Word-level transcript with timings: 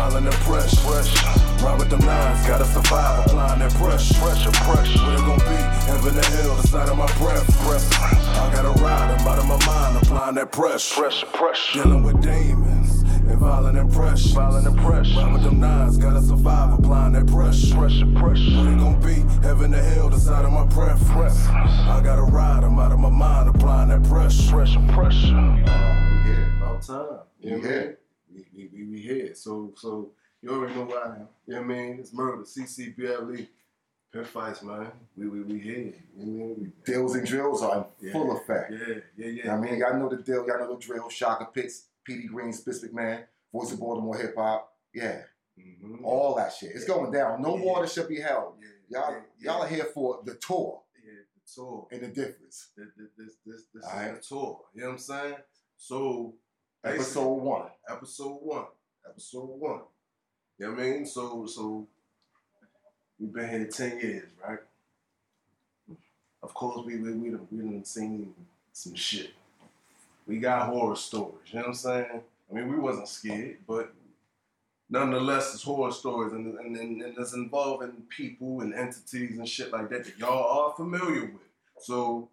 violent 0.00 0.26
and 0.26 0.42
fresh. 0.48 0.74
fresh. 0.80 1.12
Ride 1.62 1.78
with 1.78 1.90
them 1.90 2.00
nines, 2.00 2.46
gotta 2.46 2.64
survive, 2.64 3.26
applying 3.26 3.58
that 3.60 3.72
pressure. 3.74 4.14
Pressure, 4.14 4.50
pressure. 4.64 4.98
Where 5.04 5.14
it 5.14 5.26
gon' 5.28 5.38
be? 5.38 5.60
Heaven 5.90 6.14
and 6.16 6.30
hell, 6.36 6.54
the 6.56 6.66
side 6.68 6.88
of 6.88 6.96
my 6.96 7.10
breath. 7.18 7.46
breath. 7.64 7.86
I 8.00 8.50
gotta 8.54 8.72
ride, 8.80 9.10
I'm 9.10 9.28
out 9.28 9.38
of 9.38 9.46
my 9.46 9.60
mind, 9.66 9.98
applying 10.02 10.36
that 10.36 10.52
pressure. 10.52 11.00
Pressure, 11.00 11.26
pressure. 11.26 11.82
Dealing 11.82 12.02
with 12.02 12.22
demons 12.22 13.02
and 13.28 13.38
violent 13.38 13.76
and 13.76 13.92
pressure. 13.92 14.34
Violent 14.34 14.66
and 14.66 14.78
pressure. 14.78 15.20
Ride 15.20 15.32
with 15.34 15.42
them 15.42 15.60
nines, 15.60 15.98
gotta 15.98 16.22
survive, 16.22 16.78
applying 16.78 17.12
that 17.12 17.26
pressure. 17.26 17.76
Pressure, 17.76 18.10
pressure. 18.16 18.56
Where 18.56 18.72
it 18.72 18.78
gon' 18.78 19.00
be? 19.02 19.16
Heaven 19.46 19.74
and 19.74 19.86
hell, 19.92 20.08
the 20.08 20.18
side 20.18 20.46
of 20.46 20.52
my 20.52 20.64
breath. 20.64 21.04
breath. 21.12 21.38
I 21.50 22.00
gotta 22.02 22.22
ride, 22.22 22.64
I'm 22.64 22.78
out 22.78 22.92
of 22.92 23.00
my 23.00 23.10
mind, 23.10 23.50
applying 23.50 23.90
that 23.90 24.02
pressure. 24.04 24.50
Pressure, 24.50 24.84
pressure. 24.94 25.36
We 25.36 26.16
here. 26.24 26.52
About 26.56 26.80
time. 26.80 27.18
You 27.42 27.60
know 27.60 27.99
We 28.32 28.40
what 28.40 28.46
I 28.52 28.56
mean? 28.56 28.60
here. 28.60 28.68
We, 28.72 28.84
we, 28.84 28.90
we, 28.90 29.00
here. 29.00 29.34
So, 29.34 29.72
so 29.76 30.12
you 30.42 30.50
already 30.50 30.74
know 30.74 30.84
where 30.84 31.04
I 31.04 31.16
am. 31.16 31.28
You 31.46 31.54
know 31.54 31.60
what 31.62 31.64
I 31.64 31.68
mean? 31.68 31.96
It's 32.00 32.10
Murda, 32.12 32.42
CCBLE, 32.46 33.46
Pit 34.12 34.26
Fights, 34.26 34.62
man. 34.62 34.90
We, 35.16 35.28
we, 35.28 35.40
we 35.42 35.58
here. 35.58 35.94
You 36.16 36.26
know 36.26 36.44
what 36.44 36.56
I 36.56 36.60
mean? 36.60 36.72
Deals 36.84 37.14
and 37.14 37.26
drills 37.26 37.62
are 37.62 37.86
in 38.00 38.06
Yeah. 38.06 38.12
full 38.12 38.36
effect. 38.36 38.72
Yeah, 38.72 38.94
yeah, 39.16 39.42
yeah. 39.44 39.54
I 39.54 39.58
mean, 39.60 39.76
y'all 39.78 39.96
know 39.98 40.08
the 40.08 40.16
deal. 40.22 40.46
Y'all 40.46 40.58
know 40.58 40.74
the 40.74 40.80
drill. 40.80 41.08
Shaka 41.08 41.46
Pitts, 41.52 41.86
Petey 42.04 42.26
Green, 42.28 42.52
Specific 42.52 42.94
Man, 42.94 43.24
Voice 43.52 43.72
of 43.72 43.80
Baltimore 43.80 44.16
Hip 44.16 44.34
Hop. 44.36 44.72
Yeah, 44.92 45.22
Mhm. 45.58 46.02
all 46.04 46.34
that 46.36 46.52
shit. 46.52 46.72
It's 46.74 46.84
going 46.84 47.12
down. 47.12 47.42
No 47.42 47.56
Yeah. 47.56 47.62
water 47.64 47.86
should 47.86 48.08
be 48.08 48.18
held. 48.20 48.54
Yeah, 48.60 48.68
Y'all, 49.00 49.12
yeah, 49.12 49.20
yeah. 49.38 49.52
y'all 49.52 49.62
are 49.62 49.68
here 49.68 49.84
for 49.84 50.20
the 50.24 50.34
tour 50.36 50.82
Yeah, 51.04 51.12
the 51.34 51.52
tour. 51.54 51.86
and 51.92 52.00
the 52.02 52.08
difference. 52.08 52.70
This, 52.76 52.88
this, 52.96 53.08
this, 53.16 53.36
this 53.46 53.84
is 53.84 53.84
Alright. 53.84 54.14
the 54.16 54.20
tour. 54.20 54.64
You 54.74 54.80
know 54.80 54.86
what 54.88 54.92
I'm 54.94 54.98
saying? 54.98 55.36
So, 55.76 56.34
Episode 56.82 57.34
one. 57.34 57.66
episode 57.90 58.38
one. 58.40 58.64
Episode 59.06 59.44
one. 59.44 59.80
You 60.58 60.66
know 60.66 60.72
what 60.72 60.80
I 60.80 60.84
mean? 60.84 61.06
So 61.06 61.44
so 61.46 61.86
we've 63.18 63.32
been 63.32 63.50
here 63.50 63.66
ten 63.66 64.00
years, 64.00 64.30
right? 64.42 64.60
Of 66.42 66.54
course 66.54 66.86
we 66.86 66.96
we 66.96 67.12
we 67.12 67.30
done, 67.30 67.46
we 67.50 67.58
done 67.58 67.84
seen 67.84 68.32
some 68.72 68.94
shit. 68.94 69.32
We 70.26 70.38
got 70.38 70.68
horror 70.68 70.96
stories, 70.96 71.34
you 71.46 71.56
know 71.56 71.62
what 71.62 71.68
I'm 71.68 71.74
saying? 71.74 72.22
I 72.50 72.54
mean 72.54 72.68
we 72.68 72.76
wasn't 72.76 73.08
scared, 73.08 73.58
but 73.68 73.92
nonetheless 74.88 75.52
it's 75.54 75.62
horror 75.62 75.92
stories 75.92 76.32
and, 76.32 76.58
and, 76.58 76.76
and, 76.76 77.02
and 77.02 77.18
it's 77.18 77.34
involving 77.34 78.04
people 78.08 78.62
and 78.62 78.72
entities 78.72 79.36
and 79.36 79.46
shit 79.46 79.70
like 79.70 79.90
that 79.90 80.04
that 80.04 80.18
y'all 80.18 80.70
are 80.70 80.74
familiar 80.74 81.26
with. 81.26 81.48
So 81.78 82.30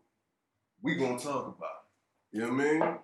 we 0.82 0.96
gonna 0.96 1.20
talk 1.20 1.48
about 1.48 1.84
it. 2.32 2.38
You 2.38 2.42
know 2.44 2.54
what 2.54 2.62
I 2.62 2.72
mean? 2.72 2.98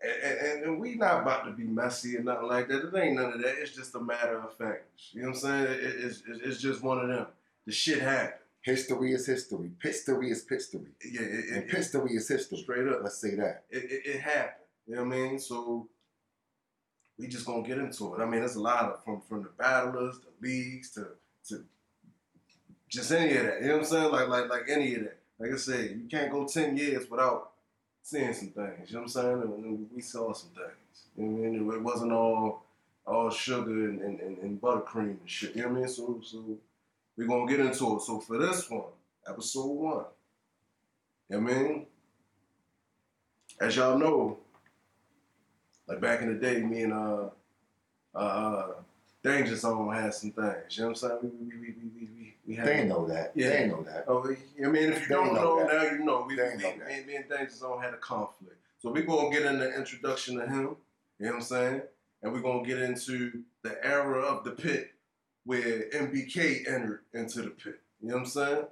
And, 0.00 0.38
and, 0.38 0.62
and 0.64 0.80
we 0.80 0.94
not 0.94 1.22
about 1.22 1.44
to 1.46 1.52
be 1.52 1.64
messy 1.64 2.16
or 2.16 2.22
nothing 2.22 2.46
like 2.46 2.68
that. 2.68 2.88
It 2.88 2.96
ain't 2.96 3.16
none 3.16 3.32
of 3.32 3.42
that. 3.42 3.56
It's 3.58 3.74
just 3.74 3.94
a 3.96 4.00
matter 4.00 4.38
of 4.38 4.56
fact. 4.56 4.84
You 5.12 5.22
know 5.22 5.28
what 5.28 5.36
I'm 5.36 5.40
saying? 5.40 5.64
It, 5.64 5.80
it's, 5.80 6.22
it's, 6.26 6.60
just 6.60 6.82
one 6.82 6.98
of 6.98 7.08
them. 7.08 7.26
The 7.66 7.72
shit 7.72 8.00
happened. 8.00 8.34
History 8.60 9.12
is 9.12 9.26
history. 9.26 9.72
History 9.82 10.30
is 10.30 10.46
history. 10.48 10.92
Yeah, 11.04 11.22
it, 11.22 11.44
And 11.48 11.56
it, 11.64 11.64
it, 11.64 11.70
history 11.70 12.12
is 12.14 12.28
history. 12.28 12.58
straight 12.58 12.86
up. 12.86 13.00
Let's 13.02 13.18
say 13.18 13.34
that. 13.36 13.64
It, 13.70 13.84
it, 13.84 14.02
it 14.06 14.20
happened. 14.20 14.66
You 14.86 14.96
know 14.96 15.04
what 15.04 15.14
I 15.14 15.18
mean? 15.18 15.38
So 15.38 15.88
we 17.18 17.26
just 17.26 17.46
gonna 17.46 17.66
get 17.66 17.78
into 17.78 18.14
it. 18.14 18.20
I 18.20 18.24
mean, 18.24 18.40
there's 18.40 18.54
a 18.54 18.60
lot 18.60 18.84
of 18.84 19.04
from 19.04 19.20
from 19.20 19.42
the 19.42 19.50
battlers, 19.58 20.18
the 20.20 20.46
leagues, 20.48 20.90
to 20.92 21.08
to 21.48 21.64
just 22.88 23.10
any 23.12 23.36
of 23.36 23.44
that. 23.44 23.60
You 23.60 23.68
know 23.68 23.74
what 23.74 23.82
I'm 23.82 23.88
saying? 23.88 24.12
Like 24.12 24.28
like 24.28 24.48
like 24.48 24.64
any 24.68 24.94
of 24.94 25.02
that. 25.02 25.18
Like 25.38 25.52
I 25.52 25.56
said, 25.56 25.90
you 25.90 26.08
can't 26.08 26.32
go 26.32 26.46
ten 26.46 26.76
years 26.76 27.08
without 27.10 27.52
seeing 28.08 28.32
some 28.32 28.48
things. 28.48 28.90
You 28.90 28.94
know 28.94 29.00
what 29.00 29.02
I'm 29.02 29.08
saying? 29.08 29.42
And, 29.42 29.88
we 29.94 30.00
saw 30.00 30.32
some 30.32 30.50
things. 30.50 31.08
You 31.16 31.24
know 31.24 31.30
what 31.30 31.46
I 31.46 31.50
mean? 31.50 31.72
It 31.72 31.82
wasn't 31.82 32.12
all 32.12 32.64
all 33.06 33.30
sugar 33.30 33.88
and, 33.88 34.02
and, 34.02 34.20
and, 34.20 34.38
and 34.38 34.60
buttercream 34.60 35.18
and 35.20 35.30
shit. 35.30 35.56
You 35.56 35.62
know 35.62 35.68
what 35.68 35.76
I 35.76 35.80
mean? 35.80 35.88
So 35.88 36.20
so 36.24 36.44
we're 37.16 37.26
gonna 37.26 37.50
get 37.50 37.60
into 37.60 37.96
it. 37.96 38.02
So 38.02 38.20
for 38.20 38.38
this 38.38 38.70
one, 38.70 38.92
episode 39.26 39.66
one, 39.66 40.04
you 41.28 41.36
know 41.36 41.42
what 41.42 41.52
I 41.52 41.62
mean? 41.62 41.86
As 43.60 43.76
y'all 43.76 43.98
know, 43.98 44.38
like 45.86 46.00
back 46.00 46.22
in 46.22 46.32
the 46.32 46.40
day, 46.40 46.62
me 46.62 46.82
and 46.82 46.92
uh 46.94 47.28
uh, 48.14 48.18
uh 48.18 48.72
Danja 49.22 49.54
Zone 49.54 49.92
had 49.92 50.14
some 50.14 50.32
things. 50.32 50.76
You 50.78 50.84
know 50.84 50.88
what 50.88 51.02
I'm 51.02 51.08
saying? 51.10 51.18
We 51.22 51.28
we 51.46 51.56
we 51.56 51.90
we 51.94 52.07
we, 52.48 52.54
had 52.54 52.66
They 52.66 52.84
know 52.84 53.06
that. 53.06 53.32
Yeah. 53.34 53.50
They 53.50 53.66
know 53.68 53.82
that. 53.82 54.06
Oh, 54.08 54.24
I 54.24 54.28
mean, 54.68 54.90
if 54.90 55.02
you 55.02 55.08
They 55.08 55.14
don't 55.14 55.34
know 55.34 55.58
know, 55.58 55.66
now 55.66 55.82
you 55.82 55.98
know. 55.98 56.24
We, 56.26 56.34
They 56.34 56.54
we, 56.56 56.62
know 56.62 56.72
me, 56.76 57.04
me 57.06 57.16
and 57.16 57.28
Danja 57.30 57.52
Zone 57.52 57.82
had 57.82 57.92
a 57.92 57.98
conflict. 57.98 58.56
So 58.78 58.90
we're 58.90 59.02
going 59.02 59.30
to 59.30 59.38
get 59.38 59.46
in 59.46 59.58
the 59.58 59.74
introduction 59.76 60.40
of 60.40 60.48
him, 60.48 60.56
you 61.18 61.26
know 61.26 61.32
what 61.32 61.34
I'm 61.34 61.40
saying? 61.42 61.82
And 62.22 62.32
we're 62.32 62.40
going 62.40 62.64
to 62.64 62.68
get 62.68 62.80
into 62.80 63.42
the 63.62 63.76
era 63.84 64.20
of 64.22 64.44
the 64.44 64.52
pit 64.52 64.92
where 65.44 65.90
MBK 65.90 66.66
entered 66.66 67.00
into 67.12 67.42
the 67.42 67.50
pit. 67.50 67.80
You 68.00 68.08
know 68.08 68.14
what 68.14 68.20
I'm 68.20 68.26
saying? 68.26 68.64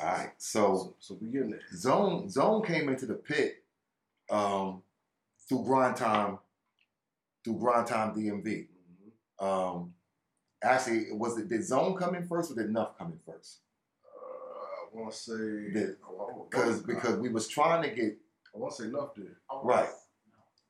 All 0.00 0.06
right. 0.06 0.30
So 0.38 0.76
So, 0.76 0.94
so 1.00 1.18
we 1.20 1.28
getting 1.28 1.50
there. 1.50 1.60
Zone 1.74 2.28
Zone 2.28 2.64
came 2.64 2.88
into 2.88 3.06
the 3.06 3.14
pit 3.14 3.62
um, 4.30 4.82
through 5.48 5.64
grind 5.64 5.96
time, 5.96 6.38
through 7.44 7.58
grind 7.58 7.86
time 7.86 8.14
DMV. 8.14 8.66
Mhm. 9.40 9.44
Um, 9.44 9.94
actually, 10.64 11.12
was 11.12 11.38
it 11.38 11.48
did 11.48 11.64
Zone 11.64 11.94
come 11.96 12.14
in 12.14 12.26
first 12.26 12.50
or 12.50 12.54
did 12.54 12.70
Nuff 12.70 12.96
come 12.98 13.12
in 13.12 13.18
first? 13.32 13.58
Uh, 14.04 14.98
I 14.98 15.00
want 15.00 15.12
to 15.12 15.18
say... 15.18 15.34
I 15.34 16.44
Because 16.50 16.82
because 16.82 17.16
we 17.18 17.28
was 17.28 17.48
trying 17.48 17.82
to 17.82 17.90
get 17.94 18.16
I 18.54 18.58
want 18.58 18.74
to 18.76 18.82
say 18.84 18.88
Nuff 18.88 19.14
did. 19.14 19.34
right. 19.64 19.88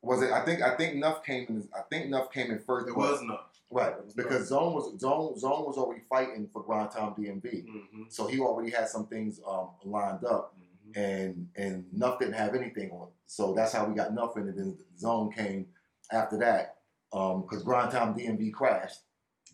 Was 0.02 0.22
it? 0.22 0.32
I 0.32 0.44
think 0.44 0.60
I 0.60 0.76
think 0.76 0.96
Nuff 0.96 1.24
came 1.24 1.46
in. 1.48 1.66
I 1.74 1.80
think 1.90 2.10
Nuff 2.10 2.30
came 2.30 2.50
in 2.50 2.58
first. 2.58 2.88
It 2.88 2.96
was 2.96 3.22
Nuff. 3.22 3.40
right 3.70 4.04
was 4.04 4.12
because 4.14 4.48
Zone 4.48 4.74
was 4.74 4.98
Zone 5.00 5.38
Zone 5.38 5.64
was 5.64 5.78
already 5.78 6.02
fighting 6.10 6.46
for 6.52 6.62
grind 6.62 6.90
time 6.90 7.14
DMV, 7.14 7.42
Mm-hmm. 7.64 8.02
so 8.10 8.26
he 8.26 8.38
already 8.38 8.70
had 8.70 8.88
some 8.88 9.06
things 9.06 9.40
um, 9.48 9.68
lined 9.84 10.24
up. 10.24 10.54
Mm-hmm. 10.58 11.00
and 11.00 11.48
and 11.56 11.84
Nuff 11.92 12.18
didn't 12.18 12.34
have 12.34 12.54
anything 12.54 12.90
on. 12.90 13.08
So 13.26 13.54
that's 13.54 13.72
how 13.72 13.86
we 13.86 13.94
got 13.94 14.12
Nuff 14.12 14.36
in, 14.36 14.42
and 14.48 14.58
then 14.58 14.78
Zone 14.98 15.32
came 15.32 15.66
after 16.12 16.36
that 16.38 16.76
because 17.10 17.62
Grind 17.62 17.90
Time 17.90 18.14
DMV 18.14 18.52
crashed, 18.52 19.00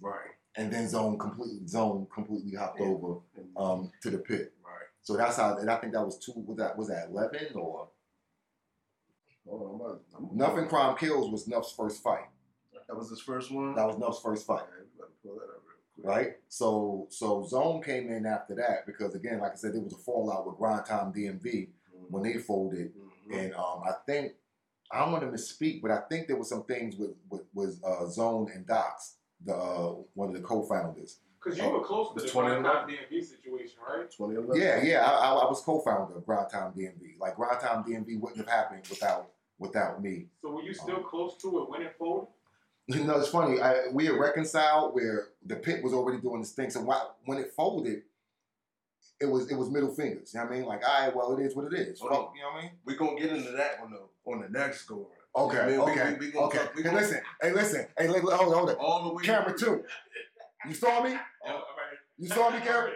Right. 0.00 0.30
and 0.56 0.72
then 0.72 0.88
Zone 0.88 1.18
completely 1.18 1.66
Zone 1.66 2.06
completely 2.12 2.54
hopped 2.56 2.80
Yeah. 2.80 2.86
over 2.86 3.20
um, 3.56 3.92
to 4.02 4.10
the 4.10 4.18
pit. 4.18 4.52
right. 4.64 4.86
So 5.02 5.16
that's 5.16 5.36
how, 5.36 5.56
and 5.56 5.70
I 5.70 5.76
think 5.76 5.92
that 5.94 6.04
was 6.04 6.18
two. 6.18 6.32
Was 6.46 6.58
that 6.58 6.76
was 6.76 6.88
that 6.88 7.08
eleven 7.10 7.48
or 7.54 7.88
on, 9.46 9.70
I'm 10.14 10.40
I'm- 10.42 10.58
and 10.58 10.68
Crime 10.68 10.96
Kills 10.96 11.30
was 11.30 11.46
Nuff's 11.48 11.72
first 11.72 12.02
fight. 12.02 12.28
That 12.88 12.96
was 12.96 13.08
his 13.10 13.20
first 13.20 13.50
one? 13.52 13.74
That 13.74 13.86
was 13.86 13.96
Nuff's 13.98 14.20
first 14.20 14.46
fight, 14.46 14.62
Alright, 14.62 15.22
pull 15.22 15.36
that 15.36 15.44
up 15.44 15.62
real 15.64 15.76
quick. 15.94 16.06
right? 16.06 16.36
So 16.48 17.06
so 17.10 17.44
Zone 17.46 17.82
came 17.82 18.10
in 18.10 18.26
after 18.26 18.54
that 18.56 18.86
because 18.86 19.14
again, 19.14 19.40
like 19.40 19.52
I 19.52 19.56
said, 19.56 19.74
there 19.74 19.80
was 19.80 19.92
a 19.92 19.96
fallout 19.98 20.46
with 20.46 20.56
Grind 20.58 20.86
Time 20.86 21.12
DMV 21.12 21.68
when 22.08 22.22
they 22.24 22.34
folded. 22.38 22.92
Mhm. 22.94 23.38
And 23.44 23.54
um, 23.54 23.82
I 23.84 23.92
think 24.06 24.32
I 24.90 24.98
don't 25.00 25.12
want 25.12 25.22
to 25.24 25.30
misspeak, 25.30 25.80
but 25.82 25.92
I 25.92 26.00
think 26.10 26.26
there 26.26 26.36
was 26.36 26.48
some 26.48 26.64
things 26.64 26.96
with 26.96 27.12
with, 27.28 27.42
with 27.54 27.80
uh, 27.84 28.06
Zone 28.08 28.50
and 28.52 28.66
Docs, 28.66 29.16
the 29.44 29.54
uh, 29.54 29.94
one 30.14 30.28
of 30.28 30.34
the 30.34 30.40
co-founders. 30.40 31.18
Because 31.42 31.58
you 31.58 31.70
were 31.70 31.80
close 31.80 32.12
to 32.14 32.20
the 32.20 32.26
2011. 32.26 32.62
Grind 32.62 32.90
DMV 32.90 33.24
situation, 33.24 33.76
right? 33.86 34.10
2011. 34.10 34.60
Yeah, 34.60 34.82
yeah, 34.82 35.06
I, 35.06 35.10
I, 35.10 35.32
I 35.32 35.48
was 35.48 35.62
co-founder 35.62 36.16
of 36.16 36.26
Grind 36.26 36.50
Time 36.50 36.72
DMV. 36.72 37.18
Like 37.18 37.36
Grind 37.36 37.60
Time 37.60 37.82
DMV 37.82 38.20
wouldn't 38.20 38.38
have 38.38 38.48
happened 38.48 38.82
without 38.90 39.30
without 39.58 40.02
me. 40.02 40.26
So 40.42 40.50
were 40.50 40.62
you 40.62 40.74
still 40.74 41.00
close 41.00 41.36
to 41.38 41.62
it 41.62 41.70
when 41.70 41.82
it 41.82 41.94
folded? 41.98 42.28
You 42.88 43.04
know, 43.04 43.20
it's 43.20 43.28
funny. 43.28 43.60
I, 43.60 43.86
we 43.92 44.06
had 44.06 44.16
reconciled 44.16 44.96
where 44.96 45.28
the 45.46 45.54
pit 45.54 45.84
was 45.84 45.92
already 45.92 46.20
doing 46.20 46.40
this 46.40 46.50
thing. 46.50 46.70
So 46.70 46.80
why, 46.80 47.00
when 47.24 47.38
it 47.38 47.52
folded, 47.52 48.02
it 49.20 49.26
was 49.26 49.48
it 49.48 49.54
was 49.54 49.70
middle 49.70 49.94
fingers. 49.94 50.32
You 50.34 50.40
know 50.40 50.46
what 50.46 50.52
I 50.52 50.56
mean? 50.56 50.66
Like, 50.66 50.88
all 50.88 51.04
right, 51.04 51.14
well, 51.14 51.38
it 51.38 51.42
is 51.44 51.54
what 51.54 51.72
it 51.72 51.78
is. 51.78 52.00
Hold 52.00 52.12
on. 52.12 52.18
Fuck, 52.24 52.32
you 52.34 52.42
know 52.42 52.48
what 52.48 52.58
I 52.58 52.62
mean? 52.62 52.70
We're 52.84 52.96
going 52.96 53.16
to 53.16 53.22
get 53.22 53.36
into 53.36 53.52
that 53.52 53.80
one, 53.80 53.92
though, 53.92 54.32
on 54.32 54.40
the 54.40 54.48
next 54.48 54.86
go 54.86 54.96
around. 54.96 55.19
Okay, 55.36 55.60
I 55.60 55.66
mean, 55.66 55.76
we- 55.76 55.92
okay, 55.92 56.12
we- 56.14 56.18
we 56.26 56.32
gonna 56.32 56.46
okay. 56.46 56.58
talk- 56.58 56.74
we 56.74 56.82
hey, 56.82 56.90
listen, 56.92 57.22
hey, 57.40 57.52
listen, 57.52 57.86
hey, 57.96 58.06
hold 58.08 58.24
on, 58.32 58.38
hold 58.52 58.70
on. 58.70 58.76
All 58.76 59.04
the 59.08 59.14
way 59.14 59.22
Camera 59.24 59.56
two. 59.56 59.84
You 60.66 60.74
saw 60.74 61.02
me? 61.02 61.10
Yeah, 61.12 61.60
You 62.18 62.28
saw 62.28 62.50
me, 62.50 62.60
camera? 62.60 62.92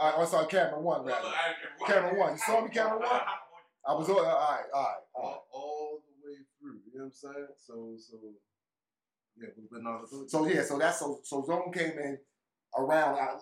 I, 0.00 0.10
I 0.12 0.24
saw 0.24 0.44
camera 0.46 0.80
one, 0.80 1.04
well. 1.04 1.14
I- 1.14 1.86
Camera 1.86 2.18
one. 2.18 2.32
You 2.32 2.38
saw 2.38 2.60
me, 2.62 2.70
camera 2.70 2.98
one? 2.98 3.20
I 3.88 3.92
was 3.94 4.08
all, 4.08 4.18
all 4.18 4.24
right, 4.24 4.64
all 4.74 4.82
right, 4.82 4.94
all 5.14 5.22
right. 5.30 5.40
all, 5.52 6.02
the 6.02 6.28
way 6.28 6.38
through. 6.58 6.80
You 6.92 6.98
know 6.98 7.04
what 7.04 7.04
I'm 7.04 7.12
saying? 7.12 7.46
So, 7.56 7.94
so 7.98 8.16
yeah, 9.36 9.48
we've 9.56 9.70
been 9.70 9.86
on 9.86 10.02
the 10.10 10.28
So 10.28 10.46
yeah, 10.46 10.62
so 10.64 10.78
that's 10.78 10.98
so 10.98 11.20
so 11.22 11.44
Zone 11.44 11.70
came 11.72 11.92
in 11.98 12.18
around 12.76 13.18
uh, 13.20 13.38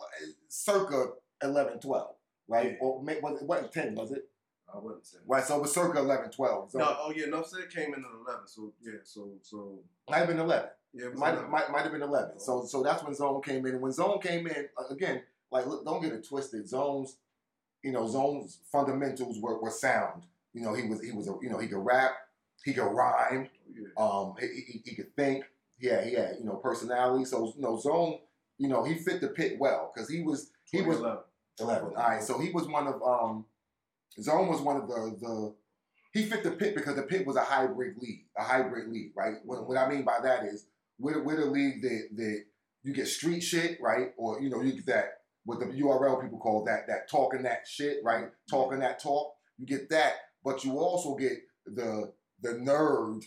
circa 0.48 1.12
11, 1.42 1.81
12, 1.81 2.14
right? 2.48 2.72
Yeah. 2.72 2.76
Or 2.81 3.00
was 3.00 3.40
it 3.40 3.46
wasn't 3.46 3.72
10, 3.72 3.94
was 3.94 4.12
it? 4.12 4.28
I 4.74 4.78
wouldn't 4.78 5.06
say. 5.06 5.18
Right, 5.26 5.44
so 5.44 5.56
it 5.56 5.62
was 5.62 5.72
circa 5.72 5.98
11, 5.98 6.30
12. 6.30 6.70
So 6.72 6.78
No, 6.78 6.96
oh 6.98 7.12
yeah, 7.14 7.26
no, 7.26 7.42
said 7.42 7.70
came 7.70 7.94
in 7.94 8.00
at 8.00 8.26
11. 8.26 8.46
So 8.46 8.72
yeah, 8.82 8.98
so 9.04 9.30
so 9.42 9.78
might 10.10 10.18
have 10.18 10.28
been 10.28 10.40
11. 10.40 10.68
yeah, 10.92 11.08
Might, 11.14 11.34
11. 11.34 11.50
might, 11.50 11.70
might 11.70 11.82
have 11.82 11.92
been 11.92 12.02
11. 12.02 12.40
So 12.40 12.64
so 12.64 12.82
that's 12.82 13.02
when 13.04 13.14
Zone 13.14 13.42
came 13.42 13.64
in. 13.66 13.72
And 13.74 13.80
when 13.82 13.92
Zone 13.92 14.20
came 14.20 14.46
in, 14.46 14.68
uh, 14.78 14.92
again, 14.92 15.22
like 15.50 15.66
look, 15.66 15.84
don't 15.84 16.02
get 16.02 16.12
it 16.12 16.26
twisted. 16.26 16.68
Zone's, 16.68 17.16
you 17.82 17.92
know, 17.92 18.06
Zone's 18.08 18.58
fundamentals 18.72 19.40
were, 19.40 19.60
were 19.60 19.70
sound. 19.70 20.24
You 20.52 20.62
know, 20.62 20.74
he 20.74 20.86
was 20.88 21.00
he 21.02 21.12
was 21.12 21.28
a, 21.28 21.34
you 21.42 21.50
know 21.50 21.58
he 21.58 21.68
could 21.68 21.84
rap, 21.84 22.12
he 22.64 22.72
could 22.72 22.84
rhyme, 22.86 23.48
yeah. 23.72 23.88
um, 23.96 24.34
he, 24.40 24.46
he, 24.46 24.82
he 24.84 24.94
could 24.96 25.14
think. 25.16 25.44
Yeah, 25.78 26.04
he 26.04 26.14
had, 26.14 26.36
you 26.38 26.44
know, 26.46 26.54
personality. 26.54 27.24
So, 27.24 27.52
you 27.56 27.60
know, 27.60 27.76
Zone, 27.78 28.20
you 28.58 28.68
know, 28.68 28.84
he 28.84 28.94
fit 28.94 29.20
the 29.20 29.28
pit 29.28 29.56
well 29.58 29.90
because 29.92 30.08
he 30.08 30.22
was 30.22 30.50
he 30.70 30.80
was 30.82 30.98
2011. 30.98 31.24
eleven. 31.60 31.88
All 31.96 32.08
right, 32.08 32.22
so 32.22 32.38
he 32.38 32.50
was 32.50 32.68
one 32.68 32.86
of 32.86 33.02
um, 33.02 33.44
Zone 34.20 34.49
was 34.49 34.61
one 34.61 34.76
of 34.76 34.88
the 34.88 35.16
the 35.20 35.55
he 36.12 36.25
fit 36.25 36.44
the 36.44 36.52
pit 36.52 36.76
because 36.76 36.94
the 36.94 37.02
pit 37.02 37.26
was 37.26 37.37
a 37.37 37.43
hybrid 37.43 37.96
league, 37.99 38.26
a 38.38 38.43
hybrid 38.44 38.88
league, 38.88 39.11
right? 39.16 39.34
What, 39.44 39.66
what 39.69 39.76
I 39.76 39.88
mean 39.88 40.05
by 40.05 40.20
that 40.22 40.44
is 40.44 40.66
we're, 40.99 41.20
we're 41.22 41.40
the 41.40 41.46
league 41.46 41.82
that 41.82 42.08
that 42.16 42.44
you 42.84 42.94
get 42.94 43.08
street 43.08 43.40
shit, 43.40 43.78
right? 43.81 44.12
Or 44.16 44.40
you 44.40 44.49
know, 44.49 44.62
you 44.62 44.72
get 44.75 44.87
that 44.87 45.12
what 45.44 45.58
the 45.58 45.66
URL 45.66 46.22
people 46.22 46.38
call 46.38 46.64
that 46.64 46.87
that 46.87 47.11
talking 47.11 47.43
that 47.43 47.66
shit, 47.66 47.99
right? 48.05 48.26
Talking 48.49 48.78
that 48.81 49.02
talk. 49.02 49.34
You 49.58 49.66
get 49.66 49.90
that, 49.90 50.14
but 50.44 50.64
you 50.64 50.78
also 50.78 51.17
get 51.17 51.32
the 51.67 52.12
the 52.40 52.50
nerd 52.50 53.25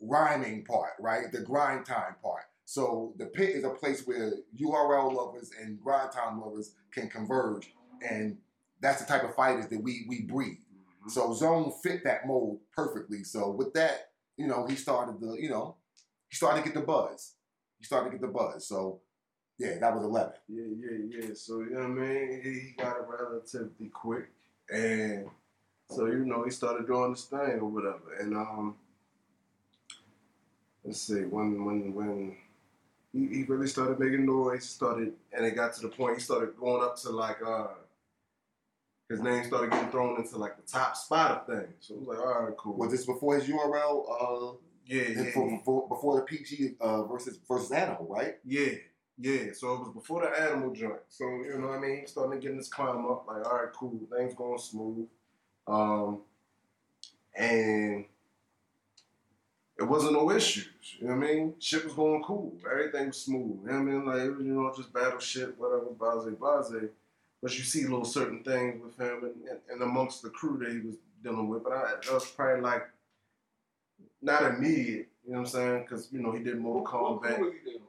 rhyming 0.00 0.64
part, 0.64 0.92
right? 1.00 1.30
The 1.30 1.40
grind 1.40 1.86
time 1.86 2.16
part. 2.22 2.44
So 2.64 3.12
the 3.18 3.26
pit 3.26 3.50
is 3.50 3.64
a 3.64 3.70
place 3.70 4.06
where 4.06 4.32
URL 4.60 5.12
lovers 5.12 5.50
and 5.60 5.80
grind 5.80 6.12
time 6.12 6.40
lovers 6.40 6.74
can 6.92 7.08
converge, 7.08 7.72
and 8.08 8.38
that's 8.82 9.00
the 9.02 9.06
type 9.08 9.24
of 9.24 9.34
fighters 9.34 9.68
that 9.68 9.82
we 9.82 10.06
we 10.08 10.22
breed. 10.22 10.58
Mhm. 11.06 11.10
So 11.10 11.34
Zone 11.34 11.72
fit 11.82 12.04
that 12.04 12.26
mold 12.26 12.60
perfectly. 12.76 13.24
So 13.24 13.50
with 13.50 13.72
that, 13.74 14.12
you 14.36 14.46
know, 14.48 14.66
he 14.66 14.76
started 14.76 15.20
the, 15.20 15.34
you 15.40 15.50
know, 15.50 15.76
he 16.28 16.36
started 16.36 16.60
to 16.62 16.66
get 16.66 16.74
the 16.74 16.86
buzz. 16.86 17.34
He 17.78 17.84
started 17.86 18.10
to 18.10 18.18
get 18.18 18.22
the 18.22 18.32
buzz. 18.32 18.66
So 18.66 19.00
yeah, 19.58 19.78
that 19.78 19.94
was 19.94 20.04
eleven. 20.04 20.34
Yeah, 20.48 20.64
yeah, 20.84 20.98
yeah. 21.28 21.34
So 21.34 21.60
you 21.60 21.70
know 21.70 21.80
what 21.80 21.86
I 21.86 22.08
mean? 22.08 22.42
He 22.42 22.50
he 22.60 22.72
got 22.76 22.96
it 22.98 23.06
relatively 23.08 23.88
quick, 23.88 24.28
and 24.72 25.28
so 25.90 26.06
you 26.06 26.24
know 26.24 26.44
he 26.44 26.50
started 26.50 26.86
doing 26.86 27.12
his 27.12 27.24
thing 27.24 27.60
or 27.60 27.68
whatever. 27.68 28.14
And 28.20 28.34
um, 28.36 28.76
let's 30.84 31.00
see 31.00 31.22
when 31.24 31.64
when 31.64 31.94
when 31.94 32.36
he, 33.12 33.26
he 33.28 33.42
really 33.44 33.66
started 33.66 33.98
making 34.00 34.26
noise, 34.26 34.64
started, 34.68 35.14
and 35.32 35.44
it 35.46 35.54
got 35.54 35.74
to 35.74 35.82
the 35.82 35.88
point 35.88 36.16
he 36.16 36.22
started 36.22 36.56
going 36.58 36.82
up 36.82 36.96
to 37.02 37.10
like 37.10 37.38
uh. 37.46 37.68
His 39.12 39.20
name 39.20 39.44
started 39.44 39.70
getting 39.70 39.90
thrown 39.90 40.18
into 40.18 40.38
like 40.38 40.56
the 40.56 40.62
top 40.62 40.96
spot 40.96 41.30
of 41.32 41.46
things. 41.46 41.74
So 41.80 41.94
it 41.94 42.00
was 42.00 42.08
like, 42.08 42.18
all 42.18 42.44
right, 42.44 42.56
cool. 42.56 42.78
Was 42.78 42.92
this 42.92 43.04
before 43.04 43.38
his 43.38 43.44
URL? 43.44 44.06
Uh, 44.08 44.56
yeah, 44.86 45.02
yeah, 45.02 45.24
before, 45.24 45.50
yeah. 45.50 45.56
before, 45.58 45.88
before 45.88 46.16
the 46.16 46.22
PG 46.22 46.76
uh, 46.80 47.02
versus 47.04 47.38
versus 47.46 47.70
Animal, 47.72 48.06
right? 48.08 48.36
Yeah, 48.42 48.72
yeah. 49.18 49.52
So 49.52 49.74
it 49.74 49.80
was 49.80 49.90
before 49.94 50.22
the 50.22 50.28
animal 50.40 50.72
joint. 50.72 51.00
So 51.10 51.26
you 51.26 51.58
know 51.58 51.68
what 51.68 51.78
I 51.78 51.80
mean. 51.82 52.00
He 52.00 52.06
started 52.06 52.40
getting 52.40 52.56
this 52.56 52.68
climb 52.68 53.04
up. 53.04 53.26
Like, 53.28 53.46
all 53.46 53.58
right, 53.58 53.72
cool. 53.74 54.00
Things 54.16 54.34
going 54.34 54.58
smooth. 54.58 55.06
Um, 55.66 56.22
and 57.36 58.06
it 59.78 59.84
wasn't 59.84 60.14
no 60.14 60.30
issues. 60.30 60.68
You 60.98 61.08
know 61.08 61.16
what 61.16 61.28
I 61.28 61.32
mean? 61.32 61.54
Shit 61.58 61.84
was 61.84 61.92
going 61.92 62.22
cool. 62.22 62.56
Everything 62.70 63.08
was 63.08 63.18
smooth. 63.18 63.60
You 63.62 63.72
know 63.72 63.72
what 63.72 63.80
I 63.80 63.82
mean? 63.82 64.06
Like 64.06 64.20
it 64.22 64.36
was, 64.36 64.46
you 64.46 64.54
know, 64.54 64.72
just 64.74 64.92
battle 64.92 65.18
shit, 65.18 65.58
whatever, 65.58 65.90
blase, 65.98 66.34
blase. 66.38 66.90
But 67.42 67.56
you 67.58 67.64
see 67.64 67.82
little 67.82 68.04
certain 68.04 68.44
things 68.44 68.80
with 68.82 68.96
him 68.98 69.24
and, 69.24 69.34
and, 69.48 69.58
and 69.70 69.82
amongst 69.82 70.22
the 70.22 70.30
crew 70.30 70.58
that 70.58 70.70
he 70.72 70.78
was 70.80 70.94
dealing 71.24 71.48
with. 71.48 71.64
But 71.64 71.72
I, 71.72 71.94
that 72.04 72.12
was 72.12 72.26
probably 72.30 72.60
like 72.62 72.84
not 74.20 74.44
immediate. 74.54 75.08
You 75.26 75.32
know 75.32 75.38
what 75.40 75.46
I'm 75.46 75.46
saying? 75.46 75.82
Because 75.82 76.08
you 76.12 76.20
know 76.20 76.32
he 76.32 76.42
did 76.42 76.58
Mortal 76.58 76.82
What, 76.82 77.20
what 77.20 77.22
Kombat. 77.30 77.36
crew 77.36 77.44
was 77.46 77.54
he 77.64 77.70
dealing 77.70 77.82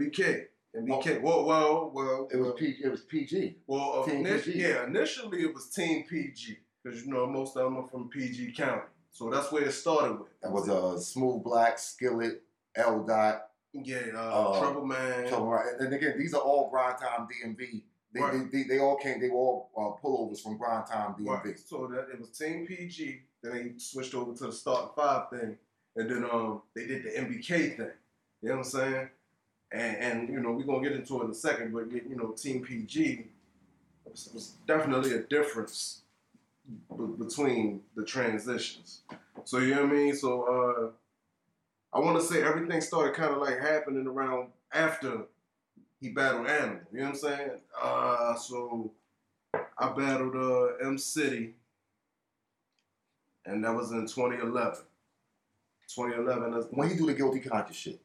with? 0.00 0.12
MBK. 0.14 0.44
MBK. 0.76 1.20
Well, 1.22 1.44
well, 1.44 1.90
well. 1.94 2.28
It 2.32 2.36
was 2.36 2.52
PG. 2.56 2.78
It 2.84 2.90
was 2.90 3.00
PG. 3.02 3.56
well 3.66 4.04
Team 4.04 4.24
init- 4.24 4.44
PG. 4.44 4.58
yeah, 4.60 4.84
initially 4.86 5.42
it 5.42 5.54
was 5.54 5.68
Team 5.68 6.04
PG 6.08 6.58
because 6.82 7.04
you 7.04 7.12
know 7.12 7.26
most 7.26 7.56
of 7.56 7.64
them 7.64 7.76
are 7.78 7.88
from 7.88 8.08
PG 8.08 8.52
County, 8.52 8.82
so 9.10 9.30
that's 9.30 9.50
where 9.50 9.64
it 9.64 9.72
started 9.72 10.18
with. 10.20 10.28
That 10.42 10.52
was 10.52 10.68
a 10.68 10.74
uh, 10.76 10.98
Smooth 10.98 11.42
Black, 11.42 11.78
Skillet, 11.78 12.42
L 12.76 13.02
Dot, 13.04 13.48
yeah, 13.72 13.98
uh, 14.14 14.18
Uh, 14.50 14.60
Trouble 14.60 14.84
Man. 14.86 15.26
Trouble 15.28 15.48
Right. 15.48 15.66
And 15.80 15.92
again, 15.92 16.14
these 16.18 16.34
are 16.34 16.40
all 16.40 16.70
grind 16.70 16.98
time 16.98 17.26
DMV. 17.28 17.82
They, 18.12 18.20
Right. 18.20 18.50
they, 18.50 18.62
they, 18.62 18.68
they 18.68 18.78
all 18.78 18.96
came. 18.96 19.20
They 19.20 19.28
were 19.28 19.36
all 19.36 19.70
uh, 19.76 20.02
pullovers 20.06 20.40
from 20.42 20.56
grind 20.56 20.86
time 20.86 21.14
DMV. 21.14 21.44
Right. 21.44 21.58
So 21.58 21.86
that 21.88 22.08
it 22.12 22.18
was 22.18 22.30
Team 22.30 22.66
PG. 22.66 23.20
Then 23.42 23.52
they 23.52 23.72
switched 23.78 24.14
over 24.14 24.34
to 24.34 24.46
the 24.46 24.52
starting 24.52 24.90
five 24.96 25.30
thing, 25.30 25.56
and 25.96 26.10
then 26.10 26.24
um 26.30 26.62
they 26.74 26.86
did 26.86 27.04
the 27.04 27.10
MBK 27.10 27.76
thing. 27.76 27.90
You 28.42 28.48
know 28.50 28.56
what 28.56 28.64
I'm 28.66 28.70
saying? 28.70 29.08
And 29.72 29.96
and 29.98 30.28
you 30.30 30.40
know 30.40 30.52
we're 30.52 30.64
gonna 30.64 30.82
get 30.82 30.92
into 30.98 31.20
it 31.20 31.24
in 31.26 31.30
a 31.30 31.34
second, 31.34 31.72
but 31.72 31.90
you 31.92 32.16
know 32.16 32.28
Team 32.32 32.64
PG 32.64 33.26
was, 34.06 34.30
was 34.32 34.52
definitely 34.66 35.12
a 35.14 35.22
difference 35.22 36.00
b- 36.96 37.04
between 37.18 37.82
the 37.94 38.04
transitions. 38.04 39.02
So 39.44 39.58
you 39.58 39.74
know 39.74 39.82
what 39.84 39.92
I 39.92 39.94
mean? 39.94 40.14
So 40.16 40.92
uh 41.92 41.96
I 41.96 42.00
want 42.00 42.18
to 42.20 42.24
say 42.26 42.42
everything 42.42 42.80
started 42.80 43.14
kind 43.14 43.32
of 43.32 43.38
like 43.40 43.58
happening 43.60 44.06
around 44.06 44.48
after 44.72 45.22
he 46.00 46.10
battled 46.10 46.46
Animal. 46.46 46.80
You 46.92 46.98
know 46.98 47.04
what 47.04 47.10
I'm 47.10 47.16
saying? 47.16 47.50
Uh 47.80 48.34
so 48.36 48.92
I 49.78 49.92
battled 49.92 50.36
uh, 50.36 50.86
M 50.86 50.98
City, 50.98 51.54
and 53.46 53.64
that 53.64 53.74
was 53.74 53.90
in 53.92 54.06
2011. 54.06 54.80
2011. 55.94 56.52
That's 56.52 56.66
When 56.70 56.90
you 56.90 56.96
do 56.96 57.06
the 57.06 57.14
guilty 57.14 57.40
conscious 57.40 57.76
shit, 57.76 58.00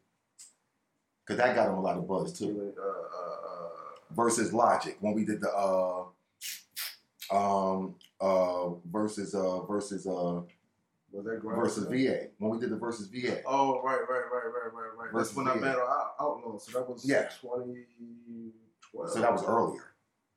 because 1.26 1.38
that 1.38 1.56
got 1.56 1.68
him 1.70 1.76
a 1.76 1.82
lot 1.82 1.98
of 1.98 2.08
buzz 2.08 2.38
too. 2.38 2.74
uh, 2.78 2.82
uh, 2.82 3.70
Versus 4.16 4.54
Logic 4.54 4.96
when 5.02 5.14
we 5.16 5.26
did 5.26 5.42
the 5.42 5.50
uh 5.52 6.04
um 7.36 7.96
uh 8.22 8.70
versus 8.92 9.34
uh 9.34 9.62
versus 9.66 10.06
uh 10.06 10.42
was 10.42 10.42
that 10.42 10.46
Grind 10.46 10.63
versus 11.22 11.86
VA 11.88 12.28
when 12.40 12.52
we 12.52 12.60
did 12.60 12.70
the 12.72 12.78
versus 12.78 13.08
VA. 13.08 13.42
Oh 13.46 13.82
right, 13.82 14.00
right, 14.00 14.08
right, 14.10 14.46
right, 14.46 14.74
right, 14.74 14.98
right. 14.98 15.12
Versus 15.14 15.30
That's 15.30 15.38
when 15.38 15.48
I 15.48 15.54
VA. 15.56 15.62
battled 15.62 15.90
Out- 15.90 16.16
Outlaw. 16.20 16.58
So 16.60 16.80
that 16.80 16.90
was 16.90 17.06
Yeah. 17.08 17.30
2012. 17.42 19.10
So 19.10 19.20
that 19.22 19.32
was 19.32 19.44
earlier. 19.46 19.94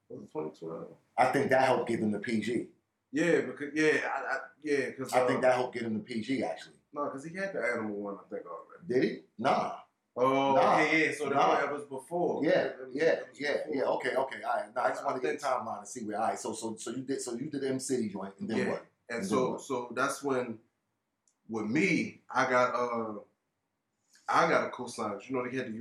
Was 0.09 0.21
it 0.23 0.33
2012? 0.33 0.87
I 1.19 1.27
think 1.27 1.51
that 1.51 1.63
helped 1.63 1.89
give 1.89 2.01
him 2.01 2.13
the 2.13 2.19
PG. 2.19 2.69
Yeah, 3.13 3.41
because 3.43 3.73
yeah, 3.75 4.01
I, 4.05 4.35
I 4.35 4.39
yeah, 4.63 4.87
because 4.91 5.13
I 5.13 5.27
think 5.27 5.39
uh, 5.39 5.43
that 5.43 5.55
helped 5.55 5.75
get 5.75 5.85
him 5.85 5.95
the 5.95 6.01
PG 6.01 6.43
actually. 6.43 6.75
no, 6.93 7.05
because 7.07 7.25
he 7.25 7.35
had 7.35 7.53
the 7.55 7.63
animal 7.63 7.97
one, 7.97 8.15
I 8.17 8.29
think 8.35 8.43
already. 8.47 8.87
Did 8.89 9.03
he? 9.11 9.21
Nah. 9.39 9.73
Oh, 10.19 10.55
Nah. 10.55 10.75
okay, 10.81 11.07
yeah. 11.09 11.13
So 11.17 11.25
that, 11.27 11.35
Nah. 11.35 11.57
that 11.61 11.73
was 11.73 11.85
before. 11.85 12.45
Yeah, 12.45 12.51
It 12.65 12.77
was- 12.81 12.95
yeah, 12.95 13.03
it 13.05 13.27
yeah, 13.35 13.53
before. 13.59 13.75
yeah. 13.75 13.83
Okay, 13.85 14.15
okay. 14.17 14.43
All 14.43 14.57
right. 14.57 14.75
Now 14.75 14.83
I 14.85 14.89
just 14.89 15.05
want 15.05 15.21
to 15.21 15.27
get 15.27 15.41
a 15.43 15.45
timeline 15.45 15.81
to 15.81 15.87
see 15.87 16.05
where. 16.05 16.19
All 16.21 16.29
right. 16.29 16.39
So, 16.39 16.53
so, 16.53 16.75
so 16.77 16.91
you 16.91 17.03
did. 17.03 17.21
So 17.23 17.35
you 17.35 17.49
did 17.51 17.61
the 17.63 17.69
M 17.69 17.79
City 17.81 18.09
joint, 18.09 18.35
and 18.41 18.49
then 18.49 18.59
Yeah. 18.59 18.71
what? 18.71 18.87
And 19.09 19.19
And 19.21 19.27
so 19.27 19.51
what? 19.53 19.61
so 19.63 19.89
that's 19.95 20.23
when 20.23 20.59
with 21.49 21.67
me, 21.67 22.21
I 22.33 22.49
got 22.49 22.75
uh 22.75 23.15
I 24.29 24.49
got 24.49 24.67
a 24.67 24.71
cosign. 24.71 25.19
You 25.29 25.37
know, 25.37 25.49
they 25.49 25.57
had 25.57 25.73
the 25.73 25.79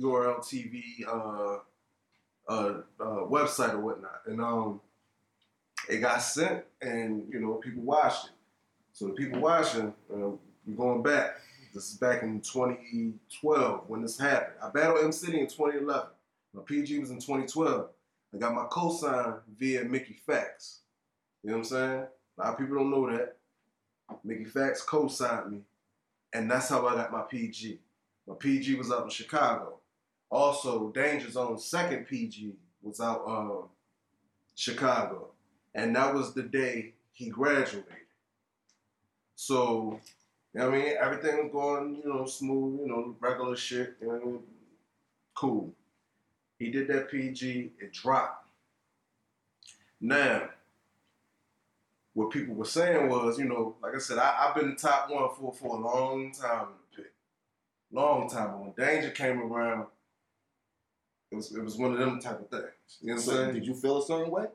URL, 0.00 0.38
TV 0.38 0.82
uh, 1.06 1.58
uh, 2.48 2.80
uh, 2.98 3.26
website 3.28 3.74
or 3.74 3.80
whatnot. 3.80 4.22
And 4.26 4.40
um 4.40 4.80
it 5.88 5.98
got 5.98 6.18
sent 6.22 6.64
and 6.80 7.26
you 7.30 7.40
know, 7.40 7.54
people 7.54 7.82
watched 7.82 8.26
it. 8.26 8.32
So 8.92 9.08
the 9.08 9.14
people 9.14 9.40
watching, 9.40 9.92
we're 10.08 10.76
going 10.76 11.02
back. 11.02 11.36
This 11.74 11.90
is 11.90 11.96
back 11.96 12.22
in 12.22 12.40
2012 12.42 13.84
when 13.88 14.02
this 14.02 14.18
happened. 14.18 14.56
I 14.62 14.68
battled 14.68 15.04
M 15.04 15.12
City 15.12 15.40
in 15.40 15.46
2011. 15.46 16.08
My 16.52 16.62
PG 16.62 16.98
was 16.98 17.10
in 17.10 17.16
2012. 17.16 17.88
I 18.34 18.38
got 18.38 18.54
my 18.54 18.64
cosign 18.64 19.38
via 19.58 19.84
Mickey 19.84 20.18
Factz. 20.28 20.80
You 21.42 21.50
know 21.50 21.56
what 21.56 21.58
I'm 21.58 21.64
saying? 21.64 22.06
A 22.38 22.40
lot 22.40 22.52
of 22.52 22.58
people 22.58 22.76
don't 22.76 22.90
know 22.90 23.10
that. 23.10 23.36
Mickey 24.24 24.44
Factz 24.44 24.84
co-signed 24.84 25.52
me, 25.52 25.58
and 26.32 26.50
that's 26.50 26.68
how 26.68 26.86
I 26.86 26.94
got 26.94 27.12
my 27.12 27.22
PG. 27.22 27.78
My 28.26 28.34
PG 28.34 28.76
was 28.76 28.90
out 28.90 29.04
in 29.04 29.10
Chicago. 29.10 29.78
Also, 30.30 30.90
Danja 30.92 31.30
Zone's 31.30 31.64
second 31.64 32.06
PG 32.06 32.54
was 32.82 33.00
out 33.00 33.22
um, 33.26 33.64
Chicago, 34.54 35.28
and 35.74 35.94
that 35.96 36.14
was 36.14 36.32
the 36.32 36.42
day 36.42 36.94
he 37.12 37.28
graduated. 37.28 37.86
So, 39.34 40.00
you 40.54 40.60
know 40.60 40.68
I 40.68 40.72
mean? 40.72 40.94
Everything 41.00 41.36
was 41.36 41.52
going, 41.52 42.00
you 42.02 42.12
know, 42.12 42.24
smooth, 42.26 42.80
you 42.80 42.86
know, 42.86 43.16
regular 43.20 43.56
shit, 43.56 43.96
you 44.00 44.08
know 44.08 44.14
I 44.14 44.24
mean? 44.24 44.40
Cool. 45.34 45.72
He 46.58 46.70
did 46.70 46.88
that 46.88 47.10
PG, 47.10 47.72
it 47.80 47.92
dropped. 47.92 48.46
Now, 50.00 50.48
what 52.14 52.30
people 52.30 52.54
were 52.54 52.64
saying 52.64 53.08
was, 53.08 53.38
you 53.38 53.46
know, 53.46 53.76
like 53.82 53.94
I 53.94 53.98
said, 53.98 54.18
I, 54.18 54.34
I've 54.48 54.54
been 54.54 54.70
the 54.70 54.76
top 54.76 55.10
one 55.10 55.28
for 55.34 55.52
for 55.52 55.76
a 55.76 55.80
long 55.80 56.32
time 56.32 56.66
in 56.68 56.74
the 56.90 57.02
pit, 57.02 57.12
long 57.90 58.28
time. 58.28 58.50
But 58.52 58.60
when 58.60 58.72
Danja 58.72 59.14
came 59.14 59.40
around, 59.40 59.86
it 61.30 61.36
was 61.36 61.54
it 61.54 61.62
was 61.62 61.76
one 61.76 61.92
of 61.92 61.98
them 61.98 62.20
type 62.20 62.40
of 62.40 62.48
things. 62.50 62.64
You 63.00 63.08
know 63.08 63.14
what 63.14 63.22
I'm 63.22 63.26
So, 63.26 63.32
saying? 63.36 63.54
did 63.54 63.66
you 63.66 63.74
feel 63.74 63.98
a 64.02 64.06
certain 64.06 64.30
way? 64.30 64.46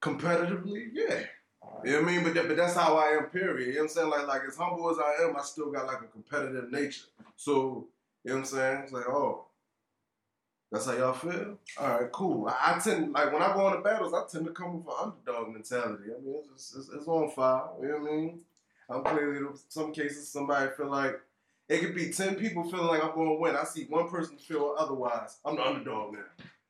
Competitively, 0.00 0.88
yeah. 0.92 1.20
You 1.84 1.92
know 1.92 2.00
what 2.02 2.08
I 2.08 2.12
mean? 2.12 2.24
But 2.24 2.34
that, 2.34 2.48
but 2.48 2.56
that's 2.56 2.74
how 2.74 2.96
I 2.96 3.08
am. 3.18 3.24
Period. 3.24 3.66
You 3.68 3.74
know 3.74 3.80
what 3.80 3.82
I'm 3.84 3.88
saying? 3.90 4.10
Like 4.10 4.26
like 4.26 4.42
as 4.48 4.56
humble 4.56 4.90
as 4.90 4.98
I 4.98 5.24
am, 5.28 5.36
I 5.36 5.42
still 5.42 5.70
got 5.70 5.86
like 5.86 6.00
a 6.00 6.06
competitive 6.06 6.70
nature. 6.72 7.04
So 7.36 7.86
you 8.24 8.30
know 8.30 8.36
what 8.36 8.38
I'm 8.40 8.44
saying? 8.46 8.80
It's 8.84 8.92
like 8.92 9.06
oh. 9.08 9.44
That's 10.70 10.86
how 10.86 10.92
y'all 10.92 11.12
feel? 11.12 11.58
All 11.78 11.88
right, 12.00 12.12
cool. 12.12 12.46
I, 12.48 12.76
I 12.76 12.78
tend, 12.78 13.12
like, 13.12 13.32
when 13.32 13.42
I 13.42 13.52
go 13.54 13.68
into 13.68 13.80
battles, 13.82 14.14
I 14.14 14.22
tend 14.30 14.46
to 14.46 14.52
come 14.52 14.76
with 14.84 14.86
an 14.86 15.12
underdog 15.26 15.52
mentality. 15.52 16.04
I 16.16 16.20
mean, 16.24 16.42
it's, 16.54 16.74
it's, 16.76 16.88
it's 16.90 17.08
on 17.08 17.30
fire. 17.30 17.64
You 17.82 17.88
know 17.88 17.98
what 17.98 18.10
I 18.10 18.14
mean? 18.14 18.40
I'm 18.88 19.02
clearly, 19.04 19.38
in 19.38 19.48
some 19.68 19.92
cases, 19.92 20.28
somebody 20.28 20.70
feel 20.76 20.90
like 20.90 21.20
It 21.70 21.80
could 21.82 21.94
be 21.94 22.10
ten 22.10 22.34
people 22.34 22.68
feeling 22.68 22.88
like 22.88 23.02
I'm 23.02 23.14
going 23.14 23.28
to 23.28 23.34
win. 23.34 23.54
I 23.54 23.62
see 23.62 23.84
one 23.84 24.08
person 24.08 24.36
feel 24.36 24.74
otherwise. 24.76 25.38
I'm 25.44 25.54
the 25.54 25.64
underdog 25.64 26.14
now. 26.14 26.18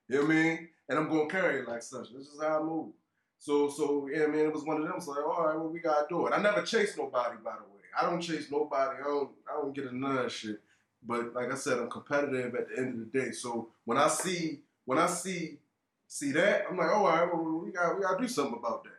You 0.09 0.16
know 0.16 0.23
what 0.26 0.30
I 0.30 0.35
mean? 0.35 0.69
And 0.90 0.99
I'm 0.99 1.09
going 1.09 1.26
to 1.26 1.35
carry 1.35 1.61
it 1.61 1.69
like 1.69 1.83
such. 1.83 2.12
This 2.12 2.26
is 2.28 2.38
how 2.40 2.61
I 2.61 2.62
move. 2.62 2.92
So, 3.38 3.71
so 3.71 4.11
yeah, 4.12 4.26
man, 4.26 4.45
it 4.45 4.52
was 4.52 4.64
one 4.64 4.83
of 4.83 4.87
them. 4.87 5.00
So, 5.00 5.12
like, 5.12 5.25
all 5.25 5.47
right, 5.47 5.57
well, 5.57 5.71
we 5.71 5.80
gotta 5.80 6.04
do 6.11 6.26
it. 6.26 6.35
I 6.35 6.42
never 6.42 6.61
chase 6.61 6.95
nobody, 6.99 7.37
by 7.42 7.52
the 7.52 7.62
way. 7.75 7.80
I 7.99 8.04
don't 8.04 8.21
chase 8.21 8.50
nobody. 8.50 8.99
I 9.00 9.04
don't. 9.04 9.30
I 9.50 9.54
don't 9.54 9.75
get 9.75 9.85
into 9.85 9.97
none 9.97 10.19
of 10.19 10.30
shit. 10.30 10.61
But 11.07 11.35
like 11.35 11.50
I 11.50 11.54
said, 11.54 11.78
I'm 11.78 11.90
competitive 11.90 12.54
at 12.54 12.69
the 12.69 12.78
end 12.78 12.95
of 12.95 13.12
the 13.12 13.19
day. 13.19 13.33
So 13.33 13.69
when 13.85 13.99
I 13.99 14.09
see, 14.09 14.61
when 14.85 14.99
I 14.99 15.07
see, 15.07 15.59
see 16.07 16.33
that, 16.33 16.64
I'm 16.69 16.76
like, 16.76 16.90
all 16.90 17.07
right, 17.07 17.26
well, 17.33 17.62
we 17.64 17.73
got, 17.73 17.97
we 17.97 18.02
gotta 18.02 18.21
do 18.21 18.28
something 18.28 18.59
about 18.59 18.85
that. 18.85 18.99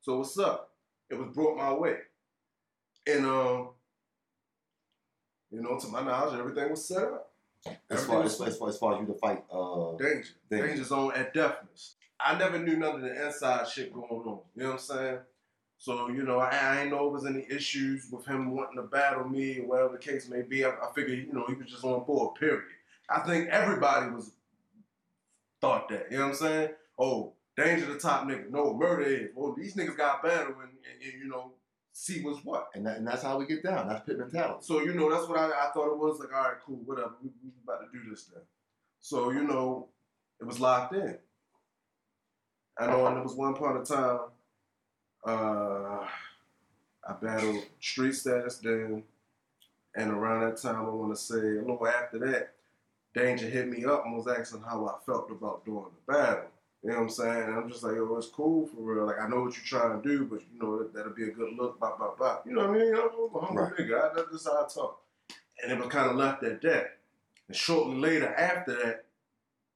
So 0.00 0.18
what's 0.18 0.38
up? 0.38 0.70
It 1.10 1.18
was 1.18 1.28
brought 1.34 1.56
my 1.56 1.72
way, 1.72 1.96
and 3.06 3.24
um, 3.24 3.70
you 5.50 5.62
know, 5.62 5.78
to 5.78 5.88
my 5.88 6.02
knowledge, 6.02 6.38
everything 6.38 6.70
was 6.70 6.86
set 6.86 7.02
up. 7.02 7.32
As 7.90 8.04
far 8.04 8.22
as, 8.22 8.40
as 8.40 8.56
far 8.56 8.68
as 8.68 8.78
far 8.78 8.94
as 8.94 9.00
you 9.00 9.06
to 9.06 9.18
fight, 9.18 9.42
uh, 9.50 9.96
Danja. 9.96 10.28
Danja. 10.50 10.76
Danja 10.76 10.84
Zone 10.84 11.12
at 11.14 11.32
deafness. 11.32 11.94
I 12.20 12.38
never 12.38 12.58
knew 12.58 12.76
none 12.76 12.96
of 12.96 13.00
the 13.00 13.26
inside 13.26 13.68
shit 13.68 13.92
going 13.92 14.06
on. 14.06 14.40
You 14.54 14.62
know 14.62 14.66
what 14.66 14.72
I'm 14.72 14.78
saying? 14.78 15.18
So, 15.78 16.08
you 16.08 16.24
know, 16.24 16.40
I, 16.40 16.48
I 16.50 16.80
ain't 16.80 16.90
know 16.90 16.96
if 16.96 17.02
there 17.02 17.08
was 17.10 17.26
any 17.26 17.46
issues 17.48 18.08
with 18.10 18.26
him 18.26 18.50
wanting 18.50 18.76
to 18.76 18.82
battle 18.82 19.28
me 19.28 19.60
or 19.60 19.66
whatever 19.68 19.92
the 19.92 19.98
case 19.98 20.28
may 20.28 20.42
be. 20.42 20.64
I, 20.64 20.70
I 20.70 20.92
figured, 20.94 21.18
you 21.18 21.32
know, 21.32 21.44
he 21.46 21.54
was 21.54 21.70
just 21.70 21.84
on 21.84 22.04
board, 22.04 22.34
period. 22.34 22.64
I 23.08 23.20
think 23.20 23.48
everybody 23.48 24.10
was 24.10 24.32
thought 25.60 25.88
that. 25.88 26.08
You 26.10 26.18
know 26.18 26.24
what 26.24 26.30
I'm 26.30 26.36
saying? 26.36 26.70
Oh, 26.98 27.32
Danja 27.56 27.86
the 27.86 27.98
top 27.98 28.24
nigga. 28.26 28.50
No, 28.50 28.74
Murda 28.74 29.06
is. 29.06 29.30
Well, 29.34 29.50
oh, 29.52 29.54
these 29.56 29.76
niggas 29.76 29.96
got 29.96 30.22
battle 30.22 30.54
and, 30.60 30.70
and, 30.70 31.12
and, 31.12 31.22
you 31.22 31.28
know, 31.28 31.52
see 31.92 32.22
what's 32.22 32.44
what. 32.44 32.68
and, 32.74 32.84
that, 32.84 32.98
and 32.98 33.06
that's 33.06 33.22
how 33.22 33.38
we 33.38 33.46
get 33.46 33.62
down. 33.62 33.88
That's 33.88 34.04
pit 34.04 34.18
mentality. 34.18 34.58
So, 34.62 34.82
you 34.82 34.94
know, 34.94 35.10
that's 35.10 35.28
what 35.28 35.38
I, 35.38 35.46
I 35.46 35.70
thought 35.72 35.92
it 35.92 35.98
was. 35.98 36.18
Like, 36.18 36.34
all 36.34 36.42
right, 36.42 36.58
cool, 36.66 36.80
whatever. 36.84 37.12
We, 37.22 37.30
we 37.42 37.50
about 37.62 37.80
to 37.80 37.86
do 37.92 38.10
this 38.10 38.24
then. 38.24 38.42
So, 39.00 39.30
you 39.30 39.44
know, 39.44 39.88
it 40.40 40.44
was 40.44 40.58
locked 40.58 40.94
in. 40.94 41.18
I 42.80 42.86
know, 42.86 43.06
and 43.06 43.16
there 43.16 43.22
was 43.22 43.34
one 43.34 43.54
point 43.54 43.76
of 43.76 43.88
time, 43.88 44.18
uh, 45.24 46.06
I 47.08 47.12
battled 47.20 47.64
Street 47.80 48.14
Status 48.14 48.58
then, 48.58 49.02
and 49.94 50.10
around 50.10 50.40
that 50.42 50.60
time, 50.60 50.76
I 50.86 50.90
want 50.90 51.14
to 51.14 51.20
say 51.20 51.34
a 51.38 51.60
little 51.60 51.86
after 51.86 52.18
that, 52.20 52.52
Danja 53.14 53.50
hit 53.50 53.68
me 53.68 53.84
up 53.84 54.04
and 54.04 54.14
was 54.16 54.28
asking 54.28 54.60
how 54.62 54.86
I 54.86 54.94
felt 55.04 55.30
about 55.30 55.64
doing 55.64 55.86
the 56.06 56.12
battle. 56.12 56.44
You 56.84 56.90
know 56.90 56.96
what 56.96 57.02
I'm 57.02 57.08
saying? 57.10 57.42
And 57.44 57.54
I'm 57.56 57.68
just 57.68 57.82
like, 57.82 57.94
oh, 57.96 58.16
it's 58.18 58.28
cool 58.28 58.66
for 58.68 58.76
real. 58.80 59.06
Like, 59.06 59.20
I 59.20 59.26
know 59.26 59.40
what 59.42 59.56
you're 59.56 59.64
trying 59.64 60.00
to 60.00 60.08
do, 60.08 60.24
but 60.26 60.40
you 60.52 60.60
know, 60.60 60.78
that, 60.78 60.94
that'll 60.94 61.12
be 61.12 61.24
a 61.24 61.32
good 61.32 61.54
look, 61.56 61.80
blah, 61.80 61.96
blah, 61.96 62.14
blah. 62.14 62.38
You 62.46 62.52
know 62.54 62.68
what 62.68 62.76
I 62.76 62.84
mean? 62.84 62.94
I'm 62.94 63.00
a 63.00 63.40
humble 63.40 63.62
Right. 63.62 63.72
nigga. 63.76 64.10
I, 64.10 64.14
that's 64.14 64.30
just 64.30 64.46
how 64.46 64.64
I 64.64 64.68
talk. 64.72 65.00
And 65.62 65.72
it 65.72 65.78
was 65.78 65.88
kind 65.88 66.08
of 66.08 66.16
left 66.16 66.44
at 66.44 66.62
that. 66.62 66.98
And 67.48 67.56
shortly 67.56 67.96
later, 67.96 68.32
after 68.32 68.74
that, 68.74 69.04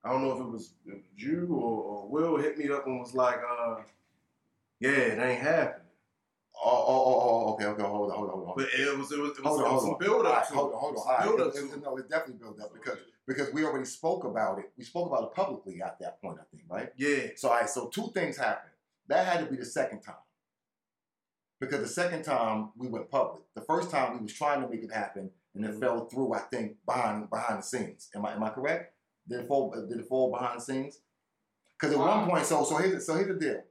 I 0.04 0.12
don't 0.12 0.22
know 0.22 0.32
if 0.32 0.40
it 0.40 0.48
was, 0.48 0.70
it 0.86 0.94
was 0.94 1.02
you 1.16 1.48
or, 1.50 1.82
or 1.82 2.08
Will 2.08 2.36
hit 2.36 2.56
me 2.58 2.70
up 2.70 2.86
and 2.86 3.00
was 3.00 3.14
like, 3.14 3.38
uh, 3.50 3.76
yeah, 4.82 4.90
it 4.90 5.18
ain't 5.18 5.40
happening. 5.40 5.78
Oh, 6.64 6.70
oh, 6.70 7.04
oh, 7.06 7.20
oh, 7.48 7.52
okay, 7.54 7.64
okay, 7.66 7.82
hold 7.82 8.10
on, 8.10 8.16
hold 8.16 8.30
on, 8.30 8.36
hold 8.36 8.48
on. 8.50 8.54
But 8.56 8.68
it 8.72 8.96
was, 8.98 9.10
it 9.10 9.18
was, 9.18 9.30
it 9.36 9.44
was, 9.44 9.46
Hold 9.46 9.62
on, 9.62 9.70
hold 9.70 9.82
some 9.82 9.90
on. 9.94 9.98
build 9.98 10.26
up 10.26 10.36
right, 10.36 10.46
hold 10.46 10.72
on, 10.72 10.78
hold 10.78 10.96
on. 10.96 11.06
right, 11.08 11.22
build 11.24 11.40
up 11.40 11.54
it- 11.56 11.58
it. 11.74 11.82
no, 11.82 11.96
it 11.96 12.08
definitely 12.08 12.34
built 12.40 12.60
up 12.60 12.72
because 12.72 12.98
because 13.26 13.52
we 13.52 13.64
already 13.64 13.84
spoke 13.84 14.24
about 14.24 14.58
it. 14.58 14.70
We 14.76 14.84
spoke 14.84 15.06
about 15.08 15.24
it 15.24 15.34
publicly 15.34 15.80
at 15.82 15.98
that 16.00 16.20
point, 16.20 16.38
I 16.40 16.44
think, 16.50 16.64
right? 16.68 16.90
Yeah. 16.96 17.28
So, 17.36 17.48
all 17.48 17.54
right, 17.60 17.68
so 17.68 17.88
two 17.88 18.10
things 18.14 18.36
happened. 18.36 18.72
That 19.08 19.26
had 19.26 19.44
to 19.44 19.50
be 19.50 19.56
the 19.56 19.64
second 19.64 20.00
time. 20.02 20.16
Because 21.60 21.80
the 21.80 21.88
second 21.88 22.22
time 22.24 22.70
we 22.76 22.88
went 22.88 23.10
public. 23.10 23.42
The 23.54 23.60
first 23.62 23.90
time 23.90 24.14
we 24.18 24.22
was 24.24 24.32
trying 24.34 24.60
to 24.62 24.68
make 24.68 24.82
it 24.82 24.92
happen 24.92 25.30
and 25.54 25.64
it 25.64 25.70
Mhm. 25.72 25.80
fell 25.80 26.06
through, 26.06 26.34
I 26.34 26.40
think, 26.40 26.76
behind 26.84 27.30
behind 27.30 27.60
the 27.60 27.62
scenes. 27.66 28.10
Am 28.14 28.26
I 28.26 28.34
am 28.34 28.42
I 28.42 28.50
correct? 28.50 28.94
Did 29.28 29.40
it 29.40 29.48
fall 29.48 29.70
did 29.70 29.98
it 30.00 30.06
fall 30.08 30.30
behind 30.30 30.58
the 30.60 30.64
scenes? 30.64 30.98
Because 31.78 31.92
at 31.94 31.98
one 32.00 32.28
point, 32.28 32.44
so 32.46 32.64
so 32.64 32.76
here's 32.76 33.06
so 33.06 33.14
here's 33.14 33.28
the 33.28 33.34
deal. 33.34 33.62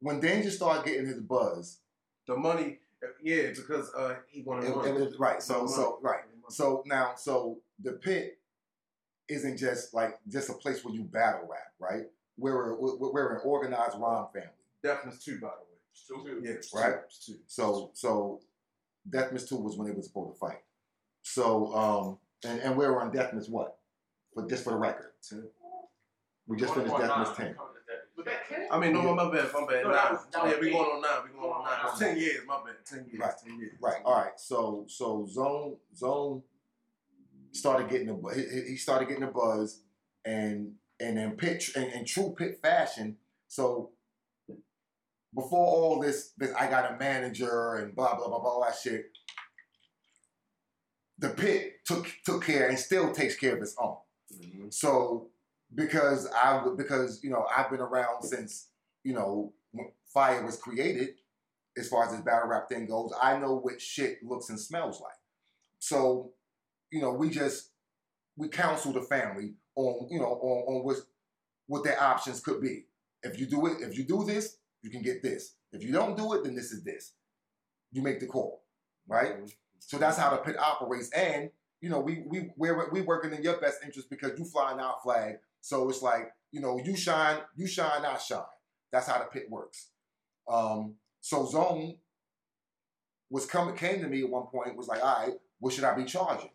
When 0.00 0.20
Danja 0.20 0.50
started 0.50 0.84
getting 0.86 1.06
his 1.06 1.20
buzz, 1.20 1.78
The 2.26 2.36
money, 2.36 2.78
yeah, 3.22 3.48
because 3.54 3.92
uh, 3.94 4.16
he 4.28 4.42
wanted 4.42 4.70
it, 4.70 4.76
money. 4.76 4.90
it 4.90 4.94
was 4.94 5.18
right. 5.18 5.42
So 5.42 5.58
Money. 5.64 5.72
so 5.72 5.98
right. 6.02 6.20
So 6.48 6.82
now, 6.86 7.12
so 7.16 7.58
the 7.82 7.92
pit 7.92 8.38
isn't 9.28 9.56
just 9.56 9.94
like 9.94 10.18
just 10.28 10.48
a 10.50 10.54
place 10.54 10.84
where 10.84 10.92
you 10.94 11.04
battle 11.04 11.48
rap, 11.48 11.72
right? 11.78 12.04
We're 12.36 12.70
a, 12.72 12.80
we're, 12.80 13.12
we're 13.12 13.34
an 13.36 13.42
organized 13.44 13.96
rhyme 13.98 14.26
family. 14.32 14.48
Deafness 14.82 15.22
too, 15.24 15.38
by 15.40 15.48
the 15.48 16.16
way. 16.24 16.24
Two. 16.24 16.40
Yeah, 16.42 16.52
it's 16.54 16.74
Right. 16.74 16.94
Two. 17.24 17.34
Two. 17.34 17.38
So 17.46 17.90
so 17.94 18.40
Death 19.08 19.32
Miss 19.32 19.48
Two 19.48 19.56
was 19.58 19.76
when 19.76 19.86
they 19.88 19.94
were 19.94 20.02
supposed 20.02 20.34
to 20.34 20.38
fight. 20.38 20.60
So 21.22 21.74
um 21.74 22.18
and, 22.44 22.60
and 22.60 22.76
we 22.76 22.86
were 22.86 23.00
on 23.02 23.12
Death 23.12 23.32
Miss 23.34 23.48
what? 23.48 23.76
For 24.34 24.48
just 24.48 24.64
for 24.64 24.70
the 24.70 24.76
record. 24.76 25.12
We 26.46 26.56
just 26.56 26.74
finished 26.74 26.96
Death 26.96 27.18
Miss 27.18 27.36
Ten. 27.36 27.54
Was 28.20 28.26
that 28.26 28.48
ten? 28.48 28.66
I 28.70 28.78
mean, 28.78 28.92
no, 28.92 29.14
my 29.14 29.30
bad, 29.30 29.50
my 29.54 29.66
bad. 29.66 29.82
No, 29.84 29.92
that 29.92 30.04
Nine. 30.04 30.12
was- 30.12 30.26
that 30.32 30.44
yeah, 30.46 30.60
we 30.60 30.68
eight. 30.68 30.72
going 30.72 30.90
on 30.90 31.00
nine. 31.00 31.20
We 31.24 31.40
going 31.40 31.52
on 31.52 31.64
nine. 31.64 31.72
Going 31.76 31.86
on 31.86 31.90
It's 31.90 31.98
ten 31.98 32.18
years, 32.18 32.46
my 32.46 32.56
bad. 32.64 32.84
Ten 32.84 33.06
years. 33.10 33.20
Right. 33.20 33.34
Ten 33.44 33.58
years. 33.58 33.78
Right. 33.80 34.02
All 34.04 34.14
right. 34.14 34.38
So 34.38 34.84
so 34.88 35.26
zone 35.30 35.76
zone 35.96 36.42
started 37.52 37.88
getting 37.88 38.10
a 38.10 38.14
bu- 38.14 38.34
he, 38.34 38.42
he- 38.42 38.68
he 38.72 38.76
started 38.76 39.08
getting 39.08 39.24
a 39.24 39.28
buzz, 39.30 39.80
and 40.24 40.74
and 41.00 41.16
then 41.16 41.32
pitch 41.36 41.74
in, 41.76 41.84
in 41.84 42.04
true 42.04 42.34
pit 42.36 42.58
fashion. 42.60 43.16
So 43.48 43.92
before 45.34 45.66
all 45.66 46.00
this, 46.00 46.32
this 46.36 46.52
I 46.54 46.68
got 46.68 46.92
a 46.92 46.98
manager 46.98 47.76
and 47.76 47.94
blah 47.96 48.16
blah 48.16 48.28
blah 48.28 48.40
blah 48.40 48.50
all 48.50 48.62
that 48.64 48.76
shit. 48.76 49.06
The 51.18 51.30
pit 51.30 51.84
took 51.86 52.06
took 52.24 52.44
care 52.44 52.68
and 52.68 52.78
still 52.78 53.12
takes 53.12 53.36
care 53.36 53.56
of 53.56 53.62
its 53.62 53.74
own. 53.78 53.96
Mhm. 54.34 54.72
So 54.74 55.30
because 55.74 56.28
I 56.34 56.64
because 56.76 57.22
you 57.22 57.30
know 57.30 57.46
I've 57.54 57.70
been 57.70 57.80
around 57.80 58.22
since 58.22 58.68
you 59.04 59.14
know 59.14 59.52
fire 60.12 60.44
was 60.44 60.56
created, 60.56 61.10
as 61.78 61.88
far 61.88 62.04
as 62.04 62.12
this 62.12 62.20
battle 62.20 62.48
rap 62.48 62.68
thing 62.68 62.86
goes, 62.86 63.12
I 63.20 63.38
know 63.38 63.56
what 63.56 63.80
shit 63.80 64.18
looks 64.22 64.48
and 64.48 64.58
smells 64.58 65.00
like. 65.00 65.12
So 65.78 66.32
you 66.90 67.00
know 67.00 67.12
we 67.12 67.30
just 67.30 67.70
we 68.36 68.48
counsel 68.48 68.92
the 68.92 69.02
family 69.02 69.54
on 69.76 70.08
you 70.10 70.18
know 70.18 70.26
on 70.26 70.76
on 70.76 70.84
what 70.84 70.96
what 71.66 71.84
their 71.84 72.00
options 72.02 72.40
could 72.40 72.60
be. 72.60 72.86
If 73.22 73.38
you 73.38 73.46
do 73.46 73.66
it, 73.66 73.80
if 73.80 73.96
you 73.96 74.04
do 74.04 74.24
this, 74.24 74.56
you 74.82 74.90
can 74.90 75.02
get 75.02 75.22
this. 75.22 75.54
If 75.72 75.82
you 75.84 75.92
don't 75.92 76.16
do 76.16 76.32
it, 76.32 76.42
then 76.42 76.54
this 76.54 76.72
is 76.72 76.82
this. 76.82 77.12
You 77.92 78.02
make 78.02 78.18
the 78.18 78.26
call, 78.26 78.64
right? 79.06 79.36
Mm-hmm. 79.36 79.46
So 79.78 79.98
that's 79.98 80.16
how 80.16 80.30
the 80.30 80.38
pit 80.38 80.58
operates. 80.58 81.10
And 81.10 81.50
you 81.80 81.88
know, 81.88 82.00
we 82.00 82.24
we 82.26 82.50
we're 82.56 82.90
we 82.90 83.00
working 83.02 83.32
in 83.32 83.42
your 83.42 83.60
best 83.60 83.78
interest 83.84 84.10
because 84.10 84.38
you 84.38 84.44
flying 84.44 84.80
our 84.80 84.96
flag. 85.02 85.36
So 85.60 85.88
it's 85.88 86.02
like 86.02 86.32
you 86.52 86.60
know, 86.60 86.80
you 86.84 86.96
shine, 86.96 87.38
you 87.56 87.66
shine, 87.66 88.04
I 88.04 88.18
shine. 88.18 88.42
That's 88.92 89.06
how 89.06 89.18
the 89.18 89.26
pit 89.26 89.46
works. 89.48 89.90
Um, 90.48 90.96
so 91.20 91.46
Zone 91.46 91.96
was 93.30 93.46
coming 93.46 93.76
came 93.76 94.00
to 94.00 94.08
me 94.08 94.22
at 94.22 94.28
one 94.28 94.46
point 94.46 94.76
was 94.76 94.88
like, 94.88 95.04
all 95.04 95.26
right, 95.26 95.34
what 95.60 95.72
should 95.72 95.84
I 95.84 95.94
be 95.94 96.04
charging? 96.04 96.50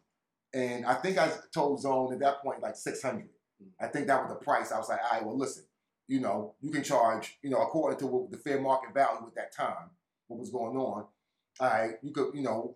And 0.54 0.86
I 0.86 0.96
think 0.96 1.18
I 1.18 1.32
told 1.54 1.82
Zone 1.82 2.14
at 2.14 2.20
that 2.20 2.42
point 2.42 2.62
like 2.62 2.76
six 2.76 3.02
hundred. 3.02 3.30
I 3.80 3.88
think 3.88 4.08
that 4.08 4.22
was 4.22 4.30
the 4.30 4.44
price. 4.44 4.72
I 4.72 4.78
was 4.78 4.90
like, 4.90 5.00
all 5.02 5.18
right, 5.18 5.26
well, 5.26 5.38
listen, 5.38 5.64
you 6.08 6.20
know, 6.20 6.56
you 6.62 6.72
can 6.72 6.84
charge, 6.84 7.38
you 7.42 7.50
know, 7.50 7.62
according 7.62 8.00
to 8.00 8.08
what 8.08 8.32
the 8.32 8.38
fair 8.38 8.60
market 8.60 8.94
value 8.94 9.28
at 9.28 9.36
that 9.36 9.56
time, 9.56 9.90
what 10.28 10.40
was 10.40 10.50
going 10.50 10.76
on. 10.76 11.06
All 11.60 11.70
right, 11.70 11.92
you 12.02 12.12
could, 12.12 12.36
you 12.36 12.42
know, 12.42 12.76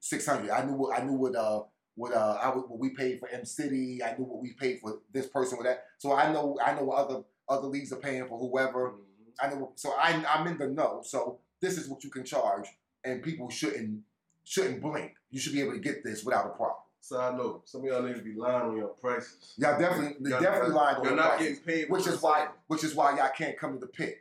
six 0.00 0.26
hundred. 0.26 0.50
I 0.50 0.64
knew 0.64 0.72
what 0.72 0.98
I 0.98 1.04
knew 1.04 1.12
what 1.12 1.36
uh 1.36 1.62
what 1.98 2.12
uh 2.14 2.38
I 2.40 2.48
what 2.48 2.78
we 2.78 2.90
paid 2.90 3.18
for 3.20 3.28
M 3.28 3.44
City. 3.44 4.02
I 4.02 4.16
knew 4.16 4.24
what 4.24 4.40
we 4.40 4.52
paid 4.52 4.80
for 4.80 5.00
this 5.12 5.26
person 5.26 5.58
with 5.58 5.66
that. 5.66 5.84
So 5.98 6.12
I 6.12 6.32
know 6.32 6.58
I 6.64 6.74
know 6.74 6.84
what 6.84 6.98
other 6.98 7.22
other 7.48 7.66
leagues 7.66 7.92
are 7.92 7.96
paying 7.96 8.26
for 8.28 8.38
whoever. 8.38 8.92
Mhm. 8.92 9.32
I 9.42 9.48
know. 9.48 9.72
So 9.76 9.90
I 9.98 10.24
I'm 10.28 10.46
in 10.46 10.58
the 10.58 10.68
know. 10.68 11.02
So 11.04 11.40
this 11.60 11.76
is 11.76 11.88
what 11.88 12.04
you 12.04 12.10
can 12.10 12.24
charge, 12.24 12.66
and 13.04 13.22
people 13.22 13.50
shouldn't 13.50 14.02
shouldn't 14.44 14.80
blink. 14.80 15.12
You 15.30 15.40
should 15.40 15.52
be 15.52 15.60
able 15.60 15.72
to 15.72 15.80
get 15.80 16.04
this 16.04 16.24
without 16.24 16.46
a 16.46 16.50
problem. 16.50 16.76
So 17.00 17.20
I 17.20 17.36
know 17.36 17.62
some 17.64 17.82
of 17.82 17.86
y'all 17.88 18.02
niggas 18.02 18.24
be 18.24 18.34
lying 18.34 18.62
on 18.70 18.76
your 18.76 18.88
prices. 18.88 19.54
Y'all 19.58 19.78
definitely 19.78 20.30
Y'all- 20.30 20.40
definitely 20.40 20.74
lying 20.74 20.96
on 20.96 21.04
You're 21.04 21.16
not 21.16 21.36
prices. 21.36 21.58
getting 21.58 21.64
paid, 21.64 21.90
which 21.90 22.06
is 22.06 22.20
why 22.22 22.48
which 22.68 22.84
is 22.84 22.94
why 22.94 23.16
y'all 23.16 23.30
can't 23.36 23.56
come 23.58 23.74
to 23.74 23.78
the 23.80 23.86
pit, 23.86 24.18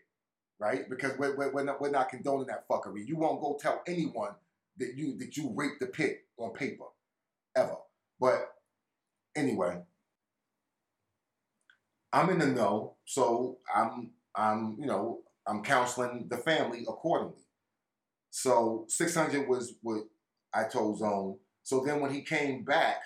right? 0.60 0.88
Because 0.90 1.18
we're, 1.18 1.36
we're, 1.36 1.52
we're, 1.52 1.64
not, 1.64 1.82
we're 1.82 1.90
not 1.90 2.10
condoning 2.10 2.48
that 2.48 2.68
fuckery. 2.68 3.06
You 3.08 3.18
won't 3.18 3.42
go 3.42 3.58
tell 3.60 3.82
anyone 3.88 4.32
that 4.78 4.96
you 4.96 5.18
that 5.18 5.36
you 5.38 5.52
raped 5.56 5.80
the 5.80 5.88
pit 5.88 6.26
on 6.38 6.52
paper, 6.54 6.86
anyway, 9.38 9.82
I'm 12.12 12.30
in 12.30 12.40
the 12.40 12.48
know, 12.48 12.96
so 13.06 13.60
I'm 13.74 14.12
I'm 14.36 14.76
you 14.80 14.88
know 14.88 15.20
I'm 15.48 15.64
counseling 15.64 16.28
the 16.30 16.38
family 16.38 16.86
accordingly. 16.88 17.44
So 18.30 18.86
600 18.90 19.48
was 19.48 19.76
what 19.82 20.04
I 20.54 20.66
told 20.66 21.00
Zone. 21.00 21.38
So 21.64 21.84
then 21.86 22.02
when 22.02 22.14
he 22.14 22.22
came 22.22 22.64
back, 22.64 22.98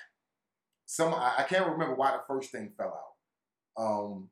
some 0.86 1.14
I, 1.14 1.46
can't 1.48 1.70
remember 1.70 1.96
why 1.96 2.12
the 2.12 2.24
first 2.28 2.52
thing 2.52 2.74
fell 2.78 2.88
out. 2.88 3.82
Um, 3.82 4.30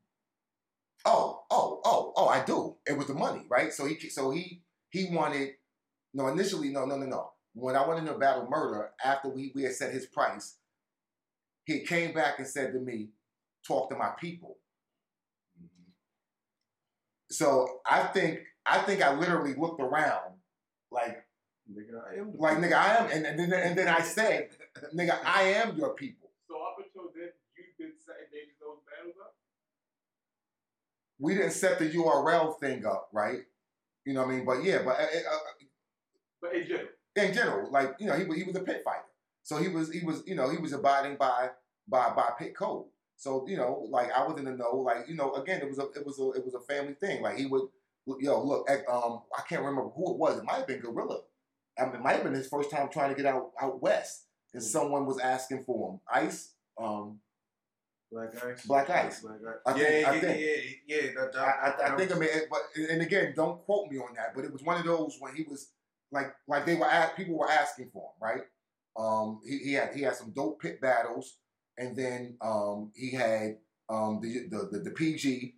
oh, 1.04 1.44
oh, 1.50 1.80
oh, 1.84 2.12
oh, 2.16 2.28
I 2.28 2.44
do. 2.44 2.76
It 2.86 2.98
was 2.98 3.06
the 3.06 3.14
money, 3.14 3.46
right? 3.48 3.72
So 3.72 3.86
he, 3.86 3.98
so 4.10 4.30
he, 4.30 4.62
he 4.90 5.08
wanted. 5.10 5.52
No, 6.12 6.28
initially, 6.28 6.70
no, 6.70 6.84
no, 6.84 6.96
no, 6.96 7.06
no. 7.06 7.30
when 7.54 7.76
I 7.76 7.86
went 7.86 8.00
into 8.00 8.18
battle 8.18 8.48
Murda, 8.52 8.88
after 9.04 9.28
we, 9.28 9.52
we 9.54 9.62
had 9.62 9.74
set 9.74 9.92
his 9.92 10.06
price, 10.06 10.56
he 11.72 11.80
came 11.80 12.12
back 12.12 12.38
and 12.38 12.46
said 12.46 12.72
to 12.72 12.78
me, 12.78 13.08
talk 13.66 13.90
to 13.90 13.96
my 13.96 14.10
people. 14.18 14.56
So 17.30 17.80
I 17.88 18.02
think 18.04 18.40
I 18.66 18.78
think 18.78 19.02
I 19.02 19.14
literally 19.14 19.54
looked 19.54 19.80
around 19.80 20.34
like 20.90 21.24
Nigga, 21.70 22.02
I 22.04 22.18
am 22.18 22.32
like 22.36 22.58
nigga 22.58 22.72
I 22.72 22.96
am 22.96 23.10
and, 23.12 23.26
and 23.26 23.38
then 23.38 23.52
and 23.52 23.78
then 23.78 23.88
I 23.88 24.00
said, 24.00 24.48
nigga, 24.94 25.18
I 25.24 25.42
am 25.42 25.76
your 25.76 25.94
people. 25.94 26.30
So 26.48 26.56
up 26.56 26.76
until 26.78 27.12
then, 27.14 27.30
you've 27.56 27.78
been 27.78 27.92
setting 28.04 28.26
those 28.60 28.78
battles 28.90 29.14
up. 29.22 29.34
We 31.20 31.34
didn't 31.34 31.52
set 31.52 31.78
the 31.78 31.88
URL 31.90 32.58
thing 32.58 32.84
up, 32.84 33.08
right? 33.12 33.40
You 34.04 34.14
know 34.14 34.22
what 34.22 34.32
I 34.32 34.36
mean? 34.36 34.44
But 34.44 34.64
yeah, 34.64 34.78
but 34.84 34.98
uh, 34.98 35.02
uh, 35.02 35.38
But 36.40 36.54
in 36.56 36.66
general, 36.66 36.88
in 37.16 37.34
general, 37.34 37.70
like 37.70 37.94
you 38.00 38.06
know, 38.06 38.14
he 38.14 38.24
was 38.24 38.36
he 38.38 38.42
was 38.44 38.56
a 38.56 38.60
pit 38.60 38.82
fighter, 38.84 39.04
so 39.42 39.58
he 39.58 39.68
was 39.68 39.92
he 39.92 40.04
was 40.04 40.24
you 40.26 40.34
know 40.34 40.50
he 40.50 40.56
was 40.56 40.72
abiding 40.72 41.16
by 41.16 41.50
by 41.90 42.10
by 42.14 42.30
pit 42.38 42.54
code. 42.56 42.86
So 43.16 43.46
you 43.46 43.56
know, 43.56 43.86
like 43.90 44.10
I 44.12 44.26
was 44.26 44.38
in 44.38 44.44
the 44.46 44.52
know, 44.52 44.76
like 44.76 45.08
you 45.08 45.14
know, 45.14 45.34
again, 45.34 45.60
it 45.60 45.68
was 45.68 45.78
a 45.78 45.86
it 45.98 46.06
was 46.06 46.18
a 46.18 46.30
it 46.38 46.44
was 46.44 46.54
a 46.54 46.60
family 46.60 46.94
thing. 46.94 47.22
Like 47.22 47.36
he 47.36 47.46
would, 47.46 47.62
yo, 48.20 48.42
look, 48.42 48.68
um, 48.90 49.22
I 49.36 49.42
can't 49.48 49.62
remember 49.62 49.90
who 49.90 50.12
it 50.12 50.18
was. 50.18 50.38
It 50.38 50.44
might 50.44 50.54
have 50.58 50.66
been 50.66 50.80
Gorilla. 50.80 51.20
I 51.78 51.84
mean, 51.86 51.96
it 51.96 52.00
might 52.02 52.14
have 52.14 52.24
been 52.24 52.34
his 52.34 52.48
first 52.48 52.70
time 52.70 52.88
trying 52.90 53.10
to 53.10 53.16
get 53.16 53.26
out 53.26 53.50
out 53.60 53.82
west, 53.82 54.24
and 54.54 54.62
someone 54.62 55.04
was 55.06 55.18
asking 55.18 55.64
for 55.64 55.92
him. 55.92 56.00
Ice, 56.12 56.52
um, 56.80 57.20
Black 58.10 58.30
Ice. 58.44 58.66
Black 58.66 58.90
Ice. 58.90 59.20
Black 59.20 59.36
Ice. 59.46 59.54
I 59.66 59.70
yeah, 59.78 59.84
think- 59.86 60.08
I 60.08 60.14
yeah, 60.14 60.20
think- 60.20 60.40
yeah, 60.86 60.96
yeah, 60.96 61.10
that, 61.16 61.36
I, 61.36 61.42
I, 61.42 61.92
I 61.92 61.96
think 61.96 62.10
I 62.10 62.18
mean, 62.18 62.28
it, 62.32 62.44
but 62.50 62.60
and 62.90 63.02
again, 63.02 63.34
don't 63.36 63.60
quote 63.64 63.90
me 63.90 63.98
on 63.98 64.14
that, 64.16 64.34
but 64.34 64.44
it 64.44 64.52
was 64.52 64.62
one 64.62 64.78
of 64.78 64.84
those 64.84 65.16
when 65.20 65.34
he 65.34 65.44
was 65.44 65.70
like, 66.10 66.34
like 66.48 66.66
they 66.66 66.74
were 66.74 66.90
at, 66.90 67.16
people 67.16 67.38
were 67.38 67.50
asking 67.50 67.90
for 67.92 68.02
him, 68.10 68.20
right? 68.20 68.42
Um, 68.98 69.40
he, 69.46 69.58
he 69.58 69.72
had 69.74 69.94
he 69.94 70.02
had 70.02 70.16
some 70.16 70.32
dope 70.32 70.60
pit 70.60 70.80
battles, 70.80 71.36
and 71.80 71.96
then 71.96 72.36
um, 72.42 72.92
he 72.94 73.10
had 73.10 73.56
um, 73.88 74.20
the, 74.22 74.46
the 74.50 74.68
the 74.70 74.78
the 74.84 74.90
PG, 74.90 75.54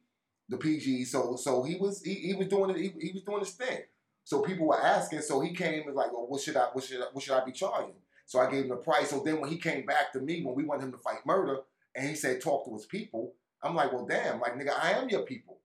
the 0.48 0.56
PG. 0.56 1.04
So 1.04 1.36
so 1.36 1.64
he 1.64 1.74
was 1.76 2.00
he, 2.02 2.14
he 2.14 2.34
was 2.34 2.46
doing 2.46 2.70
it. 2.70 2.76
He, 2.76 2.92
he 3.00 3.12
was 3.12 3.22
doing 3.22 3.40
his 3.40 3.50
thing. 3.50 3.80
So 4.24 4.40
people 4.40 4.68
were 4.68 4.80
asking. 4.80 5.20
So 5.22 5.40
he 5.40 5.52
came 5.52 5.82
and 5.88 5.96
like, 5.96 6.12
well, 6.12 6.26
what 6.28 6.40
should 6.40 6.56
I 6.56 6.68
what 6.72 6.84
should 6.84 7.00
I, 7.00 7.06
what 7.12 7.24
should 7.24 7.34
I 7.34 7.44
be 7.44 7.50
charging? 7.52 7.96
So 8.24 8.38
I 8.38 8.48
gave 8.48 8.62
him 8.62 8.70
the 8.70 8.76
price. 8.76 9.10
So 9.10 9.20
then 9.24 9.40
when 9.40 9.50
he 9.50 9.58
came 9.58 9.84
back 9.84 10.12
to 10.12 10.20
me 10.20 10.44
when 10.44 10.54
we 10.54 10.64
wanted 10.64 10.84
him 10.84 10.92
to 10.92 10.98
fight 10.98 11.26
Murda, 11.26 11.58
and 11.96 12.08
he 12.08 12.14
said 12.14 12.40
talk 12.40 12.64
to 12.66 12.72
his 12.72 12.86
people, 12.86 13.34
I'm 13.60 13.74
like, 13.74 13.92
well, 13.92 14.06
damn, 14.06 14.40
like 14.40 14.54
nigga, 14.54 14.72
I 14.80 14.92
am 14.92 15.08
your 15.08 15.22
people. 15.22 15.58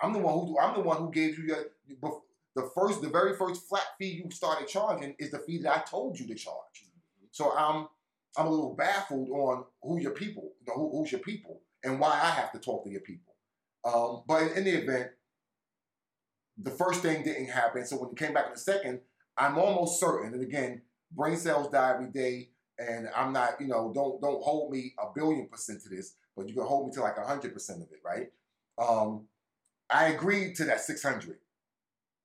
I'm 0.00 0.14
the 0.14 0.18
one 0.18 0.34
who 0.34 0.58
I'm 0.58 0.74
the 0.74 0.80
one 0.80 0.96
who 0.96 1.10
gave 1.10 1.38
you 1.38 1.44
your 1.44 1.66
the 2.56 2.70
first 2.74 3.02
the 3.02 3.10
very 3.10 3.36
first 3.36 3.68
flat 3.68 3.84
fee 3.98 4.22
you 4.24 4.30
started 4.30 4.66
charging 4.66 5.14
is 5.18 5.30
the 5.30 5.40
fee 5.40 5.58
that 5.58 5.76
I 5.76 5.80
told 5.82 6.18
you 6.18 6.26
to 6.28 6.34
charge. 6.34 6.86
So 7.30 7.52
I'm 7.54 7.88
I'm 8.38 8.46
a 8.46 8.50
little 8.50 8.74
baffled 8.74 9.28
on 9.30 9.64
who 9.82 10.00
your 10.00 10.12
people, 10.12 10.52
you 10.60 10.66
know, 10.68 10.74
who, 10.74 10.98
who's 10.98 11.12
your 11.12 11.20
people, 11.20 11.60
and 11.82 11.98
why 11.98 12.10
I 12.10 12.30
have 12.30 12.52
to 12.52 12.58
talk 12.58 12.84
to 12.84 12.90
your 12.90 13.00
people. 13.00 13.34
Um, 13.84 14.22
but 14.26 14.52
in 14.56 14.64
the 14.64 14.70
event, 14.70 15.10
the 16.56 16.70
first 16.70 17.02
thing 17.02 17.24
didn't 17.24 17.48
happen. 17.48 17.84
So 17.84 17.96
when 17.96 18.10
it 18.10 18.16
came 18.16 18.34
back 18.34 18.46
in 18.46 18.52
the 18.52 18.58
second, 18.58 19.00
I'm 19.36 19.58
almost 19.58 20.00
certain. 20.00 20.32
And 20.34 20.42
again, 20.42 20.82
brain 21.12 21.36
cells 21.36 21.70
die 21.70 21.94
every 21.94 22.10
day, 22.10 22.50
and 22.78 23.08
I'm 23.14 23.32
not, 23.32 23.60
you 23.60 23.66
know, 23.66 23.92
don't 23.94 24.20
don't 24.20 24.42
hold 24.42 24.70
me 24.70 24.94
a 24.98 25.06
billion 25.14 25.48
percent 25.48 25.82
to 25.82 25.88
this, 25.88 26.14
but 26.36 26.48
you 26.48 26.54
can 26.54 26.64
hold 26.64 26.88
me 26.88 26.92
to 26.94 27.00
like 27.00 27.18
hundred 27.18 27.52
percent 27.52 27.82
of 27.82 27.88
it, 27.90 28.00
right? 28.04 28.28
Um, 28.78 29.26
I 29.90 30.08
agreed 30.08 30.54
to 30.56 30.64
that 30.66 30.80
600 30.80 31.38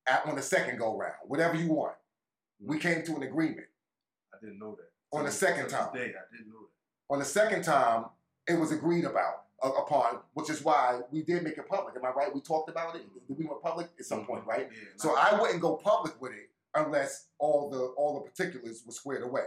at, 0.05 0.25
on 0.25 0.36
the 0.36 0.41
second 0.41 0.77
go 0.77 0.98
round, 0.98 1.13
whatever 1.24 1.55
you 1.55 1.70
want. 1.70 1.96
We 2.60 2.77
came 2.77 3.03
to 3.03 3.15
an 3.15 3.24
agreement. 3.24 3.67
I 4.34 4.38
didn't 4.41 4.60
know 4.60 4.75
that. 4.75 4.92
On 5.13 5.25
the 5.25 5.32
second 5.32 5.70
time. 5.70 5.93
Day, 5.93 6.12
I 6.12 6.36
didn't 6.36 6.50
know 6.50 6.67
On 7.10 7.20
the 7.20 7.25
second 7.25 7.63
time, 7.63 8.05
it 8.48 8.59
was 8.59 8.72
agreed 8.72 9.05
about 9.05 9.44
uh, 9.64 9.70
upon, 9.70 10.20
which 10.33 10.50
is 10.50 10.64
why 10.64 11.00
we 11.11 11.24
did 11.24 11.44
make 11.44 11.57
it 11.57 11.68
public. 11.68 11.96
Am 11.96 12.05
I 12.05 12.09
right? 12.09 12.33
We 12.33 12.42
talked 12.42 12.70
about 12.70 12.96
it. 12.96 13.03
We 13.29 13.46
went 13.46 13.61
public 13.61 13.87
at 13.98 14.05
some 14.05 14.25
point, 14.25 14.46
right? 14.46 14.68
Yeah. 14.72 14.90
So 14.98 15.16
I 15.18 15.40
wouldn't 15.40 15.61
go 15.61 15.75
public 15.75 16.20
with 16.22 16.33
it 16.33 16.50
unless 16.75 17.27
all 17.40 17.70
the 17.70 17.79
all 17.98 18.16
the 18.16 18.29
particulars 18.29 18.83
were 18.85 18.92
squared 18.92 19.24
away. 19.24 19.46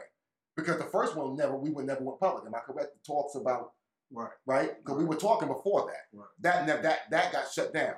Because 0.56 0.78
the 0.78 0.84
first 0.84 1.16
one 1.16 1.36
never 1.36 1.56
we 1.56 1.70
would 1.70 1.86
never 1.86 2.02
went 2.02 2.20
public. 2.20 2.44
Am 2.46 2.54
I 2.54 2.60
correct? 2.60 2.94
The 2.94 3.06
talks 3.06 3.34
about 3.34 3.72
right. 4.10 4.30
right? 4.46 4.70
Because 4.78 4.98
we 4.98 5.04
were 5.04 5.16
talking 5.16 5.48
before 5.48 5.86
that. 5.86 6.18
Right. 6.18 6.28
That 6.40 6.66
never 6.66 6.82
that 6.82 7.10
that 7.10 7.32
got 7.32 7.52
shut 7.52 7.74
down. 7.74 7.94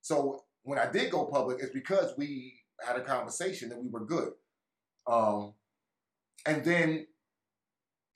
So 0.00 0.44
when 0.62 0.78
I 0.78 0.90
did 0.90 1.10
go 1.10 1.26
public, 1.26 1.58
it's 1.60 1.72
because 1.72 2.12
we 2.16 2.54
had 2.84 2.96
a 2.96 3.02
conversation 3.02 3.68
that 3.68 3.82
we 3.82 3.88
were 3.88 4.04
good. 4.04 4.32
Um, 5.06 5.54
and 6.46 6.64
then 6.64 7.06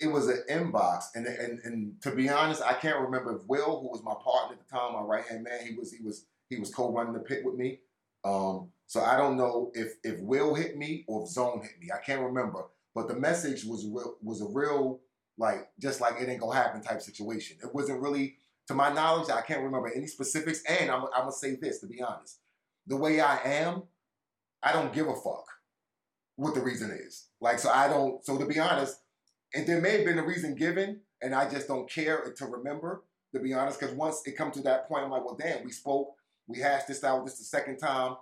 it 0.04 0.12
was 0.12 0.28
an 0.28 0.42
inbox, 0.50 1.04
and, 1.14 1.26
and 1.26 1.58
and 1.64 2.02
to 2.02 2.14
be 2.14 2.28
honest, 2.28 2.62
I 2.62 2.74
can't 2.74 3.00
remember 3.00 3.36
if 3.36 3.46
Will, 3.46 3.80
who 3.80 3.88
was 3.88 4.02
my 4.04 4.14
partner 4.22 4.56
at 4.56 4.66
the 4.66 4.70
time, 4.70 4.92
my 4.92 5.00
right 5.00 5.24
hand 5.24 5.44
man, 5.44 5.66
he 5.66 5.74
was 5.74 5.92
he 5.92 6.04
was 6.04 6.26
he 6.48 6.58
was 6.58 6.72
co-running 6.72 7.14
the 7.14 7.20
pit 7.20 7.44
with 7.44 7.54
me. 7.54 7.80
Um, 8.24 8.70
so 8.86 9.00
I 9.02 9.16
don't 9.16 9.36
know 9.36 9.72
if 9.74 9.94
if 10.04 10.20
Will 10.20 10.54
hit 10.54 10.76
me 10.76 11.04
or 11.08 11.22
if 11.22 11.30
Zone 11.30 11.62
hit 11.62 11.80
me. 11.80 11.88
I 11.92 12.04
can't 12.04 12.22
remember, 12.22 12.64
but 12.94 13.08
the 13.08 13.14
message 13.14 13.64
was 13.64 13.86
real, 13.86 14.16
was 14.22 14.42
a 14.42 14.46
real 14.46 15.00
like 15.38 15.68
just 15.80 16.00
like 16.00 16.20
it 16.20 16.28
ain't 16.28 16.40
gonna 16.40 16.54
happen 16.54 16.82
type 16.82 17.00
situation. 17.00 17.56
It 17.62 17.74
wasn't 17.74 18.00
really, 18.00 18.36
to 18.68 18.74
my 18.74 18.92
knowledge, 18.92 19.30
I 19.30 19.40
can't 19.40 19.62
remember 19.62 19.90
any 19.94 20.06
specifics. 20.06 20.62
And 20.68 20.90
I'm, 20.90 21.04
I'm 21.14 21.22
gonna 21.22 21.32
say 21.32 21.56
this 21.56 21.80
to 21.80 21.86
be 21.86 22.02
honest, 22.02 22.40
the 22.86 22.96
way 22.96 23.20
I 23.20 23.38
am, 23.44 23.84
I 24.62 24.72
don't 24.72 24.92
give 24.92 25.08
a 25.08 25.14
fuck 25.14 25.46
what 26.36 26.54
the 26.54 26.60
reason 26.60 26.90
is. 26.90 27.28
Like 27.40 27.58
so, 27.58 27.70
I 27.70 27.88
don't. 27.88 28.24
So 28.24 28.38
to 28.38 28.46
be 28.46 28.58
honest, 28.58 28.98
and 29.54 29.66
there 29.66 29.80
may 29.80 29.96
have 29.96 30.04
been 30.04 30.18
a 30.18 30.26
reason 30.26 30.54
given, 30.54 31.00
and 31.22 31.34
I 31.34 31.48
just 31.48 31.68
don't 31.68 31.90
care 31.90 32.32
to 32.36 32.46
remember. 32.46 33.04
To 33.34 33.40
be 33.40 33.52
honest, 33.52 33.80
because 33.80 33.94
once 33.96 34.22
it 34.26 34.36
comes 34.36 34.54
to 34.54 34.62
that 34.62 34.86
point, 34.86 35.04
I'm 35.04 35.10
like, 35.10 35.24
well, 35.24 35.36
damn, 35.36 35.64
we 35.64 35.72
spoke, 35.72 36.14
we 36.46 36.60
hashed 36.60 36.86
this 36.86 37.02
out. 37.02 37.24
This 37.24 37.38
the 37.38 37.44
second 37.44 37.78
time. 37.78 38.16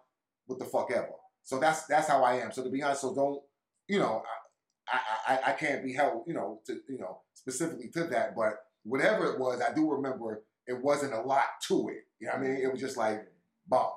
What 0.46 0.58
the 0.58 0.64
fuck 0.64 0.90
ever. 0.90 1.12
So 1.44 1.58
that's 1.60 1.86
that's 1.86 2.08
how 2.08 2.24
I 2.24 2.36
am. 2.36 2.50
So 2.52 2.64
to 2.64 2.70
be 2.70 2.82
honest, 2.82 3.02
so 3.02 3.14
don't 3.14 3.40
you 3.88 3.98
know. 3.98 4.22
I, 4.88 5.34
I, 5.34 5.50
I 5.50 5.52
can't 5.52 5.84
be 5.84 5.92
held, 5.92 6.24
you 6.26 6.34
know, 6.34 6.60
to 6.66 6.80
you 6.88 6.98
know 6.98 7.20
specifically 7.34 7.88
to 7.94 8.04
that, 8.04 8.34
but 8.34 8.54
whatever 8.84 9.26
it 9.32 9.38
was, 9.38 9.60
I 9.60 9.72
do 9.72 9.90
remember 9.90 10.42
it 10.66 10.82
wasn't 10.82 11.14
a 11.14 11.20
lot 11.20 11.44
to 11.68 11.88
it. 11.88 12.04
You 12.18 12.26
know 12.26 12.34
what 12.34 12.42
I 12.42 12.48
mean? 12.48 12.60
It 12.62 12.70
was 12.70 12.80
just 12.80 12.96
like 12.96 13.24
bomb. 13.66 13.92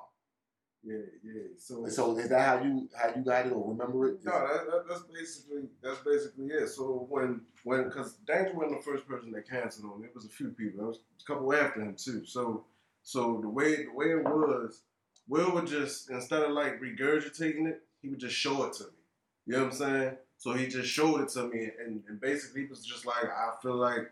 Yeah, 0.86 0.98
yeah. 1.24 1.42
So, 1.58 1.86
So 1.88 2.16
is 2.16 2.28
that 2.28 2.46
how 2.46 2.64
you 2.64 2.88
how 2.96 3.08
you 3.16 3.24
got 3.24 3.46
it 3.46 3.52
or 3.52 3.72
remember 3.72 4.08
it? 4.08 4.24
no, 4.24 4.32
that, 4.32 4.66
that, 4.70 4.84
that's 4.88 5.02
basically 5.02 5.62
that's 5.82 5.98
basically 6.00 6.46
it. 6.46 6.68
So 6.68 7.06
when 7.10 7.40
when 7.64 7.84
because 7.84 8.18
Danja 8.24 8.54
wasn't 8.54 8.78
the 8.78 8.90
first 8.90 9.08
person 9.08 9.32
that 9.32 9.48
canceled 9.48 9.92
on 9.92 10.00
me. 10.00 10.08
It 10.08 10.14
was 10.14 10.26
a 10.26 10.28
few 10.28 10.50
people. 10.50 10.78
There 10.78 10.86
was 10.86 11.00
a 11.20 11.24
couple 11.26 11.52
after 11.52 11.80
him 11.80 11.96
too. 11.98 12.24
So 12.24 12.66
so 13.02 13.40
the 13.42 13.48
way 13.48 13.84
the 13.84 13.92
way 13.92 14.12
it 14.12 14.22
was, 14.24 14.82
Will 15.28 15.52
would 15.54 15.66
just 15.66 16.08
instead 16.10 16.42
of 16.42 16.52
like 16.52 16.80
regurgitating 16.80 17.66
it, 17.66 17.82
he 18.00 18.08
would 18.08 18.20
just 18.20 18.36
show 18.36 18.64
it 18.64 18.74
to 18.74 18.84
me. 18.84 18.90
You 19.46 19.52
know 19.54 19.64
what 19.64 19.72
I'm 19.72 19.78
saying? 19.78 20.16
So 20.38 20.52
he 20.52 20.66
just 20.66 20.88
showed 20.88 21.20
it 21.22 21.28
to 21.30 21.48
me, 21.48 21.70
and, 21.84 22.02
and 22.08 22.20
basically 22.20 22.62
he 22.62 22.66
was 22.68 22.84
just 22.84 23.06
like, 23.06 23.24
I 23.24 23.52
feel 23.62 23.76
like 23.76 24.10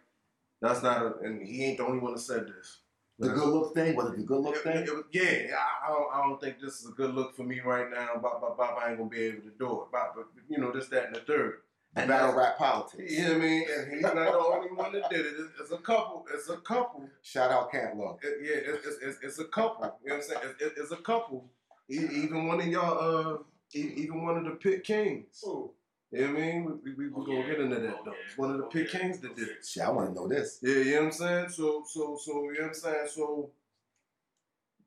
that's 0.61 0.83
not, 0.83 1.03
a, 1.03 1.19
and 1.23 1.47
he 1.47 1.65
ain't 1.65 1.79
the 1.79 1.87
only 1.87 1.99
one 1.99 2.15
that 2.15 2.21
said 2.21 2.47
this. 2.47 2.79
The 3.19 3.29
good 3.29 3.47
look 3.49 3.75
thing 3.75 3.95
was 3.95 4.09
it 4.13 4.17
the 4.17 4.23
good 4.25 4.41
look 4.41 4.57
It- 4.57 4.63
thing? 4.65 4.85
it 4.85 4.91
was- 4.95 5.05
yeah, 5.13 5.55
I, 5.57 5.87
I, 5.87 5.93
don't, 5.93 6.15
I 6.15 6.23
don't 6.23 6.41
think 6.41 6.61
this 6.61 6.81
is 6.81 6.89
a 6.89 6.93
good 6.93 7.15
look 7.15 7.37
for 7.37 7.45
me 7.45 7.61
right 7.61 7.89
now. 7.91 8.17
Bop, 8.21 8.41
bop, 8.41 8.57
bop, 8.59 8.77
I 8.83 8.89
ain't 8.89 8.99
gonna 8.99 9.09
be 9.09 9.23
able 9.23 9.43
to 9.43 9.51
do 9.59 9.83
it. 9.83 9.93
Bop, 9.93 10.15
but 10.17 10.27
you 10.49 10.59
know, 10.59 10.73
this, 10.73 10.89
that, 10.89 11.07
and 11.07 11.15
the 11.15 11.21
third. 11.21 11.61
And 11.97 12.09
battle 12.09 12.33
that's- 12.35 12.37
rap 12.49 12.59
politics. 12.59 13.13
You 13.13 13.23
know 13.23 13.29
what 13.35 13.37
I 13.37 13.41
mean? 13.41 13.67
And 13.79 13.93
he's 13.93 14.03
not 14.03 14.15
the 14.17 14.33
only 14.37 14.69
one 14.73 14.93
that 14.95 15.09
did 15.11 15.21
it. 15.27 15.33
It's, 15.39 15.61
it's 15.61 15.71
a 15.71 15.79
couple. 15.79 16.25
It's 16.35 16.49
a 16.49 16.57
couple. 16.57 17.09
Shout 17.23 17.53
out 17.53 17.71
Can't 17.71 17.97
Look. 17.97 18.19
It- 18.25 18.39
yeah, 18.43 18.75
it's, 18.75 18.85
it's, 18.87 18.99
it's, 19.01 19.19
it's 19.23 19.39
a 19.39 19.45
couple. 19.45 19.97
You 20.03 20.11
know 20.11 20.17
what 20.17 20.25
I'm 20.25 20.29
saying? 20.43 20.55
It, 20.61 20.65
it, 20.65 20.73
it's 20.79 20.91
a 20.91 20.97
couple. 20.97 21.49
Even 21.89 22.49
one 22.49 22.61
of 22.61 22.67
y'all, 22.67 23.37
uh, 23.37 23.39
even 23.75 24.25
one 24.25 24.37
of 24.39 24.45
the 24.45 24.53
Pit 24.53 24.83
Kings. 24.83 25.45
Ooh. 25.47 25.71
You 26.15 26.27
know 26.29 26.33
what 26.35 26.43
I 26.43 26.47
mean? 26.47 26.81
We, 26.85 26.95
we, 26.95 27.09
we 27.09 27.27
gonna 27.27 27.47
get 27.47 27.61
into 27.61 27.77
that 27.81 28.05
though. 28.05 28.13
It's 28.27 28.39
one 28.39 28.51
of 28.53 28.59
the 28.59 28.65
Pit 28.65 28.89
Kings 28.91 29.19
that 29.21 29.35
did 29.35 29.49
it. 29.49 29.67
Shit, 29.67 29.83
I 29.83 29.91
want 29.91 30.09
to 30.09 30.15
know 30.15 30.29
this. 30.29 30.61
Yeah, 30.63 30.77
you 30.77 30.93
know 30.95 30.99
what 31.01 31.07
I'm 31.07 31.13
saying? 31.13 31.49
So, 31.49 31.83
so, 31.87 32.17
so, 32.25 32.33
you 32.51 32.55
know 32.55 32.61
what 32.61 32.69
I'm 32.69 32.75
saying? 32.75 33.09
So, 33.13 33.51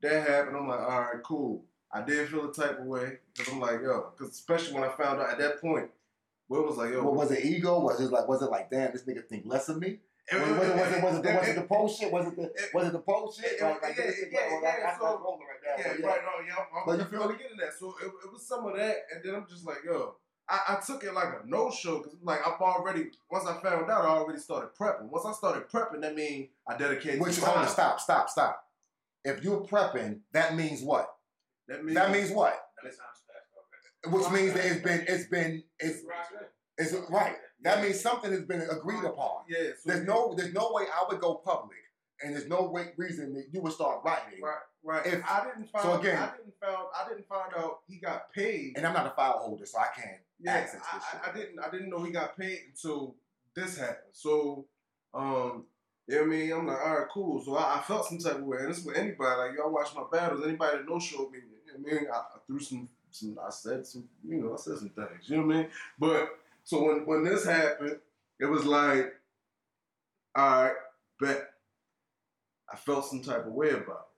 that 0.01 0.27
happened. 0.27 0.57
I'm 0.57 0.67
like, 0.67 0.79
all 0.79 1.01
right, 1.01 1.23
cool. 1.23 1.63
I 1.91 2.01
did 2.01 2.29
feel 2.29 2.49
a 2.49 2.53
type 2.53 2.79
of 2.79 2.85
way 2.85 3.17
because 3.35 3.51
I'm 3.53 3.59
like, 3.59 3.81
yo, 3.81 4.11
because 4.17 4.33
especially 4.33 4.73
when 4.73 4.83
I 4.83 4.89
found 4.95 5.19
out 5.21 5.29
at 5.31 5.39
that 5.39 5.59
point, 5.61 5.89
Will 6.49 6.63
was 6.63 6.77
like, 6.77 6.91
yo, 6.91 7.03
What 7.03 7.15
was 7.15 7.31
it 7.31 7.43
ego? 7.43 7.79
Was 7.81 7.99
it 7.99 8.09
like 8.11 8.27
was 8.27 8.41
it 8.41 8.49
like 8.49 8.69
damn 8.69 8.91
this 8.93 9.03
nigga 9.03 9.25
think 9.27 9.43
less 9.45 9.67
of 9.69 9.79
me? 9.79 9.99
Was, 10.31 10.41
it- 10.41 10.51
was, 10.51 10.59
it, 10.59 10.75
was, 10.75 10.91
it, 10.93 11.03
was, 11.03 11.15
it, 11.17 11.23
the, 11.23 11.33
was 11.33 11.47
it 11.49 11.55
the 11.55 11.61
post 11.63 11.99
shit? 11.99 12.11
Was 12.11 12.27
it 12.27 12.35
the 12.37 12.51
was 12.73 12.87
it 12.87 12.93
the 12.93 12.99
post 12.99 13.41
shit? 13.41 13.61
Like, 13.61 13.81
like 13.81 13.97
yeah, 13.97 14.03
yeah, 14.31 14.39
oh, 14.51 14.59
yeah, 14.63 14.97
so- 14.97 15.05
right 15.05 15.77
now. 15.77 15.83
Yeah, 15.83 15.93
yeah. 15.99 16.05
right. 16.07 16.19
No, 16.23 16.45
yeah, 16.47 16.55
I'm, 16.55 16.83
But 16.85 16.91
I'm 16.91 16.97
you 16.99 17.03
I'm 17.03 17.09
feel 17.11 17.19
gonna 17.19 17.37
get 17.37 17.51
in 17.51 17.57
that. 17.57 17.73
So 17.77 17.93
it, 18.01 18.07
it 18.07 18.31
was 18.31 18.45
some 18.47 18.65
of 18.65 18.75
that, 18.77 18.95
and 19.13 19.23
then 19.23 19.35
I'm 19.35 19.45
just 19.49 19.65
like, 19.65 19.83
yo, 19.85 20.15
I, 20.49 20.59
I 20.69 20.75
took 20.85 21.03
it 21.03 21.13
like 21.13 21.27
a 21.27 21.47
no 21.47 21.69
show 21.71 21.97
because 21.97 22.15
like 22.21 22.39
I've 22.45 22.61
already 22.61 23.07
once 23.29 23.45
I 23.45 23.59
found 23.61 23.89
out, 23.91 24.01
I 24.03 24.07
already 24.07 24.39
started 24.39 24.69
prepping. 24.79 25.09
Once 25.09 25.25
I 25.25 25.33
started 25.33 25.67
prepping, 25.69 26.01
that 26.01 26.15
means 26.15 26.49
I 26.67 26.77
dedicated 26.77 27.19
Which 27.19 27.33
some 27.33 27.45
hold 27.45 27.57
on, 27.57 27.63
time. 27.65 27.73
stop, 27.73 27.99
stop, 27.99 28.29
stop. 28.29 28.63
If 29.25 29.43
you're 29.43 29.61
prepping, 29.61 30.19
that 30.31 30.55
means 30.55 30.81
what? 30.83 31.09
That 31.67 31.83
means 31.83 31.95
That 31.95 32.11
means 32.11 32.31
what? 32.31 32.57
which 34.05 34.29
means 34.31 34.53
that 34.53 34.63
it's 34.65 34.81
been 34.81 35.03
it's 35.07 35.27
been 35.27 35.63
it's 35.79 36.03
Rock 36.07 36.27
it. 36.39 36.49
it's 36.77 36.93
right. 37.09 37.35
That 37.63 37.81
means 37.81 37.99
something 37.99 38.31
has 38.31 38.43
been 38.43 38.61
agreed 38.61 39.03
upon. 39.03 39.43
Yeah. 39.49 39.71
So 39.83 39.91
There's 39.91 40.05
no 40.05 40.33
there's 40.37 40.53
no 40.53 40.71
way 40.71 40.83
I 40.85 41.03
would 41.09 41.19
go 41.19 41.35
public, 41.35 41.77
and 42.23 42.33
there's 42.33 42.47
no 42.47 42.69
way, 42.69 42.93
reason 42.97 43.33
that 43.33 43.47
you 43.51 43.61
would 43.61 43.73
start 43.73 44.01
writing. 44.05 44.39
Right, 44.41 44.55
right. 44.83 45.05
If- 45.05 45.23
I 45.29 45.45
didn't 45.45 45.69
find. 45.71 45.83
so 45.83 45.99
again- 45.99 46.17
I 46.21 46.37
didn't 46.37 46.53
found. 46.61 46.87
I 46.95 47.09
didn't 47.09 47.27
find 47.27 47.51
out 47.57 47.79
he 47.87 47.97
got 47.99 48.31
paid. 48.31 48.73
And 48.77 48.85
I'm 48.85 48.93
not 48.93 49.07
a 49.07 49.09
file 49.15 49.39
holder, 49.39 49.65
so 49.65 49.79
I 49.79 49.87
can't 49.99 50.21
yeah, 50.39 50.53
access 50.53 50.81
I. 50.91 51.29
I, 51.29 51.33
didn't. 51.33 51.59
I 51.59 51.69
didn't 51.69 51.89
know 51.89 52.03
he 52.03 52.11
got 52.11 52.37
paid 52.37 52.59
until 52.69 53.15
this 53.55 53.77
happened. 53.77 54.13
So, 54.13 54.65
um, 55.13 55.65
you 56.07 56.15
know 56.15 56.21
what 56.21 56.27
I 56.27 56.29
mean? 56.29 56.51
I'm 56.51 56.67
like, 56.67 56.79
all 56.79 56.99
right, 56.99 57.07
cool. 57.11 57.43
So 57.43 57.55
I, 57.55 57.79
I 57.79 57.81
felt 57.81 58.05
some 58.05 58.19
type 58.19 58.35
of 58.35 58.43
way, 58.43 58.59
and 58.59 58.69
this 58.69 58.79
is 58.79 58.85
with 58.85 58.97
anybody. 58.97 59.39
Like 59.39 59.57
y'all 59.57 59.71
watch 59.71 59.89
my 59.95 60.03
battles. 60.11 60.43
Anybody 60.45 60.77
that 60.77 60.89
no 60.89 60.99
showed 60.99 61.31
me. 61.31 61.39
You 61.65 61.73
know 61.73 61.79
what 61.81 61.91
I 61.91 61.95
mean? 61.95 62.07
I, 62.11 62.17
I 62.17 62.39
threw 62.45 62.59
some. 62.59 62.89
Some. 63.09 63.37
I 63.45 63.49
said 63.49 63.85
some. 63.87 64.07
You 64.27 64.37
know, 64.41 64.53
I 64.53 64.57
said 64.57 64.77
some 64.77 64.89
things. 64.89 65.27
You 65.29 65.37
know 65.37 65.47
what 65.47 65.55
I 65.55 65.59
mean? 65.59 65.69
But 65.97 66.29
so 66.63 66.83
when 66.83 67.05
when 67.05 67.23
this 67.23 67.45
happened, 67.45 67.97
it 68.39 68.45
was 68.45 68.65
like, 68.65 69.13
all 70.35 70.63
right, 70.63 70.73
bet. 71.19 71.49
I 72.71 72.75
felt 72.75 73.05
some 73.05 73.23
type 73.23 73.45
of 73.45 73.53
way 73.53 73.69
about 73.69 73.79
it. 73.79 74.16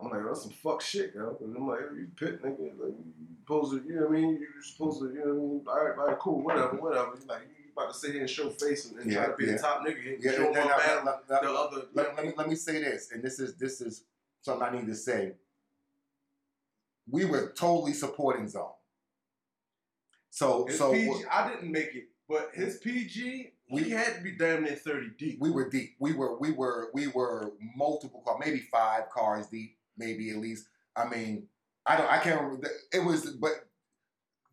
I'm 0.00 0.10
like, 0.10 0.24
that's 0.26 0.42
some 0.42 0.50
fuck 0.50 0.80
shit, 0.80 1.14
yo. 1.14 1.36
And 1.40 1.56
I'm 1.56 1.68
like, 1.68 1.80
you 1.96 2.08
pit 2.16 2.42
nigga, 2.42 2.72
like 2.78 2.94
you 2.98 3.36
supposed 3.40 3.72
to, 3.72 3.88
you 3.88 3.94
know 3.94 4.06
what 4.06 4.10
I 4.10 4.20
mean? 4.20 4.38
You're 4.40 4.62
supposed 4.62 5.00
to, 5.00 5.06
you 5.06 5.20
know 5.20 5.34
what 5.34 5.44
I 5.44 5.48
mean? 5.48 5.64
All 5.68 5.84
right, 5.84 5.98
all 5.98 6.06
right, 6.08 6.18
cool, 6.18 6.42
whatever, 6.42 6.76
whatever. 6.76 7.12
Like, 7.28 7.42
you 7.48 7.64
about 7.76 7.92
to 7.92 7.98
sit 7.98 8.12
here 8.12 8.20
and 8.20 8.30
show 8.30 8.50
face 8.50 8.90
and, 8.90 9.00
and 9.00 9.12
try 9.12 9.26
to 9.26 9.36
be 9.36 9.46
yeah. 9.46 9.52
the 9.52 9.58
top 9.58 9.86
nigga. 9.86 10.16
Yeah, 10.20 10.32
show 10.32 10.52
then 10.52 10.66
my 10.66 11.02
let- 11.04 11.28
the 11.28 11.50
other. 11.50 11.82
let, 11.94 12.16
let 12.16 12.26
me 12.26 12.32
let 12.36 12.48
me 12.48 12.54
say 12.54 12.82
this, 12.82 13.10
and 13.12 13.22
this 13.22 13.38
is 13.38 13.56
this 13.56 13.80
is 13.80 14.04
something 14.42 14.66
I 14.66 14.72
need 14.72 14.86
to 14.86 14.94
say. 14.94 15.32
We 17.10 17.24
were 17.24 17.52
totally 17.56 17.92
supporting 17.92 18.48
Zone. 18.48 18.70
So 20.30 20.66
his 20.66 20.78
so 20.78 20.92
PG, 20.92 21.24
I 21.30 21.48
didn't 21.48 21.70
make 21.70 21.94
it, 21.94 22.08
but 22.28 22.50
his 22.54 22.78
PG, 22.78 23.52
We- 23.70 23.90
had 23.90 24.16
to 24.16 24.20
be 24.22 24.32
damn 24.32 24.64
near 24.64 24.74
30 24.74 25.10
deep. 25.18 25.38
we 25.40 25.50
were 25.50 25.68
deep. 25.68 25.96
We 26.00 26.12
were 26.12 26.38
we 26.38 26.52
were 26.52 26.90
we 26.94 27.08
were 27.08 27.52
multiple 27.76 28.22
cars, 28.24 28.40
maybe 28.44 28.58
five 28.58 29.10
cars 29.10 29.46
deep, 29.46 29.76
maybe 29.96 30.30
at 30.30 30.38
least. 30.38 30.66
I 30.96 31.08
mean, 31.08 31.48
I 31.86 31.96
don't 31.96 32.10
I 32.10 32.18
can't 32.18 32.40
remember. 32.40 32.68
The, 32.68 32.98
it 32.98 33.04
was 33.04 33.30
but 33.30 33.52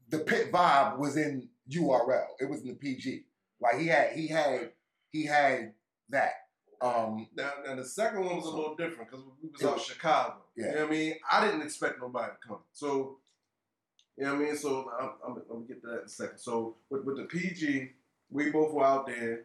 the 0.10 0.20
pit 0.20 0.52
vibe 0.52 0.98
was 0.98 1.18
in 1.18 1.50
URL. 1.72 2.26
It 2.40 2.50
was 2.50 2.62
in 2.62 2.68
the 2.68 2.74
PG. 2.74 3.24
Like 3.62 3.80
he 3.80 3.88
had 3.88 4.12
he 4.14 4.28
had 4.28 4.72
he 5.12 5.26
had 5.26 5.74
that. 6.10 6.34
Um 6.82 7.28
Now, 7.36 7.52
now 7.66 7.76
the 7.76 7.86
second 7.86 8.26
one 8.26 8.38
was 8.38 8.46
a 8.46 8.50
little 8.50 8.76
different 8.76 9.10
because 9.10 9.24
we 9.42 9.50
was 9.50 9.64
out 9.64 9.76
was- 9.76 9.86
Chicago. 9.86 10.38
Yeah. 10.56 10.66
You 10.68 10.72
know 10.74 10.82
what 10.82 10.88
I 10.88 10.92
mean? 10.92 11.14
I 11.32 11.46
didn't 11.46 11.62
expect 11.62 12.02
nobody 12.02 12.32
to 12.32 12.48
come. 12.48 12.60
So, 12.74 13.20
you 14.18 14.26
know 14.26 14.34
what 14.34 14.42
I 14.42 14.46
mean? 14.46 14.58
So 14.58 14.92
I'm, 15.00 15.10
I'm, 15.26 15.36
I'm 15.38 15.44
gonna 15.48 15.66
get 15.68 15.82
to 15.82 15.88
that 15.88 16.00
in 16.00 16.06
a 16.06 16.10
second. 16.10 16.40
So 16.40 16.76
with, 16.90 17.06
with 17.06 17.18
the 17.18 17.24
PG, 17.24 17.92
we 18.30 18.50
both 18.52 18.74
were 18.74 18.84
out 18.84 19.08
there. 19.08 19.44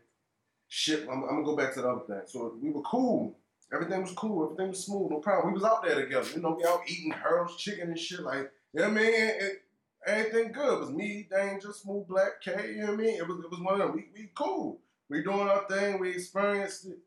Shit, 0.68 1.02
I'm, 1.09 1.22
I'm 1.24 1.28
gonna 1.28 1.44
go 1.44 1.56
back 1.56 1.74
to 1.74 1.82
the 1.82 1.88
other 1.88 2.06
thing. 2.06 2.22
So 2.26 2.56
we 2.61 2.70
were 2.70 2.82
cool. 2.82 3.38
Everything 3.72 4.02
was 4.02 4.12
cool. 4.12 4.44
Everything 4.44 4.68
was 4.68 4.85
smooth. 4.85 5.11
No 5.11 5.18
problem. 5.18 5.52
We 5.52 5.61
was 5.61 5.64
out 5.68 5.83
there 5.85 5.96
together. 5.96 6.29
You 6.35 6.40
know, 6.40 6.57
we 6.59 6.64
out 6.64 6.81
eating 6.87 7.11
Harold's 7.12 7.57
chicken 7.57 7.88
and 7.88 7.98
shit. 7.98 8.20
Like, 8.20 8.50
you 8.72 8.81
know 8.81 8.88
what 8.88 8.98
I 8.98 9.02
mean? 9.02 9.14
It, 9.14 9.42
it- 9.42 9.62
everything 10.07 10.52
good. 10.52 10.74
It 10.74 10.81
was 10.81 10.90
me, 10.92 11.26
Danja, 11.33 11.74
Smooth 11.74 12.07
Black, 12.07 12.40
K. 12.40 12.52
You 12.74 12.79
know 12.83 12.92
what 12.92 12.92
I 12.92 12.96
mean? 13.02 13.16
It 13.18 13.26
was, 13.26 13.38
it 13.44 13.50
was 13.50 13.61
one 13.61 13.81
of 13.81 13.88
them. 13.88 13.96
We, 13.96 14.07
we 14.14 14.31
cool. 14.37 14.79
We 15.09 15.22
doing 15.24 15.48
our 15.48 15.66
thing. 15.68 15.98
We 15.98 16.11
experienced 16.11 16.87
it. 16.87 16.98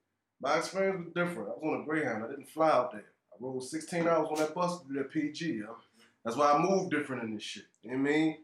My 0.41 0.57
experience 0.57 1.05
was 1.05 1.13
different. 1.13 1.49
I 1.49 1.51
was 1.53 1.61
on 1.63 1.81
a 1.81 1.85
Greyhound. 1.85 2.23
I 2.23 2.27
didn't 2.27 2.49
fly 2.49 2.69
out 2.71 2.91
there. 2.91 3.05
I 3.31 3.35
rode 3.39 3.63
16 3.63 4.05
hours 4.07 4.27
on 4.31 4.37
that 4.39 4.53
bus 4.53 4.81
to 4.81 4.93
that 4.93 5.11
PG, 5.11 5.53
yo. 5.53 5.77
That's 6.25 6.35
why 6.35 6.51
I 6.51 6.59
moved 6.61 6.91
different 6.91 7.23
in 7.23 7.33
this 7.35 7.43
shit. 7.43 7.63
You 7.83 7.91
know 7.91 8.03
what 8.03 8.09
I 8.09 8.13
mean? 8.13 8.37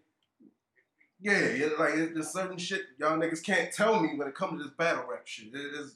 Yeah, 1.22 1.50
yeah, 1.50 1.68
like 1.80 1.96
it- 1.96 2.14
there's 2.14 2.30
certain 2.30 2.58
shit 2.58 2.82
y'all 3.00 3.18
niggas 3.18 3.44
can't 3.44 3.72
tell 3.74 4.00
me 4.02 4.16
when 4.18 4.28
it 4.28 4.36
comes 4.36 4.60
to 4.62 4.68
this 4.68 4.78
battle 4.78 5.06
rap 5.10 5.26
shit. 5.26 5.54
It 5.54 5.74
is 5.74 5.96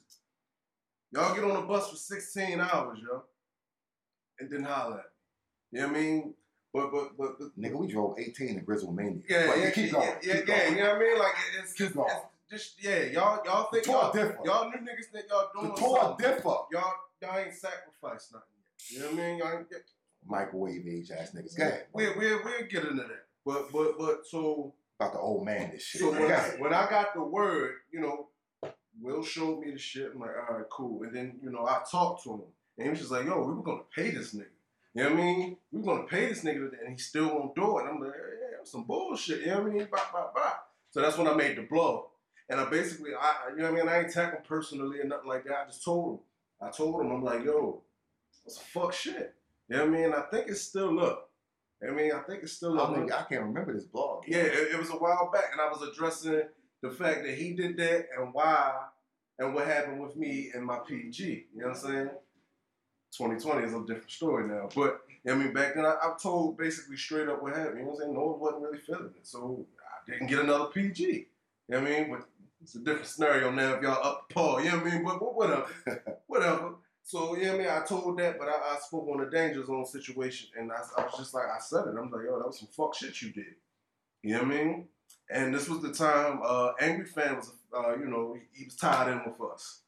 y'all 1.12 1.34
get 1.34 1.44
on 1.44 1.56
a 1.62 1.66
bus 1.66 1.90
for 1.90 1.96
16 1.96 2.60
hours, 2.60 2.98
yo, 3.02 3.22
and 4.38 4.50
then 4.50 4.64
holler 4.64 4.98
at 5.00 5.04
me. 5.04 5.10
You 5.72 5.80
know 5.80 5.88
what 5.88 5.96
I 5.96 6.00
mean? 6.00 6.34
But 6.72 6.92
but 6.92 7.16
but, 7.18 7.38
but 7.38 7.58
nigga, 7.60 7.74
we 7.76 7.88
drove 7.88 8.18
18 8.18 8.54
to 8.56 8.60
Grizzle 8.60 8.92
Mania. 8.92 9.22
yeah, 9.28 9.46
But 9.48 9.58
yeah, 9.58 9.70
keep 9.70 9.86
yeah, 9.86 9.92
going. 9.92 10.08
yeah, 10.22 10.36
keep 10.36 10.48
yeah, 10.48 10.58
going. 10.64 10.76
you 10.76 10.82
know 10.82 10.88
what 10.88 10.96
I 10.96 10.98
mean? 11.00 11.18
Like 11.18 11.32
it's, 11.62 11.72
Keep 11.72 11.86
it's, 11.88 11.96
going. 11.96 12.10
it's 12.50 12.62
just 12.64 12.84
yeah, 12.84 13.02
y'all 13.06 13.40
y'all 13.44 13.68
think 13.72 13.84
The 13.84 13.90
y'all, 13.92 14.12
different. 14.12 14.44
y'all 14.44 14.70
new 14.70 14.76
niggas 14.78 15.06
think 15.12 15.26
y'all 15.28 15.48
doing 15.54 15.74
The 15.74 15.80
tour 15.80 15.98
something. 16.00 16.26
differ. 16.28 16.42
Y'all 16.72 16.92
y'all 17.22 17.38
ain't 17.38 17.54
sacrificed 17.54 18.32
nothing 18.32 18.46
yet. 18.56 18.90
You 18.90 18.98
know 19.00 19.06
what 19.06 19.14
I 19.14 19.28
mean? 19.28 19.38
Y'all 19.38 19.58
ain't 19.58 19.70
get, 19.70 19.82
Microwave 20.26 20.86
age 20.86 21.10
ass 21.10 21.30
niggas. 21.34 21.58
Ahead. 21.58 21.86
we'll, 21.92 22.12
we'll, 22.16 22.40
we'll 22.44 22.66
get 22.68 22.84
into 22.84 22.94
that. 23.02 23.24
But 23.44 23.72
but 23.72 23.98
but 23.98 24.26
so 24.26 24.72
About 25.00 25.14
the 25.14 25.18
old 25.18 25.44
man 25.44 25.70
this 25.72 25.82
shit. 25.82 26.00
so 26.02 26.12
when 26.12 26.30
I, 26.30 26.38
when 26.58 26.72
I 26.74 26.88
got 26.88 27.14
the 27.14 27.22
word, 27.22 27.72
you 27.90 28.00
know, 28.00 28.28
Will 29.00 29.22
showed 29.22 29.60
me 29.60 29.70
the 29.72 29.78
shit. 29.78 30.12
I'm 30.14 30.20
like, 30.20 30.30
all 30.30 30.56
right, 30.56 30.66
cool. 30.70 31.02
And 31.02 31.14
then 31.14 31.38
you 31.42 31.50
know 31.50 31.66
I 31.66 31.82
talked 31.90 32.24
to 32.24 32.32
him, 32.34 32.42
and 32.76 32.86
he 32.86 32.90
was 32.90 33.00
just 33.00 33.10
like, 33.10 33.26
yo, 33.26 33.42
we 33.42 33.54
were 33.54 33.62
gonna 33.62 33.82
pay 33.94 34.10
this 34.10 34.34
nigga. 34.34 34.46
You 34.94 35.04
know 35.04 35.10
what 35.10 35.18
I 35.20 35.22
mean? 35.22 35.56
We 35.70 35.80
were 35.80 35.94
gonna 35.94 36.08
pay 36.08 36.26
this 36.28 36.42
nigga, 36.42 36.70
and 36.80 36.90
he 36.90 36.96
still 36.96 37.26
won't 37.26 37.54
do 37.54 37.78
it. 37.78 37.82
And 37.82 37.90
I'm 37.90 38.00
like, 38.00 38.12
yeah, 38.16 38.56
that's 38.56 38.72
some 38.72 38.84
bullshit. 38.84 39.40
You 39.40 39.46
know 39.48 39.62
what 39.62 39.70
I 39.70 39.74
mean? 39.74 39.88
Bop, 39.90 40.12
bop, 40.12 40.34
bop. 40.34 40.68
So 40.90 41.00
that's 41.00 41.16
when 41.16 41.28
I 41.28 41.34
made 41.34 41.56
the 41.56 41.62
blow. 41.62 42.10
And 42.48 42.60
I 42.60 42.68
basically, 42.68 43.10
I, 43.18 43.50
you 43.50 43.62
know 43.62 43.70
what 43.70 43.80
I 43.80 43.84
mean? 43.84 43.88
I 43.88 43.98
ain't 44.00 44.10
attack 44.10 44.32
him 44.32 44.42
personally 44.46 44.98
or 44.98 45.04
nothing 45.04 45.28
like 45.28 45.44
that. 45.44 45.54
I 45.54 45.66
just 45.66 45.84
told 45.84 46.14
him. 46.14 46.20
I 46.60 46.70
told 46.70 47.00
him, 47.00 47.12
I'm 47.12 47.22
like, 47.22 47.44
yo, 47.44 47.80
that's 48.44 48.58
fuck 48.58 48.92
shit. 48.92 49.34
You 49.68 49.76
know 49.76 49.86
what 49.86 49.94
I 49.94 49.98
mean? 49.98 50.12
I 50.12 50.22
think 50.22 50.48
it's 50.48 50.60
still 50.60 50.98
up. 51.00 51.30
I 51.86 51.92
mean, 51.92 52.12
I 52.12 52.18
think 52.20 52.42
it's 52.42 52.52
still 52.52 52.78
I, 52.78 52.84
up. 52.84 52.96
mean, 52.96 53.10
I 53.10 53.22
can't 53.22 53.44
remember 53.44 53.72
this 53.72 53.84
blog. 53.84 54.24
Yeah, 54.26 54.38
it, 54.38 54.72
it 54.72 54.78
was 54.78 54.90
a 54.90 54.94
while 54.94 55.30
back, 55.32 55.44
and 55.52 55.60
I 55.60 55.68
was 55.70 55.80
addressing 55.80 56.42
the 56.82 56.90
fact 56.90 57.24
that 57.24 57.34
he 57.34 57.52
did 57.52 57.76
that 57.76 58.06
and 58.16 58.32
why 58.32 58.72
and 59.38 59.54
what 59.54 59.66
happened 59.66 60.00
with 60.00 60.16
me 60.16 60.50
and 60.54 60.64
my 60.64 60.78
PG. 60.78 61.46
You 61.54 61.62
know 61.62 61.68
what 61.68 61.76
I'm 61.76 61.82
saying? 61.82 62.10
2020 63.16 63.66
is 63.66 63.74
a 63.74 63.80
different 63.80 64.10
story 64.10 64.46
now. 64.46 64.68
But, 64.74 65.00
I 65.28 65.34
mean, 65.34 65.52
back 65.52 65.74
then 65.74 65.84
I, 65.84 65.96
I 66.02 66.14
told 66.22 66.56
basically 66.56 66.96
straight 66.96 67.28
up 67.28 67.42
what 67.42 67.56
happened. 67.56 67.78
You 67.78 67.84
know 67.84 67.90
what 67.90 67.94
I'm 67.94 68.00
saying? 68.02 68.14
No 68.14 68.26
one 68.26 68.40
wasn't 68.40 68.62
really 68.62 68.78
feeling 68.78 69.12
it. 69.16 69.26
So 69.26 69.66
I 69.80 70.10
didn't 70.10 70.28
get 70.28 70.40
another 70.40 70.66
PG. 70.66 71.02
You 71.02 71.26
know 71.68 71.80
what 71.80 71.90
I 71.90 71.90
mean? 71.90 72.10
But 72.10 72.28
it's 72.62 72.74
a 72.74 72.80
different 72.80 73.06
scenario 73.06 73.50
now 73.50 73.74
if 73.74 73.82
y'all 73.82 74.06
up 74.06 74.28
the 74.28 74.34
par. 74.34 74.62
You 74.62 74.70
know 74.70 74.78
what 74.78 74.86
I 74.86 74.90
mean? 74.90 75.04
But, 75.04 75.20
but 75.20 75.34
whatever. 75.34 75.66
whatever. 76.26 76.74
So, 77.02 77.36
you 77.36 77.46
know 77.46 77.54
I 77.54 77.58
mean? 77.58 77.66
I 77.66 77.80
told 77.84 78.18
that, 78.18 78.38
but 78.38 78.48
I, 78.48 78.52
I 78.52 78.78
spoke 78.86 79.08
on 79.08 79.18
the 79.18 79.36
Danja 79.36 79.66
Zone 79.66 79.86
situation, 79.86 80.50
and 80.56 80.70
I, 80.70 80.76
I 80.98 81.04
was 81.06 81.14
just 81.16 81.34
like, 81.34 81.46
I 81.46 81.58
said 81.58 81.86
it. 81.86 81.98
I'm 81.98 82.10
like, 82.10 82.24
yo, 82.24 82.38
that 82.38 82.46
was 82.46 82.58
some 82.58 82.68
fuck 82.68 82.94
shit 82.94 83.20
you 83.22 83.32
did. 83.32 83.54
You 84.22 84.34
know 84.34 84.42
what 84.42 84.52
I 84.52 84.64
mean? 84.64 84.88
And 85.32 85.54
this 85.54 85.68
was 85.68 85.80
the 85.80 85.92
time 85.92 86.40
uh, 86.44 86.72
Angry 86.80 87.06
Fan 87.06 87.36
was, 87.36 87.52
uh, 87.76 87.96
you 87.96 88.06
know, 88.06 88.36
he, 88.52 88.64
was 88.64 88.74
tied 88.76 89.08
in 89.08 89.20
with 89.24 89.50
us. 89.52 89.82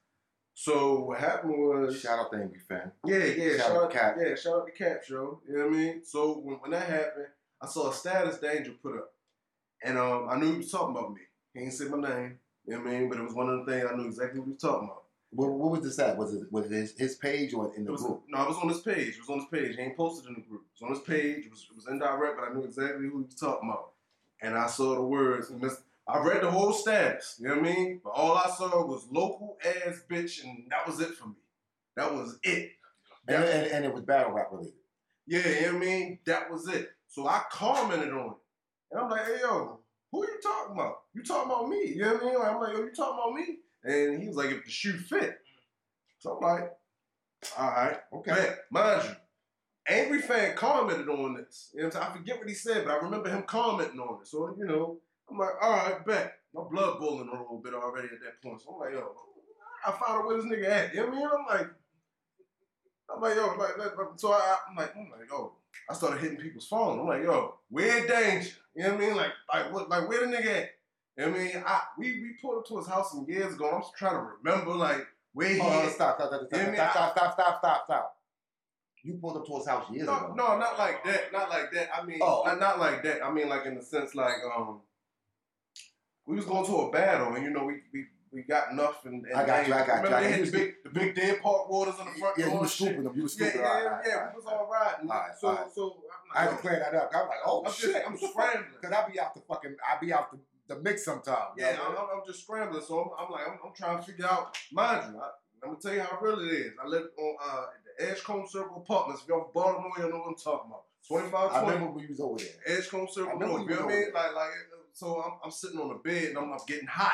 So 0.55 1.01
what 1.01 1.19
happened 1.19 1.55
was, 1.59 2.01
Shout 2.01 2.19
out 2.19 2.31
to 2.33 2.39
Angry 2.39 2.61
Fan. 2.69 2.93
yeah, 3.05 3.25
yeah, 3.25 3.57
Shout 3.57 3.67
shout, 3.67 3.77
out 3.77 3.91
to 3.91 3.99
Cap. 3.99 4.17
yeah, 4.21 4.35
shout 4.35 4.55
out 4.61 4.67
to 4.67 4.73
Cap 4.73 5.03
Show. 5.05 5.41
You 5.49 5.59
know 5.59 5.65
what 5.67 5.75
I 5.75 5.77
mean? 5.77 6.03
So 6.05 6.35
when, 6.35 6.57
when 6.57 6.71
that 6.71 6.89
happened, 6.89 7.27
I 7.61 7.67
saw 7.67 7.91
a 7.91 7.95
status 7.95 8.39
Danja 8.39 8.75
put 8.83 8.97
up, 8.97 9.13
and 9.83 9.99
um, 9.99 10.29
I 10.31 10.39
knew 10.39 10.53
he 10.53 10.59
was 10.59 10.71
talking 10.71 10.97
about 10.97 11.13
me. 11.15 11.21
He 11.55 11.61
ain't 11.61 11.73
say 11.73 11.87
my 11.87 12.09
name. 12.09 12.39
You 12.67 12.75
know 12.75 12.81
what 12.83 12.89
I 12.89 12.99
mean? 12.99 13.09
But 13.09 13.19
it 13.19 13.25
was 13.25 13.35
one 13.35 13.49
of 13.49 13.65
the 13.65 13.73
things 13.73 13.87
I 13.91 13.97
knew 13.97 14.07
exactly 14.07 14.39
what 14.41 14.47
he 14.47 14.53
was 14.53 14.63
talking 14.63 14.89
about. 14.89 15.03
What, 15.31 15.51
what 15.51 15.71
was 15.73 15.81
this 15.81 15.99
at? 15.99 16.17
Was 16.17 16.35
it 16.35 16.53
was 16.53 16.67
it 16.67 16.73
his, 16.73 16.95
his 16.99 17.15
page 17.17 17.55
or 17.55 17.73
in 17.75 17.85
the 17.85 17.93
was, 17.93 18.03
group? 18.03 18.23
no, 18.29 18.43
it 18.43 18.49
was 18.49 18.59
on 18.59 18.69
his 18.69 18.81
page. 18.81 19.15
It 19.17 19.21
was 19.21 19.31
on 19.31 19.41
his 19.41 19.49
page. 19.51 19.77
He 19.77 19.83
ain't 19.83 19.97
posted 19.97 20.29
in 20.29 20.35
the 20.35 20.41
group. 20.43 20.63
It 20.63 20.83
was 20.85 20.89
on 20.91 20.97
his 20.97 21.05
page. 21.07 21.47
It 21.47 21.51
was, 21.51 21.67
it 21.71 21.75
was 21.77 21.89
indirect, 21.89 22.37
but 22.39 22.51
I 22.51 22.53
knew 22.53 22.65
exactly 22.65 23.09
who 23.09 23.19
he 23.19 23.25
was 23.25 23.35
talking 23.35 23.69
about. 23.69 23.93
And 24.43 24.57
I 24.57 24.67
saw 24.67 24.95
the 24.95 25.03
words. 25.03 25.51
And 25.51 25.61
this, 25.61 25.77
I 26.07 26.19
read 26.19 26.43
the 26.43 26.51
whole 26.51 26.73
status. 26.73 27.37
You 27.39 27.49
know 27.49 27.55
what 27.55 27.71
I 27.71 27.75
mean? 27.75 28.01
But 28.03 28.11
all 28.11 28.37
I 28.37 28.51
saw 28.51 28.85
was 28.85 29.07
local 29.11 29.57
ass 29.65 30.03
bitch, 30.11 30.45
and 30.45 30.65
that 30.71 30.87
was 30.87 31.01
it 31.01 31.15
for 31.15 31.29
me. 31.29 31.37
That 31.97 32.13
was 32.13 32.39
it. 32.43 32.73
And, 33.29 33.45
and, 33.45 33.67
and 33.69 33.85
it 33.85 33.95
was 33.95 34.03
battle 34.03 34.33
rap 34.33 34.49
related. 34.51 34.75
Yeah, 35.27 35.49
you 35.49 35.61
know 35.61 35.67
what 35.75 35.77
I 35.77 35.79
mean? 35.79 36.19
That 36.27 36.51
was 36.51 36.69
it. 36.69 36.91
So 37.09 37.29
I 37.29 37.43
commented 37.51 38.13
on 38.13 38.31
it. 38.31 38.37
And 38.91 39.01
I'm 39.01 39.09
like, 39.09 39.25
hey, 39.25 39.39
yo, 39.43 39.79
who 40.11 40.23
you 40.23 40.41
talking 40.43 40.75
about? 40.75 40.97
You 41.15 41.23
talking 41.23 41.51
about 41.51 41.69
me. 41.69 41.87
You 41.95 42.03
know 42.03 42.15
what 42.15 42.23
I 42.23 42.27
mean? 42.27 42.39
Like, 42.39 42.51
I'm 42.51 42.61
like, 42.61 42.73
yo, 42.73 42.79
you 42.81 42.93
talking 42.93 43.19
about 43.19 43.35
me? 43.35 43.59
And 43.85 44.21
he 44.21 44.29
was 44.29 44.37
like, 44.37 44.51
if 44.51 44.65
the 44.65 44.71
shoe 44.71 44.99
fit. 44.99 45.39
So 46.19 46.37
I'm 46.37 46.43
like, 46.43 46.71
all 47.59 47.71
right. 47.71 47.97
Okay. 48.15 48.33
Bet. 48.33 48.59
Mind 48.71 49.03
you, 49.05 49.17
Angry 49.89 50.21
Fan 50.23 50.55
commented 50.57 51.09
on 51.09 51.35
this. 51.35 51.71
You 51.75 51.81
know 51.81 51.87
what 51.89 51.97
I'm 51.97 52.03
saying? 52.03 52.13
I 52.13 52.17
forget 52.17 52.39
what 52.39 52.49
he 52.49 52.55
said, 52.55 52.85
but 52.85 52.93
I 52.93 52.97
remember 52.99 53.29
him 53.29 53.43
commenting 53.43 53.99
on 54.01 54.21
it. 54.23 54.29
So, 54.29 54.55
you 54.59 54.65
know, 54.65 54.99
I'm 55.31 55.39
like, 55.39 55.51
all 55.61 55.71
right, 55.73 56.07
bet. 56.07 56.35
My 56.55 56.63
blood 56.71 57.01
boiling 57.01 57.29
a 57.29 57.33
little 57.33 57.61
bit 57.65 57.75
already 57.75 58.09
at 58.09 58.21
that 58.23 58.43
point. 58.43 58.61
So 58.61 58.71
I'm 58.75 58.81
like, 58.81 58.93
yo, 58.93 59.15
I 59.87 59.91
found 59.91 60.21
out 60.21 60.27
where 60.27 60.37
this 60.37 60.47
nigga 60.47 60.69
at. 60.69 60.95
You 60.95 61.01
know 61.01 61.07
what 61.07 61.15
I 61.15 61.19
mean? 61.19 61.27
I'm 61.27 61.47
like, 61.59 61.67
I'm 63.15 63.21
like, 63.23 63.37
yo, 63.37 63.47
like, 63.59 63.79
like, 63.79 64.09
so 64.17 64.33
I, 64.33 64.57
I'm 64.69 64.77
like, 64.77 64.95
I'm 64.95 65.11
like, 65.11 65.29
yo, 65.31 65.55
I 65.91 65.95
started 65.95 66.21
hitting 66.21 66.37
people's 66.39 66.69
phone. 66.69 67.01
I'm 67.01 67.07
like, 67.07 67.23
yo, 67.23 67.55
we're 67.71 67.97
in 67.99 68.07
danger. 68.07 68.51
You 68.75 68.85
know 68.85 68.95
what 68.95 69.03
I 69.03 69.07
mean? 69.07 69.17
Like, 69.17 69.33
like, 69.53 69.73
what, 69.73 69.89
like, 69.89 70.09
where 70.09 70.21
the 70.27 70.37
nigga 70.37 70.47
at? 70.63 70.71
You 71.17 71.25
know 71.27 71.31
what 71.33 71.41
I 71.41 71.45
mean? 71.45 71.63
I, 71.67 71.81
we, 71.99 72.07
we 72.23 72.31
pulled 72.41 72.59
up 72.59 72.67
to 72.69 72.79
his 72.79 72.87
house 72.87 73.11
some 73.13 73.27
years 73.29 73.55
ago. 73.55 73.71
I'm 73.71 73.81
just 73.83 73.95
trying 73.97 74.15
to 74.15 74.27
remember, 74.43 74.73
like, 74.75 75.07
where 75.33 75.49
he 75.49 75.61
Oh, 75.61 75.87
is. 75.87 75.95
stop, 75.95 76.17
stop, 76.17 76.29
stop, 76.29 76.41
stop, 76.49 76.75
stop, 76.75 76.93
stop, 76.93 77.13
stop, 77.17 77.33
stop, 77.35 77.59
stop, 77.59 77.85
stop. 77.85 78.17
You 79.05 79.15
pulled 79.15 79.37
up 79.37 79.47
to 79.47 79.57
his 79.57 79.67
house 79.67 79.91
years 79.91 80.07
No, 80.07 80.17
ago. 80.17 80.35
no, 80.37 80.59
not 80.59 80.79
like 80.79 81.03
that. 81.05 81.33
Not 81.33 81.51
like 81.51 81.73
that. 81.73 81.89
I 81.97 82.05
mean, 82.05 82.19
Oh. 82.23 82.43
not, 82.47 82.61
not 82.61 82.79
like 82.79 83.03
that. 83.03 83.25
I 83.25 83.33
mean, 83.33 83.49
like 83.49 83.67
in 83.67 83.75
the 83.75 83.83
sense, 83.83 84.15
like 84.15 84.37
um, 84.57 84.81
we 86.27 86.37
was 86.37 86.45
going 86.45 86.65
to 86.67 86.77
a 86.83 86.91
battle, 86.91 87.35
and 87.35 87.45
you 87.45 87.51
know, 87.51 87.65
we 87.65 87.81
we, 87.93 88.07
we 88.33 88.43
got 88.43 88.71
enough, 88.71 89.05
and, 89.05 89.27
and 89.27 89.35
I 89.35 89.45
got 89.45 89.67
you, 89.67 89.75
I 89.75 89.79
got 89.85 89.87
you, 89.87 89.93
I 89.93 90.03
they 90.03 90.09
got 90.09 90.23
had 90.23 90.39
you. 90.41 90.47
the 90.47 90.53
big 90.53 90.75
the 90.85 90.91
big 90.91 91.15
dead 91.17 91.43
park 91.43 91.69
waters 91.69 91.95
in 91.99 92.07
the 92.07 92.13
front 92.13 92.39
yeah, 92.39 92.47
you 92.53 92.59
was 92.61 92.73
scooping 92.75 93.03
them. 93.05 93.13
You 93.17 93.23
was 93.25 93.33
scooping 93.35 93.61
yeah, 93.61 93.73
them. 93.75 93.83
yeah, 93.83 93.89
right, 93.89 94.05
yeah. 94.07 94.29
We 94.31 94.37
was 94.37 94.47
all 94.47 94.53
right. 94.53 94.61
all 94.61 94.71
riding. 94.71 95.11
All 95.11 95.17
right, 95.19 95.31
so, 95.39 95.49
all 95.49 95.55
right. 95.57 95.73
so 95.75 95.97
I 96.35 96.43
had 96.43 96.51
to 96.51 96.57
clear 96.57 96.79
that 96.79 96.95
up. 96.95 97.11
I'm 97.13 97.29
like, 97.29 97.39
oh 97.45 97.63
I'm 97.67 97.73
shit, 97.73 97.93
just, 97.93 98.07
I'm 98.07 98.13
what 98.13 98.21
the 98.21 98.27
fuck? 98.29 98.33
scrambling. 98.51 98.81
Cause 98.83 98.93
I 98.93 99.11
be 99.11 99.21
out 99.21 99.35
the 99.35 99.41
fucking, 99.41 99.77
I 99.83 100.01
be 100.01 100.13
out 100.13 100.31
the, 100.31 100.39
the 100.75 100.81
mix 100.81 101.05
sometimes. 101.05 101.59
Yeah, 101.59 101.77
I'm, 101.85 101.91
I'm, 101.93 102.07
I'm 102.21 102.23
just 102.27 102.43
scrambling. 102.45 102.83
So 102.87 103.01
I'm, 103.19 103.27
I'm 103.27 103.33
like, 103.33 103.49
I'm, 103.49 103.59
I'm 103.67 103.75
trying 103.75 103.99
to 103.99 104.05
figure 104.05 104.27
out. 104.27 104.57
Mind 104.73 105.13
you, 105.13 105.21
I, 105.21 105.29
I'm 105.65 105.71
gonna 105.71 105.81
tell 105.83 105.93
you 105.95 106.01
how 106.01 106.19
real 106.21 106.39
it 106.41 106.53
is. 106.53 106.73
I 106.83 106.87
live 106.89 107.07
on 107.19 107.37
uh, 107.45 107.65
Edgecombe 107.99 108.47
Circle 108.49 108.77
Apartments. 108.85 109.23
If 109.23 109.29
y'all 109.29 109.45
from 109.45 109.53
Baltimore, 109.55 109.93
you 109.99 110.09
know 110.11 110.19
what 110.19 110.29
I'm 110.29 110.35
talking 110.37 110.71
about. 110.71 110.85
25, 111.09 111.35
I 111.53 111.61
20. 111.61 111.67
remember 111.75 111.93
when 111.95 112.03
you 112.05 112.09
was 112.11 112.21
over 112.21 112.39
there. 112.39 112.49
Edgecombe 112.77 113.07
I 113.09 113.13
Circle 113.13 113.39
North. 113.41 113.63
you 113.63 113.69
know 113.75 113.85
what 113.87 113.93
I 113.93 113.97
mean? 113.97 114.05
Like, 114.15 114.35
like, 114.35 114.51
so 114.93 115.23
I'm, 115.23 115.33
I'm 115.45 115.51
sitting 115.51 115.81
on 115.81 115.89
the 115.89 115.95
bed 115.97 116.25
and 116.31 116.39
I'm, 116.39 116.53
I'm 116.53 116.59
getting 116.67 116.87
hot. 116.87 117.13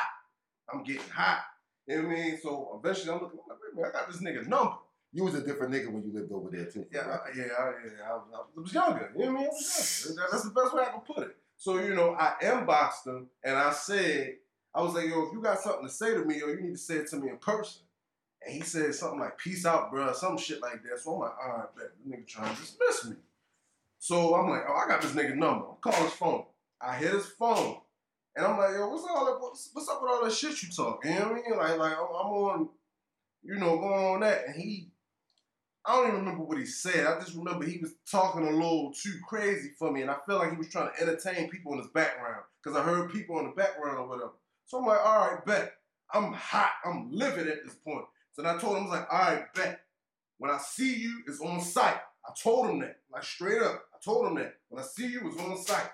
I'm 0.71 0.83
getting 0.83 1.09
hot. 1.11 1.41
You 1.87 2.01
know 2.01 2.07
what 2.07 2.17
I 2.17 2.19
mean? 2.21 2.39
So 2.41 2.79
eventually 2.83 3.11
I'm 3.13 3.21
looking, 3.21 3.39
I'm 3.43 3.49
like, 3.49 3.59
wait 3.63 3.73
a 3.73 3.75
minute, 3.75 3.91
I 3.95 3.99
got 3.99 4.11
this 4.11 4.21
nigga 4.21 4.47
number. 4.47 4.73
You 5.11 5.23
was 5.23 5.33
a 5.33 5.41
different 5.43 5.73
nigga 5.73 5.91
when 5.91 6.03
you 6.03 6.13
lived 6.13 6.31
over 6.31 6.49
there 6.51 6.65
too. 6.65 6.85
Yeah, 6.91 6.99
I- 7.01 7.35
yeah, 7.35 7.43
I, 7.57 7.65
yeah. 7.83 8.05
I 8.07 8.13
was, 8.13 8.27
I 8.31 8.59
was 8.61 8.73
younger. 8.73 9.11
You 9.17 9.25
know 9.25 9.31
what 9.31 9.39
I 9.39 9.41
mean? 9.41 9.49
I 9.49 9.53
was 9.53 10.17
That's 10.31 10.43
the 10.43 10.51
best 10.51 10.75
way 10.75 10.83
I 10.83 10.91
can 10.91 11.01
put 11.01 11.19
it. 11.27 11.35
So 11.57 11.79
you 11.79 11.95
know, 11.95 12.15
I 12.17 12.33
inboxed 12.43 13.07
him 13.07 13.27
and 13.43 13.57
I 13.57 13.71
said, 13.71 14.35
I 14.73 14.81
was 14.83 14.93
like, 14.93 15.07
yo, 15.09 15.23
if 15.25 15.33
you 15.33 15.41
got 15.41 15.59
something 15.59 15.87
to 15.87 15.91
say 15.91 16.13
to 16.13 16.23
me, 16.23 16.39
yo, 16.39 16.47
you 16.49 16.61
need 16.61 16.73
to 16.73 16.77
say 16.77 16.97
it 16.97 17.07
to 17.09 17.17
me 17.17 17.29
in 17.29 17.37
person. 17.37 17.81
And 18.45 18.53
he 18.53 18.61
said 18.61 18.95
something 18.95 19.19
like, 19.19 19.37
peace 19.37 19.65
out, 19.65 19.91
bro, 19.91 20.13
some 20.13 20.37
shit 20.37 20.61
like 20.61 20.81
that. 20.83 20.99
So 20.99 21.13
I'm 21.13 21.19
like, 21.19 21.33
all 21.43 21.57
right, 21.57 21.75
bet. 21.75 21.91
Nigga 22.07 22.27
trying 22.27 22.55
to 22.55 22.61
dismiss 22.61 23.05
me. 23.05 23.15
So 23.99 24.35
I'm 24.35 24.49
like, 24.49 24.63
oh, 24.67 24.73
I 24.73 24.87
got 24.87 25.01
this 25.01 25.11
nigga 25.11 25.35
number. 25.35 25.65
I'm 25.65 25.75
calling 25.81 26.03
his 26.03 26.13
phone. 26.13 26.45
I 26.81 26.95
hit 26.95 27.13
his 27.13 27.27
phone. 27.27 27.77
And 28.35 28.45
I'm 28.45 28.57
like, 28.57 28.71
yo, 28.71 28.87
what's 28.87 29.03
all 29.03 29.25
that, 29.25 29.41
what's, 29.41 29.69
what's 29.73 29.89
up 29.89 30.01
with 30.01 30.11
all 30.11 30.23
that 30.23 30.31
shit 30.31 30.63
you 30.63 30.69
talking? 30.69 31.11
You 31.11 31.19
know 31.19 31.25
what 31.25 31.31
I 31.31 31.49
mean? 31.49 31.57
Like, 31.57 31.77
like 31.77 31.93
I'm 31.93 32.05
I'm 32.05 32.31
on, 32.31 32.69
you 33.43 33.55
know, 33.55 33.77
going 33.77 34.05
on 34.05 34.19
that. 34.21 34.47
And 34.47 34.55
he, 34.55 34.91
I 35.85 35.95
don't 35.95 36.07
even 36.07 36.19
remember 36.21 36.45
what 36.45 36.57
he 36.57 36.65
said. 36.65 37.05
I 37.05 37.19
just 37.19 37.35
remember 37.35 37.65
he 37.65 37.79
was 37.79 37.95
talking 38.09 38.47
a 38.47 38.51
little 38.51 38.93
too 38.93 39.19
crazy 39.27 39.71
for 39.77 39.91
me. 39.91 40.01
And 40.01 40.11
I 40.11 40.15
felt 40.25 40.39
like 40.39 40.51
he 40.51 40.57
was 40.57 40.69
trying 40.69 40.89
to 40.93 41.01
entertain 41.01 41.49
people 41.49 41.73
in 41.73 41.79
his 41.79 41.87
background. 41.87 42.43
Because 42.63 42.77
I 42.77 42.83
heard 42.83 43.11
people 43.11 43.39
in 43.39 43.47
the 43.47 43.51
background 43.51 43.97
or 43.97 44.07
whatever. 44.07 44.31
So 44.67 44.77
I'm 44.77 44.85
like, 44.85 45.05
all 45.05 45.31
right, 45.31 45.45
bet. 45.45 45.73
I'm 46.13 46.33
hot. 46.33 46.71
I'm 46.85 47.11
livid 47.11 47.47
at 47.47 47.63
this 47.65 47.75
point. 47.75 48.05
So 48.39 48.43
then 48.43 48.55
I 48.55 48.57
told 48.57 48.77
him, 48.77 48.83
I 48.83 48.85
was 48.85 48.99
like, 48.99 49.07
all 49.13 49.19
right, 49.19 49.53
bet. 49.53 49.81
When 50.37 50.49
I 50.49 50.57
see 50.59 50.95
you, 50.95 51.23
it's 51.27 51.41
on 51.41 51.59
site. 51.59 51.99
I 52.25 52.31
told 52.41 52.69
him 52.69 52.79
that, 52.79 52.99
like 53.11 53.21
straight 53.21 53.61
up. 53.61 53.83
I 53.93 53.97
told 54.01 54.27
him 54.27 54.35
that. 54.35 54.55
When 54.69 54.81
I 54.81 54.87
see 54.87 55.07
you, 55.07 55.27
it's 55.27 55.37
on 55.41 55.57
site. 55.57 55.89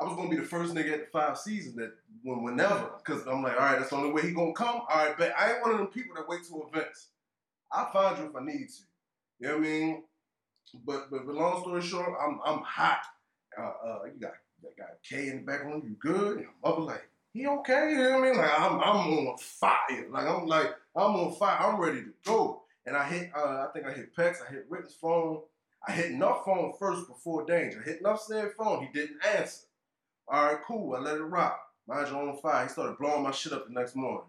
I 0.00 0.04
was 0.04 0.16
gonna 0.16 0.30
be 0.30 0.36
the 0.36 0.44
first 0.44 0.72
nigga 0.72 0.94
at 0.94 1.00
the 1.00 1.06
five 1.12 1.36
seasons 1.36 1.76
that 1.76 1.92
when 2.22 2.42
whenever, 2.42 2.88
because 2.96 3.26
I'm 3.26 3.42
like, 3.42 3.52
all 3.52 3.58
right, 3.58 3.78
that's 3.78 3.90
the 3.90 3.96
only 3.96 4.12
way 4.12 4.22
he 4.22 4.30
gonna 4.30 4.54
come. 4.54 4.80
All 4.88 5.06
right, 5.06 5.18
bet. 5.18 5.34
I 5.38 5.52
ain't 5.52 5.60
one 5.60 5.72
of 5.72 5.76
them 5.76 5.88
people 5.88 6.16
that 6.16 6.26
wait 6.26 6.40
to 6.48 6.66
events. 6.72 7.08
I'll 7.70 7.92
find 7.92 8.16
you 8.16 8.30
if 8.30 8.34
I 8.34 8.42
need 8.42 8.68
to. 8.68 8.82
You 9.40 9.48
know 9.48 9.58
what 9.58 9.66
I 9.66 9.68
mean? 9.68 10.04
But 10.86 11.10
but, 11.10 11.26
but 11.26 11.34
long 11.34 11.60
story 11.60 11.82
short, 11.82 12.14
I'm 12.18 12.40
I'm 12.46 12.62
hot. 12.62 13.02
Uh, 13.58 13.72
uh, 13.86 13.98
you 14.06 14.18
got 14.18 14.32
got 14.78 14.88
K 15.06 15.28
in 15.28 15.36
the 15.36 15.42
background. 15.42 15.84
You 15.84 15.96
good? 16.00 16.38
And 16.38 16.46
mother 16.64 16.80
like, 16.80 17.06
he 17.32 17.46
okay? 17.46 17.92
You 17.92 17.98
know 17.98 18.18
what 18.18 18.24
I 18.24 18.30
mean? 18.30 18.36
Like 18.36 18.60
I'm 18.60 18.80
I'm 18.80 18.96
on 18.96 19.38
fire. 19.38 20.06
Like 20.10 20.26
I'm 20.26 20.46
like 20.46 20.74
I'm 20.94 21.14
on 21.14 21.34
fire. 21.34 21.58
I'm 21.60 21.80
ready 21.80 22.02
to 22.02 22.12
go. 22.24 22.62
And 22.86 22.96
I 22.96 23.04
hit. 23.08 23.30
Uh, 23.34 23.66
I 23.66 23.68
think 23.72 23.86
I 23.86 23.92
hit 23.92 24.14
Pex. 24.14 24.38
I 24.46 24.52
hit 24.52 24.66
Ritten's 24.68 24.94
phone. 24.94 25.40
I 25.86 25.92
hit 25.92 26.12
Nuff 26.12 26.44
phone 26.44 26.72
first 26.78 27.08
before 27.08 27.46
Danja. 27.46 27.80
I 27.80 27.84
hit 27.84 28.02
Nuff 28.02 28.22
said 28.22 28.52
phone. 28.56 28.86
He 28.86 28.92
didn't 28.92 29.24
answer. 29.36 29.64
All 30.28 30.46
right, 30.46 30.58
cool. 30.66 30.94
I 30.94 31.00
let 31.00 31.16
it 31.16 31.22
rock. 31.22 31.58
You, 31.88 31.94
on 31.94 32.38
fire. 32.40 32.64
He 32.64 32.70
started 32.70 32.98
blowing 32.98 33.22
my 33.22 33.32
shit 33.32 33.52
up 33.52 33.66
the 33.66 33.72
next 33.72 33.96
morning. 33.96 34.26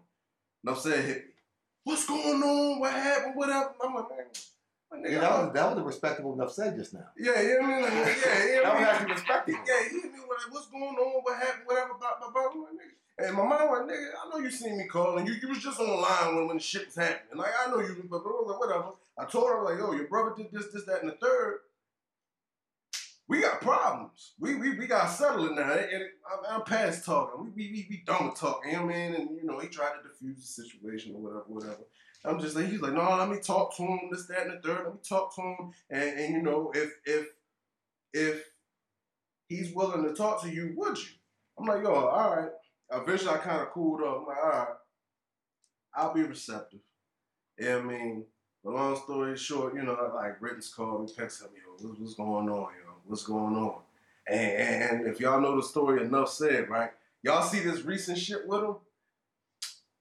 Nuff 0.64 0.80
said 0.80 1.04
hit 1.04 1.16
me. 1.18 1.32
What's 1.84 2.06
going 2.06 2.42
on? 2.42 2.80
What 2.80 2.92
happened? 2.92 3.36
Whatever. 3.36 3.74
I'm 3.82 3.94
like, 3.94 4.10
man. 4.10 4.26
Yeah, 5.02 5.20
that 5.20 5.30
was 5.30 5.52
that 5.54 5.70
was 5.70 5.78
a 5.78 5.82
respectable 5.82 6.32
enough 6.34 6.52
said 6.52 6.76
just 6.76 6.94
now. 6.94 7.06
yeah, 7.18 7.40
you 7.40 7.60
know 7.60 7.68
what 7.68 7.90
I 7.90 7.94
mean? 7.94 8.04
Like, 8.04 8.16
yeah, 8.24 8.46
yeah. 8.46 8.60
That 8.62 8.66
I 8.66 8.78
was 8.78 8.88
actually 8.88 9.12
respectable. 9.12 9.58
yeah, 9.66 9.92
me 9.92 10.00
with 10.02 10.14
like, 10.14 10.54
what's 10.54 10.66
going 10.68 10.82
on? 10.82 11.22
What 11.22 11.36
happened? 11.36 11.66
Whatever, 11.66 11.94
blah, 11.98 12.10
blah, 12.20 12.30
blah. 12.30 12.62
Like, 12.62 12.72
nigga. 12.78 12.94
And 13.26 13.36
my 13.36 13.46
mom 13.46 13.70
like, 13.70 13.96
nigga, 13.96 14.08
I 14.10 14.30
know 14.30 14.44
you 14.44 14.50
seen 14.50 14.78
me 14.78 14.86
calling. 14.86 15.26
You 15.26 15.34
you 15.34 15.48
was 15.48 15.58
just 15.58 15.80
on 15.80 15.86
the 15.86 15.94
line 15.94 16.36
when, 16.36 16.46
when 16.48 16.56
the 16.56 16.62
shit 16.62 16.86
was 16.86 16.96
happening. 16.96 17.36
Like, 17.36 17.52
I 17.64 17.70
know 17.70 17.80
you, 17.80 18.06
but, 18.10 18.24
but 18.24 18.30
I 18.30 18.32
was 18.32 18.56
whatever. 18.58 18.92
I 19.18 19.24
told 19.26 19.48
her, 19.48 19.62
like, 19.62 19.78
yo, 19.78 19.92
your 19.92 20.08
brother 20.08 20.34
did 20.36 20.50
this, 20.52 20.72
this, 20.72 20.84
that, 20.86 21.02
and 21.02 21.10
the 21.10 21.16
third. 21.16 21.58
We 23.26 23.40
got 23.40 23.60
problems. 23.60 24.34
We 24.38 24.54
we, 24.56 24.78
we 24.78 24.86
got 24.86 25.18
it 25.18 25.54
now. 25.54 25.72
And, 25.72 26.04
I'm, 26.30 26.56
I'm 26.56 26.62
past 26.62 27.04
talking. 27.04 27.44
We, 27.44 27.50
we, 27.50 27.72
we, 27.72 27.86
we 27.88 28.02
done 28.04 28.26
with 28.26 28.38
talking. 28.38 28.72
You 28.72 28.78
know 28.78 28.86
what 28.86 28.94
I 28.94 28.98
mean? 28.98 29.14
And, 29.14 29.30
you 29.36 29.44
know, 29.44 29.58
he 29.60 29.68
tried 29.68 29.92
to 29.96 30.08
diffuse 30.08 30.36
the 30.36 30.62
situation 30.62 31.14
or 31.14 31.20
whatever, 31.20 31.44
whatever. 31.46 31.84
I'm 32.24 32.40
just 32.40 32.56
like, 32.56 32.66
he's 32.66 32.80
like, 32.80 32.94
no, 32.94 33.16
let 33.16 33.28
me 33.28 33.38
talk 33.38 33.76
to 33.76 33.82
him, 33.82 34.08
this, 34.10 34.26
that, 34.26 34.46
and 34.46 34.52
the 34.52 34.66
third. 34.66 34.84
Let 34.84 34.94
me 34.94 35.00
talk 35.06 35.34
to 35.34 35.42
him. 35.42 35.72
And, 35.90 36.18
and 36.18 36.34
you 36.34 36.42
know, 36.42 36.72
if 36.74 36.90
if 37.04 37.26
if 38.12 38.44
he's 39.48 39.74
willing 39.74 40.04
to 40.04 40.14
talk 40.14 40.42
to 40.42 40.50
you, 40.50 40.72
would 40.76 40.96
you? 40.96 41.10
I'm 41.58 41.66
like, 41.66 41.82
yo, 41.82 41.94
all 41.94 42.36
right. 42.36 42.50
Eventually, 42.92 43.30
I 43.30 43.38
kind 43.38 43.60
of 43.60 43.70
cooled 43.70 44.02
up. 44.02 44.20
I'm 44.20 44.26
like, 44.26 44.36
all 44.42 44.50
right, 44.50 44.68
I'll 45.94 46.14
be 46.14 46.22
receptive. 46.22 46.80
Yeah, 47.58 47.76
I 47.76 47.82
mean, 47.82 48.24
the 48.64 48.70
long 48.70 48.96
story 48.96 49.36
short, 49.36 49.74
you 49.74 49.82
know, 49.82 50.12
like 50.14 50.40
Ritten's 50.40 50.72
called 50.72 51.02
me, 51.02 51.06
texted 51.06 51.52
me, 51.52 51.60
yo, 51.64 51.72
what's, 51.72 52.00
what's 52.00 52.14
going 52.14 52.48
on, 52.48 52.48
yo? 52.48 52.92
What's 53.06 53.24
going 53.24 53.54
on? 53.54 53.80
And, 54.26 55.00
and 55.00 55.06
if 55.06 55.20
y'all 55.20 55.40
know 55.40 55.56
the 55.56 55.62
story, 55.62 56.02
enough 56.02 56.30
said, 56.30 56.68
right? 56.70 56.90
Y'all 57.22 57.42
see 57.42 57.60
this 57.60 57.82
recent 57.82 58.18
shit 58.18 58.46
with 58.46 58.62
him? 58.62 58.76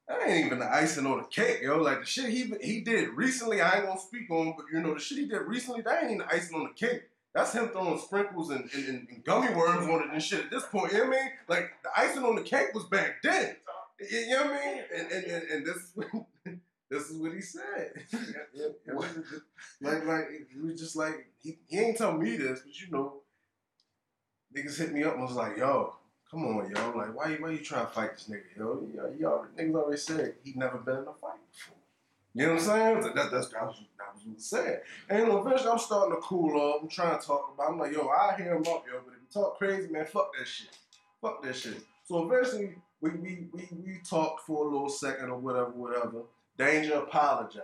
That 0.08 0.28
ain't 0.28 0.48
even 0.48 0.60
the 0.60 0.74
icing 0.74 1.06
on 1.06 1.20
the 1.20 1.28
cake, 1.28 1.62
yo. 1.62 1.78
Like 1.78 2.02
the 2.02 2.06
shit 2.06 2.30
he 2.30 2.54
he 2.62 2.82
did 2.82 3.10
recently, 3.10 3.62
I 3.62 3.78
ain't 3.78 3.86
gonna 3.86 4.00
speak 4.00 4.30
on, 4.30 4.54
but 4.58 4.66
you 4.72 4.82
know 4.82 4.94
the 4.94 5.00
shit 5.00 5.20
he 5.20 5.28
did 5.28 5.42
recently, 5.42 5.82
that 5.82 6.04
ain't 6.04 6.12
even 6.12 6.18
the 6.20 6.34
icing 6.34 6.56
on 6.56 6.68
the 6.68 6.88
cake. 6.88 7.04
That's 7.34 7.54
him 7.54 7.70
throwing 7.70 7.98
sprinkles 8.00 8.52
and, 8.52 8.70
and, 8.76 9.08
and, 9.10 9.24
gummy 9.24 9.52
worms 9.56 9.88
on 9.88 10.04
it 10.04 10.14
and 10.14 10.22
shit 10.22 10.42
at 10.42 10.52
this 10.52 10.66
point. 10.66 10.92
You 10.92 11.00
know 11.00 11.06
what 11.06 11.18
I 11.18 11.22
mean? 11.22 11.32
Like 11.48 11.72
the 11.84 11.90
icing 11.98 12.24
on 12.24 12.36
the 12.36 12.44
cake 12.44 12.74
was 12.76 12.84
back 12.84 13.24
then. 13.24 13.56
You 14.00 14.30
know 14.30 14.44
what 14.44 14.52
I 14.52 14.66
mean? 14.66 14.84
And 14.96 15.12
and, 15.12 15.26
and, 15.26 15.44
and 15.50 15.66
this 15.66 15.78
is 15.78 15.92
what, 15.96 16.08
this 16.92 17.10
is 17.10 17.18
what 17.18 17.34
he 17.34 17.42
said. 17.42 17.94
like 19.82 20.06
like 20.06 20.28
he 20.54 20.60
was 20.60 20.80
just 20.80 20.96
like 20.96 21.28
he, 21.42 21.58
he 21.68 21.80
ain't 21.80 21.98
tell 21.98 22.16
me 22.16 22.36
this, 22.36 22.60
but 22.60 22.80
you 22.80 22.92
know, 22.92 23.22
niggas 24.56 24.78
hit 24.78 24.92
me 24.92 25.04
up 25.04 25.14
and 25.14 25.24
was 25.24 25.32
like, 25.32 25.58
yo, 25.58 25.96
come 26.34 26.46
on, 26.48 26.72
yo, 26.76 26.98
like 26.98 27.16
why 27.16 27.36
why 27.36 27.52
you 27.52 27.60
trying 27.60 27.86
to 27.86 27.92
fight 27.92 28.14
this 28.14 28.28
nigga, 28.30 28.58
yo? 28.58 28.88
You 29.18 29.28
already, 29.28 29.54
niggas 29.56 29.76
already 29.76 29.98
said 29.98 30.34
he 30.44 30.54
never 30.56 30.80
been 30.80 30.98
in 30.98 31.02
a 31.02 31.14
fight 31.22 31.40
before. 31.52 31.78
You 32.34 32.48
know 32.48 32.54
what 32.54 32.62
I'm 32.62 32.66
saying? 32.66 33.02
That, 33.02 33.16
that, 33.16 33.32
that's, 33.32 33.50
that, 33.50 33.62
was, 33.62 33.80
that 34.00 34.16
was 34.16 34.26
what 34.26 34.36
he 34.36 34.42
said. 34.42 34.82
And 35.08 35.32
eventually 35.32 35.70
I'm 35.70 35.78
starting 35.78 36.16
to 36.16 36.22
cool 36.22 36.60
off. 36.60 36.82
I'm 36.82 36.90
trying 36.90 37.20
to 37.20 37.26
talk 37.26 37.54
about 37.54 37.70
I'm 37.70 37.78
like, 37.78 37.94
yo, 37.94 38.10
I 38.10 38.36
hear 38.36 38.56
him 38.56 38.62
up, 38.62 38.84
yo, 38.88 39.02
but 39.06 39.14
if 39.14 39.22
you 39.22 39.28
talk 39.32 39.60
crazy, 39.60 39.88
man, 39.90 40.06
fuck 40.08 40.32
that 40.38 40.48
shit. 40.48 40.76
Fuck 41.22 41.44
that 41.44 41.56
shit. 41.56 41.78
So 42.06 42.28
eventually 42.28 42.76
we 43.02 43.12
we, 43.12 43.48
we, 43.54 43.68
we 43.86 44.00
talked 44.10 44.42
for 44.42 44.66
a 44.66 44.70
little 44.70 44.90
second 44.90 45.30
or 45.30 45.38
whatever, 45.38 45.70
whatever. 45.70 46.24
Danja 46.58 47.04
apologized. 47.04 47.64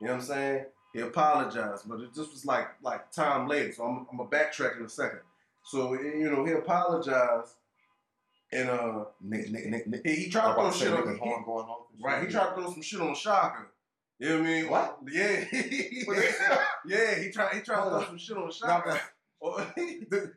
You 0.00 0.06
know 0.06 0.14
what 0.14 0.20
I'm 0.20 0.26
saying? 0.26 0.64
He 0.92 1.00
apologized, 1.00 1.88
but 1.88 2.00
it 2.00 2.14
just 2.14 2.32
was 2.32 2.44
like 2.44 2.68
like 2.82 3.10
time 3.10 3.48
later. 3.48 3.72
So 3.72 3.84
I'm, 3.84 4.06
I'm 4.10 4.16
gonna 4.16 4.30
backtrack 4.30 4.78
in 4.78 4.84
a 4.84 4.88
second. 4.88 5.20
So 5.64 5.94
you 5.94 6.30
know 6.30 6.44
he 6.44 6.52
apologized, 6.52 7.54
and 8.52 8.68
uh 8.70 9.04
Nick, 9.20 9.50
Nick, 9.50 9.66
Nick, 9.66 9.86
Nick. 9.86 10.06
he, 10.06 10.28
tried 10.28 10.48
to 10.48 10.54
throw 10.54 10.70
shit 10.72 10.92
on 10.92 11.02
niggas 11.02 11.12
he- 11.14 11.18
horn 11.18 11.44
going 11.44 11.66
off. 11.66 11.86
and 11.94 12.04
Right, 12.04 12.26
he 12.26 12.32
tried 12.32 12.48
to 12.48 12.54
throw 12.54 12.72
some 12.72 12.82
shit 12.82 13.00
on 13.00 13.14
Shaka. 13.14 13.66
You 14.18 14.28
know 14.28 14.38
what 14.38 14.42
I 14.42 14.52
mean? 14.52 14.70
What? 14.70 14.98
Yeah, 15.10 15.44
yeah. 16.86 17.14
He 17.20 17.30
tried. 17.30 17.54
He 17.54 17.60
tried 17.60 17.84
to 17.84 17.90
throw 17.90 18.04
some 18.04 18.18
shit 18.18 18.36
on 18.36 18.50
Shaka. 18.52 19.00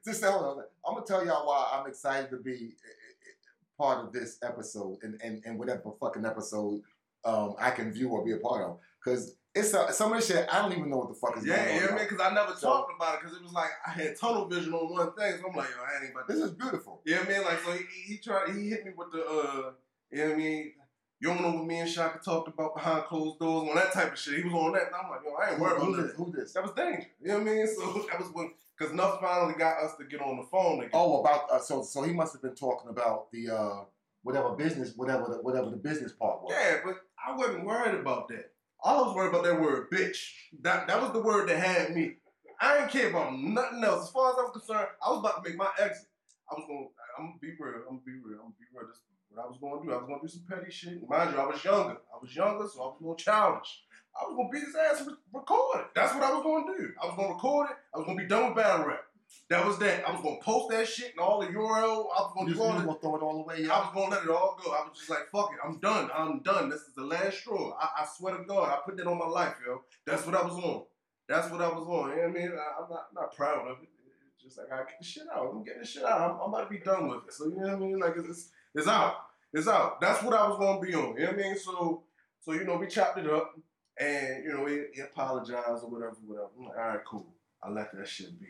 just 0.06 0.24
hold 0.24 0.60
on. 0.60 0.64
I'm 0.88 0.94
gonna 0.96 1.06
tell 1.06 1.26
y'all 1.26 1.46
why 1.46 1.70
I'm 1.74 1.88
excited 1.88 2.30
to 2.30 2.38
be 2.38 2.52
eh, 2.52 2.88
eh, 2.88 3.32
part 3.78 4.06
of 4.06 4.14
this 4.14 4.38
episode 4.42 5.00
and, 5.04 5.20
and, 5.22 5.42
and 5.46 5.60
whatever 5.60 5.92
fucking 6.00 6.26
episode 6.26 6.82
um, 7.26 7.56
I 7.60 7.72
can 7.72 7.92
view 7.92 8.10
or 8.10 8.24
be 8.24 8.32
a 8.32 8.38
part 8.38 8.64
of. 8.64 8.80
Because 9.04 9.36
it's 9.56 9.74
a, 9.74 9.92
some 9.94 10.12
of 10.12 10.18
this 10.20 10.28
shit 10.28 10.48
I 10.52 10.62
don't 10.62 10.72
even 10.72 10.90
know 10.90 10.98
what 10.98 11.10
the 11.10 11.16
fuck 11.16 11.38
is 11.38 11.46
yeah, 11.46 11.58
going 11.58 11.68
on. 11.70 11.76
yeah, 11.76 11.82
y'all. 11.88 11.96
man. 11.96 12.08
Because 12.10 12.26
I 12.26 12.34
never 12.34 12.56
So- 12.56 12.68
talked 12.68 12.94
about 12.96 13.16
it 13.16 13.20
because 13.22 13.38
it 13.38 13.44
was 13.44 13.54
like 13.54 13.70
I 13.86 13.92
had 13.92 14.18
tunnel 14.20 14.48
vision 14.48 14.74
on 14.74 14.92
one 14.92 15.14
thing. 15.14 15.38
So 15.40 15.50
I'm 15.50 15.56
like, 15.56 15.68
yo, 15.70 15.84
I 15.84 16.04
ain't 16.04 16.14
about 16.14 16.28
to. 16.28 16.34
This 16.34 16.44
is 16.44 16.52
beautiful. 16.52 17.02
Yeah, 17.06 17.24
man. 17.24 17.44
Like, 17.44 17.60
so 17.60 17.72
he, 17.74 17.84
he 18.14 18.18
tried. 18.18 18.50
He 18.56 18.70
hit 18.70 18.86
me 18.86 18.92
with 18.98 19.12
the. 19.12 19.26
uh 19.26 19.72
You 20.12 20.18
know 20.18 20.26
what 20.30 20.34
I 20.34 20.38
mean? 20.38 20.74
You 21.20 21.30
don't 21.30 21.42
know 21.42 21.52
what 21.52 21.66
me 21.66 21.80
and 21.80 21.90
Shaka 21.90 22.20
talked 22.20 22.50
about 22.50 22.76
behind 22.76 23.06
closed 23.06 23.40
doors 23.40 23.70
on 23.70 23.76
that 23.76 23.94
type 23.94 24.12
of 24.12 24.20
shit. 24.20 24.40
He 24.40 24.44
was 24.44 24.54
on 24.54 24.74
that, 24.74 24.88
and 24.88 24.96
I'm 24.96 25.10
like, 25.10 25.22
yo, 25.24 25.34
I 25.36 25.52
ain't 25.52 25.60
worried 25.60 25.82
who, 25.82 25.94
about 25.94 26.04
this, 26.08 26.16
who 26.18 26.32
this? 26.36 26.52
That 26.52 26.64
was 26.64 26.72
Danja. 26.74 27.06
You 27.22 27.28
know 27.30 27.34
what 27.40 27.42
I 27.48 27.52
mean? 27.52 27.68
So 27.78 28.06
that 28.12 28.20
was 28.20 28.30
when 28.34 28.52
because 28.78 28.94
Nuff 28.94 29.22
finally 29.22 29.54
got 29.58 29.78
us 29.84 29.96
to 30.00 30.04
get 30.06 30.20
on 30.20 30.36
the 30.38 30.44
phone 30.52 30.80
again. 30.80 30.90
Oh, 30.94 31.22
about 31.22 31.50
uh, 31.52 31.60
so 31.60 31.84
so 31.84 32.02
he 32.04 32.12
must 32.12 32.34
have 32.34 32.42
been 32.42 32.56
talking 32.56 32.90
about 32.90 33.32
the 33.32 33.50
uh, 33.50 33.76
whatever 34.24 34.50
business, 34.56 34.94
whatever 34.98 35.26
the, 35.30 35.36
whatever 35.44 35.70
the 35.70 35.78
business 35.78 36.12
part 36.12 36.42
was. 36.44 36.54
Yeah, 36.54 36.78
but 36.84 36.96
I 37.26 37.36
wasn't 37.38 37.66
worried 37.66 37.96
about 37.96 38.28
that. 38.30 38.52
I 38.84 38.96
was 38.96 39.16
worried 39.16 39.30
about 39.30 39.46
that 39.46 39.62
word, 39.62 39.90
bitch. 39.92 40.18
That 40.62 40.88
that 40.88 41.02
was 41.02 41.12
the 41.12 41.22
word 41.22 41.50
that 41.50 41.60
had 41.60 41.96
me. 41.96 42.16
I 42.60 42.78
didn't 42.80 42.92
care 42.92 43.10
about 43.10 43.38
nothing 43.38 43.84
else. 43.84 44.08
As 44.08 44.12
far 44.12 44.32
as 44.32 44.36
I 44.38 44.44
was 44.44 44.52
concerned, 44.52 44.88
I 45.06 45.10
was 45.10 45.20
about 45.20 45.44
to 45.44 45.50
make 45.50 45.58
my 45.58 45.70
exit. 45.80 46.08
I 46.50 46.56
was 46.56 46.66
gonna, 46.68 46.88
I'm 47.18 47.26
gonna 47.28 47.40
be 47.42 47.56
real. 47.60 47.82
I'm 47.90 47.98
gonna 47.98 48.06
be 48.06 48.12
real. 48.14 48.40
I'm 48.44 48.52
gonna 48.52 48.60
be 48.60 48.68
real. 48.76 48.88
This 48.88 49.00
what 49.34 49.44
I 49.44 49.48
was 49.48 49.58
gonna 49.60 49.82
do. 49.84 49.92
I 49.92 49.98
was 49.98 50.08
gonna 50.08 50.22
do 50.22 50.28
some 50.28 50.46
petty 50.48 50.72
shit. 50.72 51.10
Mind 51.10 51.34
you, 51.34 51.40
I 51.40 51.46
was 51.48 51.64
younger. 51.64 51.98
I 52.14 52.18
was 52.22 52.36
younger, 52.36 52.68
so 52.68 52.82
I 52.82 52.86
was 52.88 52.98
a 53.00 53.04
little 53.04 53.16
childish. 53.16 53.84
I 54.14 54.28
was 54.28 54.36
gonna 54.38 54.50
beat 54.50 54.64
his 54.68 54.76
ass 54.76 55.02
and 55.02 55.18
record 55.34 55.80
it. 55.82 55.88
That's 55.96 56.14
what 56.14 56.24
I 56.24 56.32
was 56.34 56.44
gonna 56.44 56.78
do. 56.78 56.92
I 57.02 57.06
was 57.08 57.16
gonna 57.16 57.34
record 57.34 57.72
it. 57.72 57.78
I 57.94 57.98
was 57.98 58.06
gonna 58.06 58.22
be 58.22 58.28
done 58.28 58.54
with 58.54 58.58
battle 58.58 58.86
rap. 58.86 59.04
That 59.50 59.66
was 59.66 59.78
that. 59.80 60.08
I 60.08 60.12
was 60.12 60.22
gonna 60.22 60.42
post 60.42 60.70
that 60.72 60.88
shit 60.88 61.12
and 61.12 61.20
all 61.20 61.42
the 61.42 61.48
URL. 61.48 62.08
I 62.16 62.22
was 62.22 62.34
gonna 62.36 62.50
just, 62.50 62.60
do 62.60 62.66
all 62.66 62.80
you 62.80 62.86
gonna 62.86 63.00
throw 63.00 63.16
it 63.16 63.22
all 63.22 63.42
away, 63.42 63.68
I 63.70 63.80
was 63.80 63.92
gonna 63.94 64.16
let 64.16 64.24
it 64.24 64.30
all 64.30 64.60
go. 64.64 64.72
I 64.72 64.88
was 64.88 64.98
just 64.98 65.10
like, 65.10 65.30
fuck 65.32 65.52
it, 65.54 65.60
I'm 65.66 65.80
done. 65.80 66.10
I'm 66.14 66.40
done. 66.40 66.70
This 66.70 66.82
is 66.82 66.96
the 66.96 67.04
last 67.04 67.38
straw. 67.38 67.78
I, 67.80 68.04
I 68.04 68.08
swear 68.18 68.38
to 68.38 68.44
God, 68.44 68.70
I 68.70 68.80
put 68.86 68.98
that 68.98 69.08
on 69.08 69.18
my 69.18 69.28
life, 69.28 69.56
yo. 69.66 69.82
That's 70.06 70.26
what 70.26 70.36
I 70.36 70.44
was 70.44 70.54
on. 70.54 70.84
That's 71.28 71.50
what 71.52 71.62
I 71.62 71.68
was 71.68 71.88
on. 71.88 72.10
You 72.10 72.16
know 72.16 72.22
what 72.22 72.30
I 72.30 72.40
mean? 72.40 72.52
I, 72.52 72.84
I'm 72.84 72.90
not, 72.90 73.08
not 73.14 73.36
proud 73.36 73.68
of 73.68 73.78
it. 73.82 73.90
It's 74.36 74.44
just 74.44 74.58
like 74.58 74.72
I 74.72 74.84
get 74.84 75.00
the 75.00 75.06
shit 75.06 75.24
out. 75.34 75.50
I'm 75.52 75.64
getting 75.64 75.82
the 75.82 75.88
shit 75.88 76.04
out. 76.04 76.22
I'm, 76.22 76.42
I'm 76.42 76.54
about 76.54 76.70
to 76.70 76.70
be 76.70 76.84
done 76.84 77.08
with 77.08 77.26
it. 77.28 77.34
So 77.34 77.46
you 77.46 77.56
know 77.56 77.68
what 77.68 77.72
I 77.74 77.76
mean? 77.76 78.00
Like 78.00 78.14
it's, 78.18 78.50
it's 78.76 78.88
out. 78.88 79.16
It's 79.54 79.68
out. 79.68 80.02
That's 80.02 80.24
what 80.24 80.34
I 80.34 80.48
was 80.48 80.58
gonna 80.58 80.82
be 80.82 80.94
on. 80.96 81.16
You 81.16 81.26
know 81.26 81.32
what 81.32 81.40
I 81.40 81.44
mean? 81.44 81.58
So 81.58 82.04
so 82.42 82.54
you 82.54 82.64
know 82.66 82.78
we 82.78 82.88
chopped 82.88 83.18
it 83.18 83.30
up 83.30 83.56
and 84.00 84.44
you 84.44 84.52
know 84.52 84.66
he, 84.66 84.84
he 84.94 85.02
apologized 85.02 85.84
or 85.84 85.90
whatever, 85.90 86.18
whatever. 86.26 86.50
I'm 86.58 86.66
like, 86.66 86.78
all 86.78 86.88
right, 86.88 87.06
cool. 87.06 87.34
I 87.62 87.70
let 87.70 87.94
that 87.94 88.08
shit 88.08 88.40
be. 88.40 88.48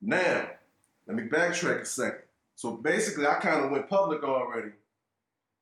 Now, 0.00 0.48
let 1.06 1.16
me 1.16 1.24
backtrack 1.24 1.82
a 1.82 1.84
second. 1.84 2.22
So 2.54 2.72
basically, 2.72 3.26
I 3.26 3.34
kind 3.34 3.64
of 3.64 3.70
went 3.70 3.88
public 3.88 4.22
already. 4.24 4.70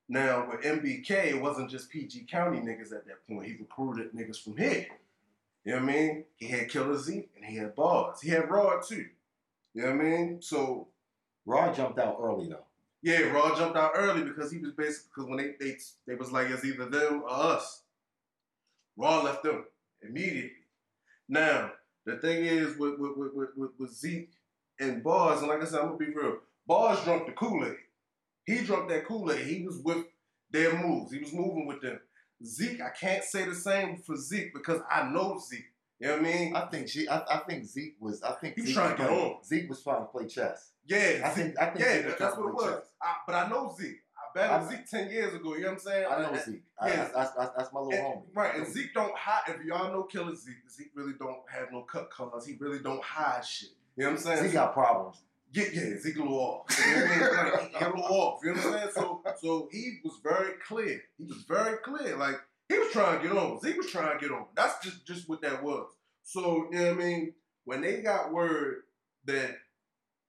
Now, 0.08 0.48
with 0.50 0.60
MBK, 0.60 1.10
it 1.10 1.40
wasn't 1.40 1.70
just 1.70 1.90
PG 1.90 2.26
County 2.30 2.58
niggas 2.58 2.92
at 2.92 3.06
that 3.06 3.26
point. 3.28 3.46
He 3.46 3.56
recruited 3.56 4.12
niggas 4.12 4.42
from 4.42 4.56
here. 4.56 4.86
You 5.64 5.72
know 5.72 5.80
what 5.80 5.90
I 5.90 5.92
mean? 5.92 6.24
He 6.36 6.48
had 6.48 6.68
Killer 6.68 6.98
Z 6.98 7.28
and 7.36 7.44
he 7.44 7.56
had 7.56 7.74
Bars. 7.74 8.20
He 8.20 8.28
had 8.28 8.50
Rod 8.50 8.82
too. 8.86 9.06
You 9.72 9.82
know 9.82 9.92
what 9.92 10.00
I 10.00 10.02
mean? 10.04 10.42
So, 10.42 10.88
Raw 11.46 11.72
jumped 11.72 11.98
out 11.98 12.18
early 12.20 12.48
though. 12.48 12.64
yeah, 13.02 13.20
Rod 13.30 13.56
jumped 13.56 13.76
out 13.76 13.92
early 13.94 14.22
because 14.22 14.52
he 14.52 14.58
was 14.58 14.72
basically, 14.72 15.08
because 15.14 15.28
when 15.28 15.38
they, 15.38 15.54
they, 15.58 15.76
they 16.06 16.14
was 16.14 16.32
like, 16.32 16.48
it's 16.50 16.64
either 16.64 16.88
them 16.88 17.22
or 17.22 17.30
us. 17.30 17.82
Raw 18.96 19.22
left 19.22 19.42
them 19.42 19.64
immediately. 20.02 20.52
Now, 21.28 21.72
the 22.06 22.16
thing 22.16 22.44
is 22.44 22.76
with, 22.76 22.98
with, 22.98 23.12
with, 23.16 23.50
with, 23.56 23.70
with, 23.78 23.92
Zeke 23.92 24.30
and 24.80 25.02
Bars, 25.02 25.40
and 25.40 25.48
like 25.48 25.62
I 25.62 25.64
said, 25.64 25.80
I'm 25.80 25.86
gonna 25.86 25.98
be 25.98 26.06
real. 26.14 26.38
Bars 26.66 27.02
drunk 27.04 27.26
the 27.26 27.32
Kool-Aid. 27.32 27.76
He 28.46 28.58
drunk 28.64 28.88
that 28.90 29.06
Kool-Aid. 29.06 29.46
He 29.46 29.62
was 29.64 29.78
with 29.78 30.04
their 30.50 30.76
moves. 30.76 31.12
He 31.12 31.18
was 31.18 31.32
moving 31.32 31.66
with 31.66 31.80
them. 31.82 31.98
Zeke, 32.44 32.80
I 32.80 32.90
can't 32.90 33.24
say 33.24 33.44
the 33.46 33.54
same 33.54 33.98
for 33.98 34.16
Zeke 34.16 34.52
because 34.52 34.80
I 34.90 35.08
know 35.10 35.38
Zeke. 35.38 35.64
You 36.00 36.08
know 36.08 36.14
what 36.16 36.20
I 36.20 36.24
mean? 36.24 36.56
I 36.56 36.66
think 36.66 36.88
she, 36.88 37.08
I, 37.08 37.22
I 37.30 37.38
think 37.48 37.64
Zeke 37.64 37.96
was. 38.00 38.22
I 38.22 38.32
think 38.32 38.56
He 38.56 38.60
was 38.62 38.68
Zeke 38.70 38.76
trying 38.76 38.96
to 38.96 39.02
get 39.02 39.10
on. 39.10 39.44
Zeke 39.44 39.68
was 39.68 39.82
trying 39.82 40.00
to 40.00 40.06
play 40.06 40.26
chess. 40.26 40.72
Yeah, 40.86 40.98
I 41.24 41.28
Zeke- 41.28 41.34
think. 41.34 41.60
I 41.60 41.66
think. 41.66 41.78
yeah, 41.80 41.92
Zeke 41.94 42.04
was 42.04 42.12
that- 42.12 42.18
trying 42.18 42.28
that's 42.30 42.36
what 42.38 42.48
it 42.48 42.54
was. 42.54 42.82
I, 43.00 43.14
but 43.26 43.34
I 43.34 43.48
know 43.48 43.74
Zeke. 43.80 44.00
I 44.34 44.38
battled 44.38 44.68
I- 44.68 44.76
Zeke 44.76 44.86
ten 44.90 45.10
years 45.10 45.34
ago. 45.34 45.54
You 45.54 45.62
know 45.62 45.68
what 45.68 45.72
I'm 45.74 45.78
saying? 45.80 46.06
I 46.10 46.22
know 46.22 46.28
And- 46.30 46.42
Zeke. 46.44 46.62
I, 46.80 46.88
yeah. 46.88 47.08
that's, 47.14 47.30
that's, 47.32 47.50
that's, 47.56 47.72
my 47.72 47.80
little 47.80 47.92
and- 47.92 48.22
homie. 48.22 48.36
Right, 48.36 48.56
and 48.56 48.66
Zeke 48.66 48.92
don't 48.94 49.16
hide. 49.16 49.42
If 49.48 49.64
y'all 49.64 49.92
know 49.92 50.02
Killer 50.04 50.34
Zeke, 50.34 50.68
Zeke 50.70 50.90
really 50.94 51.12
don't 51.18 51.38
have 51.50 51.68
no 51.72 51.82
cut 51.82 52.10
colors. 52.10 52.46
He 52.46 52.56
really 52.58 52.80
don't 52.80 53.02
hide 53.02 53.44
shit. 53.44 53.70
You 53.96 54.04
know 54.04 54.10
what 54.10 54.18
I'm 54.18 54.22
saying? 54.24 54.42
Zeke 54.44 54.52
got 54.54 54.72
problems. 54.72 55.22
Yeah, 55.52 55.66
yeah, 55.72 55.98
Zeke 55.98 56.16
little 56.16 56.34
off. 56.36 56.78
You 56.84 56.94
know 56.96 57.00
what 57.02 57.10
I 57.10 57.16
mean? 57.16 57.52
Like, 57.52 57.78
he, 57.78 57.84
little 57.84 58.02
off. 58.02 58.40
You 58.42 58.54
know 58.54 58.56
what 58.60 58.66
I'm 58.66 58.72
saying? 58.72 58.90
So, 58.94 59.22
so 59.40 59.68
he 59.70 59.98
was 60.02 60.14
very 60.22 60.54
clear. 60.66 61.00
He 61.16 61.24
was 61.24 61.44
very 61.48 61.78
clear. 61.78 62.16
Like 62.16 62.40
he 62.68 62.76
was 62.76 62.90
trying 62.90 63.20
to 63.20 63.28
get 63.28 63.36
on. 63.36 63.60
Zeke 63.60 63.76
was 63.76 63.90
trying 63.90 64.18
to 64.18 64.26
get 64.26 64.34
on. 64.34 64.46
That's 64.56 64.82
just 64.84 65.06
just 65.06 65.28
what 65.28 65.42
that 65.42 65.62
was. 65.62 65.86
So 66.24 66.66
you 66.72 66.78
know 66.78 66.86
what 66.86 66.94
I 66.94 67.04
mean? 67.04 67.34
When 67.66 67.82
they 67.82 68.02
got 68.02 68.32
word 68.32 68.78
that 69.26 69.58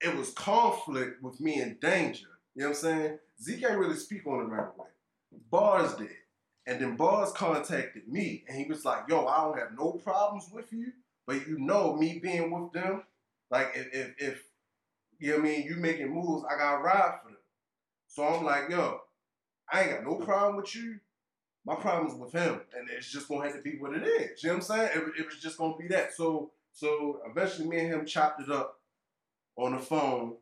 it 0.00 0.14
was 0.14 0.30
conflict 0.30 1.20
with 1.22 1.40
me 1.40 1.58
and 1.60 1.80
Danja, 1.80 2.22
you 2.56 2.62
know 2.62 2.68
what 2.70 2.76
I'm 2.78 2.82
saying? 2.82 3.18
Zeke 3.40 3.64
ain't 3.68 3.78
really 3.78 3.96
speak 3.96 4.26
on 4.26 4.40
it 4.40 4.44
right 4.44 4.68
away. 4.74 4.88
Bars 5.50 5.94
did. 5.94 6.08
And 6.66 6.80
then 6.80 6.96
Bars 6.96 7.30
contacted 7.32 8.08
me 8.08 8.44
and 8.48 8.58
he 8.58 8.64
was 8.64 8.84
like, 8.84 9.04
yo, 9.08 9.26
I 9.26 9.42
don't 9.42 9.58
have 9.58 9.78
no 9.78 9.92
problems 9.92 10.48
with 10.50 10.72
you, 10.72 10.86
but 11.26 11.46
you 11.46 11.58
know 11.58 11.94
me 11.94 12.18
being 12.18 12.50
with 12.50 12.72
them, 12.72 13.02
like 13.50 13.72
if 13.74 13.88
if, 13.92 14.14
if 14.18 14.42
you 15.18 15.30
know 15.30 15.36
what 15.36 15.44
I 15.44 15.48
mean, 15.48 15.66
you 15.66 15.76
making 15.76 16.12
moves, 16.12 16.44
I 16.50 16.56
gotta 16.58 16.82
ride 16.82 17.18
for 17.22 17.28
them. 17.28 17.38
So 18.08 18.24
I'm 18.26 18.44
like, 18.44 18.70
yo, 18.70 19.00
I 19.70 19.82
ain't 19.82 19.90
got 19.90 20.04
no 20.04 20.14
problem 20.16 20.56
with 20.56 20.74
you. 20.74 20.98
My 21.64 21.74
problem's 21.74 22.18
with 22.18 22.32
him, 22.32 22.60
and 22.76 22.88
it's 22.90 23.12
just 23.12 23.28
gonna 23.28 23.44
have 23.44 23.56
to 23.56 23.62
be 23.62 23.76
what 23.78 23.94
it 23.94 24.04
is. 24.04 24.42
You 24.42 24.48
know 24.48 24.56
what 24.56 24.70
I'm 24.70 24.76
saying? 24.76 24.90
It, 24.94 25.20
it 25.20 25.26
was 25.26 25.40
just 25.40 25.58
gonna 25.58 25.76
be 25.76 25.88
that. 25.88 26.14
So, 26.14 26.52
so 26.72 27.20
eventually, 27.28 27.68
me 27.68 27.80
and 27.80 27.88
him 27.88 28.06
chopped 28.06 28.40
it 28.40 28.50
up 28.50 28.80
on 29.56 29.72
the 29.72 29.78
phone, 29.78 30.36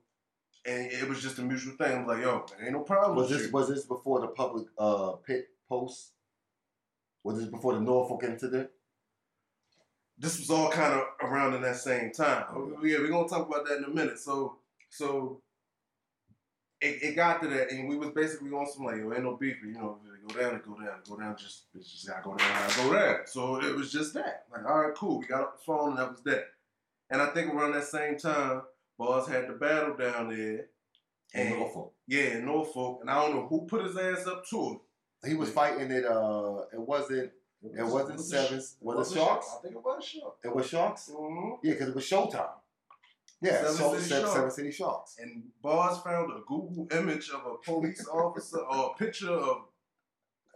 and 0.67 0.91
it 0.93 1.09
was 1.09 1.23
just 1.23 1.39
a 1.39 1.43
mutual 1.43 1.77
thing. 1.77 1.99
I'm 1.99 2.07
like, 2.07 2.23
yo, 2.23 2.47
ain't 2.63 2.73
no 2.73 2.81
problem 2.81 3.17
Was 3.17 3.31
with 3.31 3.39
this 3.39 3.47
you. 3.49 3.53
was 3.53 3.69
this 3.69 3.85
before 3.85 4.21
the 4.21 4.29
public 4.29 4.67
uh 4.79 5.13
pit 5.27 5.49
post? 5.69 6.13
Was 7.23 7.39
this 7.39 7.49
before 7.49 7.75
the 7.75 7.81
Norfolk 7.81 8.23
incident? 8.25 8.71
this 10.19 10.39
was 10.39 10.51
all 10.51 10.71
kind 10.71 10.95
of 10.95 11.03
around 11.23 11.55
in 11.55 11.63
that 11.63 11.77
same 11.77 12.13
time. 12.13 12.45
Yeah, 12.83 12.99
we're 12.99 13.09
gonna 13.09 13.29
talk 13.29 13.49
about 13.49 13.67
that 13.67 13.79
in 13.79 13.85
a 13.85 13.89
minute. 13.89 14.19
So, 14.19 14.59
so 14.89 15.41
it, 16.81 17.03
it 17.03 17.17
got 17.17 17.43
to 17.43 17.49
that, 17.49 17.73
and 17.73 17.89
we 17.89 17.97
was 17.97 18.11
basically 18.11 18.51
on 18.51 18.67
some 18.67 18.85
like, 18.85 18.99
yo, 18.99 19.13
ain't 19.13 19.25
no 19.25 19.37
beef, 19.37 19.57
but, 19.61 19.69
you 19.69 19.75
know, 19.75 19.99
go 20.29 20.41
down, 20.41 20.55
it 20.55 20.65
go 20.65 20.75
down, 20.75 21.01
go 21.09 21.17
down, 21.17 21.37
just 21.37 21.65
it's 21.75 21.91
just 21.91 22.07
gotta 22.07 22.23
go 22.23 22.37
down, 22.37 22.49
gotta 22.49 22.83
go 22.83 22.93
down. 22.93 23.17
So 23.27 23.57
it 23.63 23.75
was 23.75 23.91
just 23.91 24.15
that. 24.15 24.45
Like, 24.53 24.65
all 24.65 24.81
right, 24.81 24.95
cool. 24.95 25.21
We 25.21 25.27
got 25.27 25.43
off 25.43 25.59
the 25.59 25.65
phone, 25.65 25.91
and 25.91 25.99
that 25.99 26.11
was 26.11 26.23
that. 26.23 26.45
And 27.11 27.21
I 27.21 27.27
think 27.31 27.53
around 27.53 27.73
that 27.73 27.85
same 27.85 28.17
time, 28.17 28.63
Bars 28.99 29.27
had 29.29 29.49
the 29.49 29.55
battle 29.55 29.97
down 29.97 30.29
there. 30.29 30.67
In 31.35 31.51
Norfolk. 31.59 31.93
yeah, 32.07 32.37
in 32.39 32.47
Norfolk, 32.47 32.99
and 33.01 33.11
I 33.11 33.21
don't 33.21 33.35
know 33.35 33.47
who 33.49 33.67
put 33.67 33.85
his 33.85 33.97
ass 33.97 34.25
up 34.27 34.47
to 34.51 34.79
it. 35.23 35.29
He 35.29 35.35
was 35.35 35.51
fighting 35.51 35.91
it. 35.91 36.05
Uh, 36.05 36.61
it 36.73 36.79
wasn't. 36.79 37.33
It 37.77 37.83
wasn't 37.83 38.19
was 38.19 38.31
Sevens. 38.31 38.77
Sh- 38.79 38.83
Was 38.85 39.11
it 39.11 39.15
Sharks? 39.17 39.47
I 39.59 39.63
think 39.63 39.75
it 39.75 39.83
was 39.83 40.05
Sharks. 40.05 40.39
It 40.45 40.55
was 40.55 40.67
Sharks. 40.69 41.11
Mm-hmm. 41.13 41.67
Yeah, 41.67 41.73
because 41.73 41.89
it 41.89 41.95
was 41.97 42.05
Showtime. 42.05 42.51
Yeah, 43.43 43.63
Seven 43.63 43.75
so, 43.75 43.95
City 43.95 44.05
Seven, 44.09 44.31
Seven 44.31 44.51
City 44.53 44.71
Sharks. 44.71 45.17
and 45.21 45.43
Bars 45.61 45.99
found 45.99 46.31
a 46.31 46.41
Google 46.47 46.87
image 46.93 47.31
of 47.31 47.45
a 47.47 47.57
police 47.65 48.07
officer 48.07 48.59
or 48.59 48.93
a 48.95 48.99
picture 48.99 49.31
of 49.33 49.65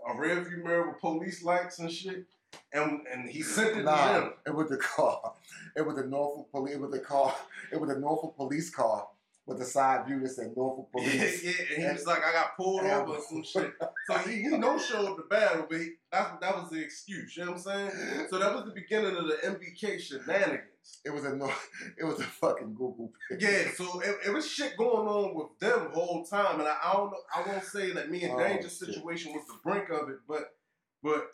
a 0.09 0.13
rearview 0.13 0.63
mirror 0.63 0.89
with 0.91 1.01
police 1.01 1.43
lights 1.43 1.81
and 1.81 1.91
shit, 1.91 2.25
and 2.73 3.07
and 3.13 3.29
he 3.29 3.43
sent 3.43 3.71
it 3.71 3.75
to 3.75 3.83
Nah, 3.83 4.13
them. 4.21 4.33
it 4.47 4.55
was 4.55 4.69
the 4.69 4.77
car. 4.77 5.35
It 5.77 5.87
was 5.87 5.97
the 5.97 6.05
Norfolk 6.07 6.51
police. 6.53 6.75
It 6.75 6.81
was 6.81 6.91
the 6.91 6.99
car. 7.01 7.35
It 7.73 7.81
was 7.81 7.91
the 7.91 7.99
Norfolk 7.99 8.37
police 8.37 8.71
car 8.71 9.09
with 9.47 9.59
the 9.59 9.65
side 9.65 10.07
view 10.07 10.21
that 10.21 10.29
said 10.29 10.53
Norfolk 10.57 10.91
police. 10.93 11.43
yeah, 11.45 11.53
and 11.77 11.87
he 11.87 11.93
was 11.93 12.07
like, 12.07 12.23
I 12.23 12.33
got 12.33 12.57
pulled 12.57 12.83
Yeah. 12.85 12.99
over 13.01 13.13
or 13.13 13.21
some 13.23 13.43
shit. 13.53 13.73
So 14.07 14.19
he, 14.19 14.43
he 14.43 14.49
no 14.49 14.79
showed 14.79 15.17
the 15.17 15.23
battle, 15.31 15.67
but 15.71 15.79
he, 15.81 15.93
that, 16.13 16.39
that 16.43 16.55
was 16.55 16.71
the 16.71 16.81
excuse. 16.81 17.35
You 17.37 17.47
know 17.47 17.53
what 17.53 17.67
I'm 17.69 17.91
saying? 17.91 18.27
So 18.29 18.39
that 18.39 18.55
was 18.55 18.65
the 18.67 18.73
beginning 18.73 19.17
of 19.17 19.27
the 19.27 19.35
MBK 19.45 19.99
shenanigans. 20.01 21.01
It 21.05 21.11
was 21.11 21.25
a 21.25 21.35
no. 21.37 21.51
It 21.99 22.05
was 22.05 22.19
a 22.21 22.25
fucking 22.25 22.73
Google. 22.75 23.11
picture. 23.31 23.47
Yeah, 23.51 23.71
so 23.77 24.01
it, 24.01 24.17
it 24.27 24.31
was 24.35 24.47
shit 24.51 24.77
going 24.77 25.07
on 25.09 25.35
with 25.35 25.59
them 25.61 25.89
the 25.93 25.99
whole 26.01 26.25
time, 26.25 26.61
and 26.61 26.69
I, 26.69 26.77
I 26.83 26.93
don't 26.95 27.11
know. 27.11 27.19
I 27.35 27.47
won't 27.47 27.65
say 27.65 27.91
that 27.93 28.11
me 28.11 28.23
and 28.25 28.33
Oh, 28.35 28.37
Danja's 28.39 28.79
situation 28.79 29.33
was 29.33 29.47
the 29.47 29.55
brink 29.63 29.89
of 29.91 30.09
it, 30.11 30.17
but 30.27 30.55
but 31.03 31.27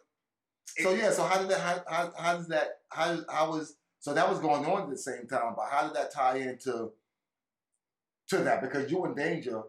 So 0.67 0.93
yeah. 0.95 1.11
So 1.11 1.25
how 1.25 1.39
did 1.41 1.49
that? 1.51 1.61
How, 1.61 1.83
how, 1.89 2.13
how 2.19 2.37
does 2.37 2.49
that? 2.49 2.79
How 2.91 3.19
how 3.31 3.51
was? 3.51 3.77
So 4.01 4.13
that 4.15 4.29
was 4.29 4.39
going 4.41 4.65
on 4.67 4.83
at 4.83 4.91
the 4.91 4.99
same 4.99 5.27
time. 5.27 5.55
But 5.57 5.67
how 5.71 5.87
did 5.87 5.95
that 5.97 6.13
tie 6.13 6.37
into 6.39 6.91
to 8.29 8.39
that? 8.39 8.61
Because 8.61 8.91
you 8.91 9.05
and 9.05 9.17
Danja 9.17 9.65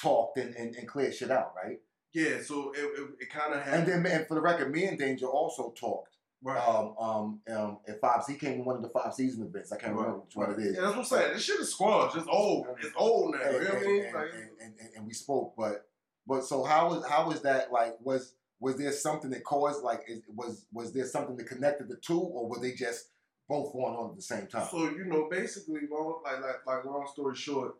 talked 0.00 0.38
and, 0.38 0.54
and, 0.54 0.74
and 0.76 0.86
cleared 0.88 1.14
shit 1.14 1.30
out, 1.30 1.52
right? 1.62 1.78
Yeah, 2.12 2.40
so 2.42 2.72
it, 2.72 2.78
it, 2.80 3.08
it 3.20 3.30
kind 3.30 3.52
of 3.54 3.60
And 3.60 3.68
happened. 3.86 4.06
then, 4.06 4.12
and 4.20 4.26
for 4.26 4.34
the 4.34 4.40
record, 4.40 4.70
me 4.72 4.84
and 4.84 4.98
Danja 4.98 5.24
also 5.24 5.72
talked. 5.78 6.16
right. 6.42 6.56
Um, 6.66 6.94
um, 6.98 7.40
um, 7.54 7.78
at 7.88 8.00
five, 8.00 8.22
he 8.26 8.34
came 8.34 8.58
to 8.58 8.62
one 8.62 8.76
of 8.76 8.82
the 8.82 8.88
five 8.88 9.12
season 9.14 9.44
events. 9.46 9.72
I 9.72 9.76
can't 9.78 9.94
remember 9.94 10.18
which 10.20 10.34
one 10.36 10.50
it 10.52 10.58
is. 10.58 10.76
Yeah, 10.76 10.82
that's 10.82 10.92
what 10.96 10.98
I'm 11.00 11.04
saying. 11.04 11.32
This 11.34 11.42
shit 11.44 11.60
is 11.60 11.70
squashed. 11.72 12.16
It's 12.16 12.26
old. 12.28 12.66
It's 12.80 12.92
old 12.96 13.34
now. 13.34 13.40
and, 13.42 13.52
you 13.54 13.60
know 13.60 13.64
what 13.66 13.72
I 13.74 13.76
and- 13.76 13.86
mean? 13.86 14.04
and- 14.04 14.14
Like, 14.14 14.28
and- 14.34 14.42
and- 14.60 14.74
and- 14.80 14.90
and 14.96 15.06
we 15.06 15.12
spoke, 15.12 15.54
but 15.56 15.88
but 16.26 16.42
so 16.44 16.64
how 16.64 16.88
was 16.90 17.06
how 17.06 17.28
was 17.28 17.42
that 17.42 17.70
like 17.72 17.96
was 18.00 18.34
was 18.60 18.78
there 18.78 18.92
something 18.92 19.30
that 19.30 19.44
caused 19.44 19.82
like 19.82 20.08
was 20.34 20.66
was 20.72 20.92
there 20.92 21.06
something 21.06 21.36
that 21.36 21.46
connected 21.46 21.88
the 21.88 21.96
two, 21.96 22.20
or 22.20 22.48
were 22.48 22.60
they 22.60 22.72
just 22.72 23.08
both 23.48 23.72
going 23.72 23.94
on 23.94 24.10
at 24.10 24.16
the 24.16 24.22
same 24.22 24.46
time? 24.46 24.66
so 24.70 24.84
you 24.90 25.04
know, 25.04 25.28
basically, 25.30 25.82
long, 25.90 26.20
like 26.24 26.40
like 26.40 26.66
like 26.66 26.84
long 26.84 27.06
story 27.12 27.36
short, 27.36 27.74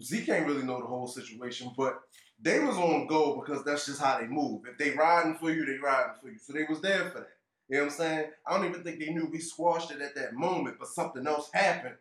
Z 0.00 0.24
can't 0.24 0.46
really 0.46 0.64
know 0.64 0.80
the 0.80 0.86
whole 0.86 1.06
situation, 1.06 1.72
but 1.76 2.00
they 2.40 2.60
was 2.60 2.76
on 2.76 3.06
go 3.06 3.40
because 3.40 3.64
that's 3.64 3.86
just 3.86 4.00
how 4.00 4.18
they 4.18 4.26
move. 4.26 4.62
If 4.70 4.78
they 4.78 4.90
riding 4.90 5.36
for 5.36 5.50
you, 5.50 5.64
they 5.64 5.78
riding 5.78 6.14
for 6.20 6.28
you. 6.28 6.38
So 6.38 6.52
they 6.52 6.64
was 6.68 6.80
there 6.80 7.10
for 7.10 7.20
that. 7.20 7.28
You 7.68 7.76
know 7.76 7.84
what 7.84 7.92
I'm 7.92 7.98
saying? 7.98 8.30
I 8.46 8.56
don't 8.56 8.68
even 8.68 8.82
think 8.82 8.98
they 8.98 9.12
knew 9.12 9.28
we 9.30 9.40
squashed 9.40 9.90
it 9.90 10.00
at 10.00 10.14
that 10.14 10.34
moment, 10.34 10.76
but 10.78 10.88
something 10.88 11.26
else 11.26 11.50
happened 11.52 11.96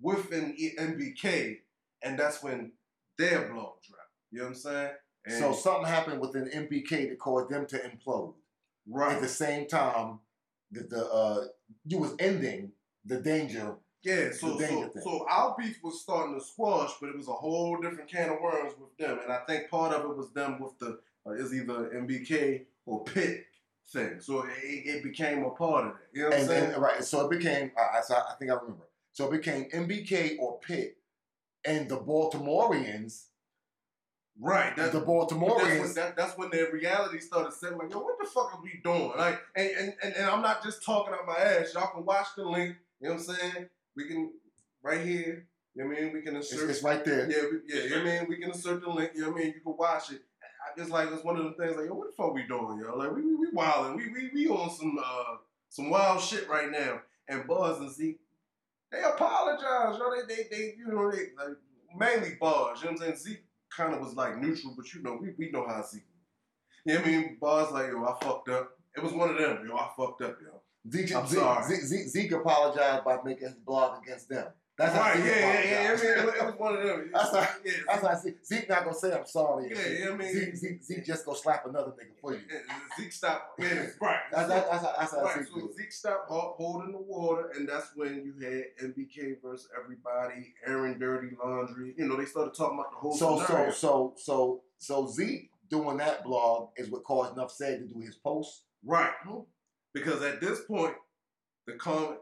within 0.00 0.56
MBK, 0.78 1.58
and 2.02 2.18
that's 2.18 2.42
when 2.42 2.72
their 3.18 3.52
blog 3.52 3.82
dropped. 3.82 4.00
You 4.30 4.38
know 4.38 4.44
what 4.44 4.50
I'm 4.50 4.54
saying? 4.54 4.90
And 5.26 5.34
so 5.34 5.52
something 5.52 5.86
happened 5.86 6.20
within 6.20 6.46
MBK 6.46 7.08
that 7.10 7.18
caused 7.18 7.50
them 7.50 7.66
to 7.66 7.78
implode. 7.78 8.34
Right. 8.88 9.14
at 9.14 9.20
the 9.20 9.28
same 9.28 9.68
time 9.68 10.20
that 10.72 10.88
the 10.90 11.06
uh, 11.06 11.44
you 11.86 11.98
was 11.98 12.14
ending 12.18 12.72
the 13.04 13.18
Danja. 13.18 13.76
Yeah, 14.02 14.30
so 14.32 14.56
Danja 14.56 14.92
so, 14.94 15.00
so 15.00 15.26
our 15.28 15.54
beef 15.58 15.78
was 15.84 16.00
starting 16.00 16.34
to 16.38 16.44
squash, 16.44 16.90
but 17.00 17.10
it 17.10 17.16
was 17.16 17.28
a 17.28 17.32
whole 17.32 17.76
different 17.80 18.10
can 18.10 18.30
of 18.30 18.40
worms 18.40 18.72
with 18.80 18.96
them, 18.96 19.18
and 19.22 19.30
I 19.32 19.40
think 19.46 19.70
part 19.70 19.94
of 19.94 20.10
it 20.10 20.16
was 20.16 20.30
them 20.32 20.58
with 20.58 20.78
the 20.78 20.98
uh, 21.26 21.32
is 21.32 21.52
either 21.54 21.90
MBK 21.94 22.62
or 22.86 23.04
Pit 23.04 23.44
thing. 23.92 24.16
So 24.20 24.44
it, 24.44 24.48
it 24.64 25.02
became 25.04 25.44
a 25.44 25.50
part 25.50 25.84
of 25.88 25.90
it. 25.92 25.96
You 26.14 26.22
know 26.22 26.28
what 26.28 26.34
I'm 26.34 26.40
And 26.40 26.48
saying? 26.48 26.70
then 26.70 26.80
right, 26.80 27.04
so 27.04 27.26
it 27.30 27.38
became. 27.38 27.70
I, 27.76 27.98
I, 27.98 28.00
so 28.00 28.14
I 28.16 28.32
think 28.38 28.50
I 28.50 28.54
remember. 28.54 28.84
So 29.12 29.26
it 29.30 29.32
became 29.42 29.64
MBK 29.70 30.38
or 30.40 30.58
Pit, 30.60 30.96
and 31.64 31.88
the 31.88 31.96
Baltimoreans. 31.98 33.26
Right. 34.38 34.74
that's 34.76 34.92
the 34.92 35.00
But 35.00 35.28
that's 35.28 35.32
when, 35.32 35.40
Baltimoreans. 35.48 35.94
that, 35.94 36.16
that's 36.16 36.36
when 36.38 36.50
the 36.50 36.68
reality 36.72 37.18
started 37.18 37.52
setting 37.52 37.78
like, 37.78 37.90
yo, 37.90 37.98
what 38.00 38.18
the 38.18 38.26
fuck 38.26 38.54
are 38.54 38.62
we 38.62 38.80
doing? 38.82 39.12
Like, 39.16 39.40
and, 39.54 39.70
and, 39.70 39.94
and, 40.02 40.14
and 40.14 40.26
I'm 40.26 40.40
not 40.42 40.62
just 40.62 40.82
talking 40.84 41.12
out 41.14 41.26
my 41.26 41.36
ass. 41.36 41.72
Y'all 41.74 41.88
can 41.92 42.04
watch 42.04 42.28
the 42.36 42.44
link. 42.44 42.76
You 43.00 43.08
know 43.08 43.14
what 43.16 43.28
I'm 43.28 43.36
saying? 43.36 43.68
We 43.96 44.06
can, 44.08 44.32
right 44.82 45.00
here, 45.04 45.46
you 45.74 45.82
know 45.82 45.88
what 45.88 45.98
I 45.98 46.00
mean? 46.02 46.12
We 46.12 46.22
can 46.22 46.36
It's, 46.36 46.52
insert. 46.52 46.70
it's 46.70 46.82
right 46.82 47.04
there. 47.04 47.30
yeah, 47.30 47.42
we, 47.50 47.58
yeah, 47.74 47.82
you 47.84 47.90
know 47.90 47.96
what 47.98 48.06
I 48.06 48.18
mean? 48.20 48.26
We 48.28 48.36
can 48.36 48.50
insert 48.50 48.80
the 48.82 48.90
link. 48.90 49.10
You 49.14 49.22
know 49.22 49.30
what 49.30 49.40
I 49.40 49.44
mean? 49.44 49.54
You 49.54 49.60
can 49.60 49.76
watch 49.76 50.10
it. 50.12 50.22
I 50.42 50.78
just 50.78 50.90
like, 50.90 51.10
it's 51.10 51.24
one 51.24 51.36
of 51.36 51.44
the 51.44 51.52
things 51.52 51.76
like, 51.76 51.86
yo, 51.86 51.94
what 51.94 52.08
the 52.08 52.16
fuck 52.16 52.32
we 52.34 52.42
doing, 52.44 52.80
yo? 52.82 52.96
Like, 52.96 53.14
we, 53.14 53.22
we, 53.22 53.34
we 53.34 53.46
wilding. 53.52 53.96
We, 53.96 54.08
we, 54.08 54.30
we 54.34 54.48
on 54.48 54.70
some, 54.70 54.98
uh, 55.02 55.36
some 55.68 55.90
wild 55.90 56.20
shit 56.20 56.48
right 56.48 56.70
now. 56.70 57.00
And 57.28 57.46
Bars 57.46 57.78
and 57.78 57.90
Zeke, 57.90 58.20
they 58.90 59.02
apologize, 59.02 59.98
yo. 59.98 60.10
They, 60.26 60.34
they, 60.34 60.42
they, 60.50 60.74
you 60.76 60.86
know, 60.88 61.10
they, 61.10 61.28
like, 61.36 61.56
mainly 61.96 62.36
Bars. 62.40 62.80
You 62.80 62.86
know 62.86 62.92
what 62.92 63.02
I'm 63.02 63.06
saying? 63.06 63.16
Zeke 63.16 63.44
kind 63.74 63.94
of 63.94 64.00
was 64.00 64.14
like 64.14 64.38
neutral, 64.38 64.74
but 64.76 64.92
you 64.92 65.02
know, 65.02 65.18
we, 65.20 65.30
we 65.38 65.50
know 65.50 65.66
how 65.66 65.82
Zeke. 65.82 66.02
You 66.84 66.94
know 66.94 67.00
what 67.00 67.08
I 67.08 67.10
mean? 67.10 67.38
Bars 67.40 67.72
like, 67.72 67.88
yo, 67.88 68.04
I 68.04 68.24
fucked 68.24 68.48
up. 68.48 68.70
It 68.96 69.02
was 69.02 69.12
one 69.12 69.30
of 69.30 69.38
them, 69.38 69.66
yo. 69.66 69.76
I 69.76 69.88
fucked 69.96 70.22
up, 70.22 70.38
yo. 70.42 70.60
Zeke, 70.90 71.14
I'm 71.14 71.26
Zeke, 71.26 71.38
sorry. 71.38 71.64
Zeke, 71.64 71.82
Zeke, 71.82 72.08
Zeke 72.08 72.32
apologized 72.32 73.04
by 73.04 73.18
making 73.24 73.48
his 73.48 73.56
blog 73.56 74.02
against 74.02 74.28
them. 74.28 74.46
That's 74.80 74.94
how 74.94 75.00
right, 75.02 75.16
Zeke 75.16 75.26
yeah, 75.26 75.40
yeah, 75.40 75.70
yeah. 75.70 75.90
I 75.90 76.24
mean, 76.24 76.34
it, 76.34 76.44
was 76.46 76.54
one 76.58 76.76
of 76.76 76.82
them. 76.86 77.10
That's 77.14 77.30
how- 77.30 77.54
yeah, 77.64 77.72
That's 77.86 78.02
why 78.02 78.14
Zeke, 78.16 78.44
Zeke 78.46 78.68
not 78.68 78.84
gonna 78.84 78.96
say 78.96 79.12
I'm 79.12 79.26
sorry. 79.26 79.68
Yeah, 79.70 79.76
shit. 79.82 80.00
yeah, 80.00 80.08
I 80.10 80.16
mean- 80.16 80.32
Zeke, 80.34 80.56
Zeke, 80.56 80.82
Zeke 80.82 81.04
just 81.04 81.24
gonna 81.26 81.38
slap 81.38 81.66
another 81.66 81.90
nigga 81.90 82.18
for 82.20 82.32
you. 82.34 82.40
Zeke 82.98 83.12
stop. 83.12 83.50
Yeah, 83.58 83.86
right. 84.00 84.18
That's, 84.32 84.48
that's, 84.48 84.70
that's, 84.70 84.84
how- 84.84 84.94
that's 84.98 85.12
how 85.12 85.22
right. 85.22 85.38
Zeke 85.38 85.48
So 85.48 85.54
do. 85.60 85.72
Zeke 85.76 85.92
stopped 85.92 86.28
holding 86.30 86.92
the 86.92 86.98
water, 86.98 87.50
and 87.56 87.68
that's 87.68 87.88
when 87.94 88.24
you 88.24 88.34
had 88.44 88.90
MBK 88.94 89.42
versus 89.42 89.68
everybody, 89.78 90.54
Aaron 90.66 90.98
Dirty 90.98 91.36
Laundry. 91.44 91.94
You 91.98 92.06
know, 92.08 92.16
they 92.16 92.24
started 92.24 92.54
talking 92.54 92.78
about 92.78 92.90
the 92.92 92.98
whole 92.98 93.12
So 93.16 93.38
so 93.40 93.44
scenario. 93.46 93.70
so 93.72 94.14
so 94.16 94.62
so 94.78 95.06
Zeke 95.08 95.50
doing 95.68 95.98
that 95.98 96.24
blog 96.24 96.70
is 96.76 96.90
what 96.90 97.04
caused 97.04 97.34
Enough 97.34 97.52
said 97.52 97.80
to 97.80 97.94
do 97.94 98.00
his 98.00 98.16
post. 98.16 98.62
right. 98.84 99.12
Because 99.92 100.22
at 100.22 100.40
this 100.40 100.60
point, 100.62 100.94
the 101.66 101.74
comment, 101.74 102.18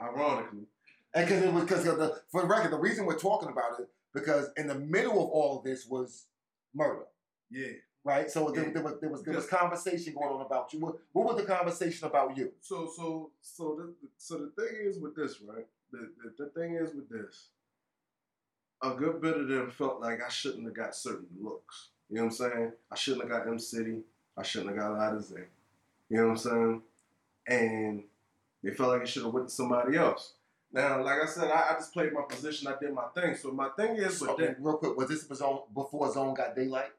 ironically, 0.00 0.66
And 1.14 1.26
because 1.26 1.42
it 1.42 1.52
was 1.52 1.62
because 1.64 1.84
the 1.84 2.20
for 2.30 2.42
the 2.42 2.46
record, 2.48 2.70
the 2.72 2.78
reason 2.78 3.06
we're 3.06 3.18
talking 3.18 3.48
about 3.48 3.80
it 3.80 3.88
because 4.14 4.50
in 4.56 4.66
the 4.66 4.74
middle 4.74 5.12
of 5.24 5.30
all 5.30 5.58
of 5.58 5.64
this 5.64 5.86
was 5.86 6.26
Murda, 6.76 7.04
yeah. 7.50 7.68
right? 8.04 8.30
So 8.30 8.50
there, 8.50 8.64
Yeah. 8.66 8.72
there 8.74 8.82
was 8.82 9.00
there 9.00 9.10
was 9.10 9.22
there 9.22 9.34
was 9.34 9.46
conversation 9.46 10.14
going 10.14 10.28
on 10.28 10.42
about 10.44 10.72
you. 10.72 10.80
What, 10.80 10.96
what 11.12 11.26
was 11.26 11.36
the 11.36 11.44
conversation 11.50 12.06
about 12.08 12.36
you? 12.36 12.52
So 12.60 12.90
so 12.94 13.30
so 13.40 13.74
the 13.76 13.94
so 14.16 14.38
the 14.38 14.50
thing 14.62 14.76
is 14.82 14.98
with 14.98 15.16
this, 15.16 15.40
right? 15.40 15.66
The, 15.92 16.10
the 16.22 16.44
the 16.44 16.50
thing 16.50 16.74
is 16.74 16.94
with 16.94 17.08
this. 17.08 17.48
A 18.82 18.90
good 18.94 19.20
bit 19.20 19.36
of 19.36 19.48
them 19.48 19.70
felt 19.70 20.00
like 20.00 20.22
I 20.24 20.28
shouldn't 20.28 20.64
have 20.64 20.74
got 20.74 20.94
certain 20.94 21.26
looks. 21.40 21.88
You 22.08 22.16
know 22.16 22.24
what 22.24 22.28
I'm 22.28 22.36
saying? 22.36 22.72
I 22.92 22.94
shouldn't 22.94 23.22
have 23.22 23.30
got 23.30 23.48
M 23.48 23.58
City. 23.58 24.02
I 24.36 24.42
shouldn't 24.42 24.70
have 24.76 24.78
got 24.78 24.98
Alizé. 24.98 25.46
You 26.08 26.18
know 26.18 26.24
what 26.28 26.30
I'm 26.30 26.36
saying? 26.36 26.82
And 27.48 28.04
they 28.62 28.70
felt 28.70 28.90
like 28.90 29.02
it 29.02 29.08
should 29.08 29.24
have 29.24 29.32
went 29.32 29.48
to 29.48 29.54
somebody 29.54 29.96
else. 29.96 30.34
Now, 30.72 31.02
like 31.02 31.18
I 31.22 31.26
said, 31.26 31.50
I, 31.50 31.70
I 31.70 31.74
just 31.74 31.92
played 31.92 32.12
my 32.12 32.22
position. 32.22 32.68
I 32.68 32.74
did 32.78 32.92
my 32.92 33.06
thing. 33.14 33.34
So 33.36 33.50
my 33.52 33.70
thing 33.70 33.96
is, 33.96 34.18
but 34.20 34.36
then, 34.36 34.56
real 34.60 34.76
quick, 34.76 34.96
was 34.96 35.08
this 35.08 35.24
before 35.24 36.12
Zone 36.12 36.34
got 36.34 36.54
daylight? 36.54 36.90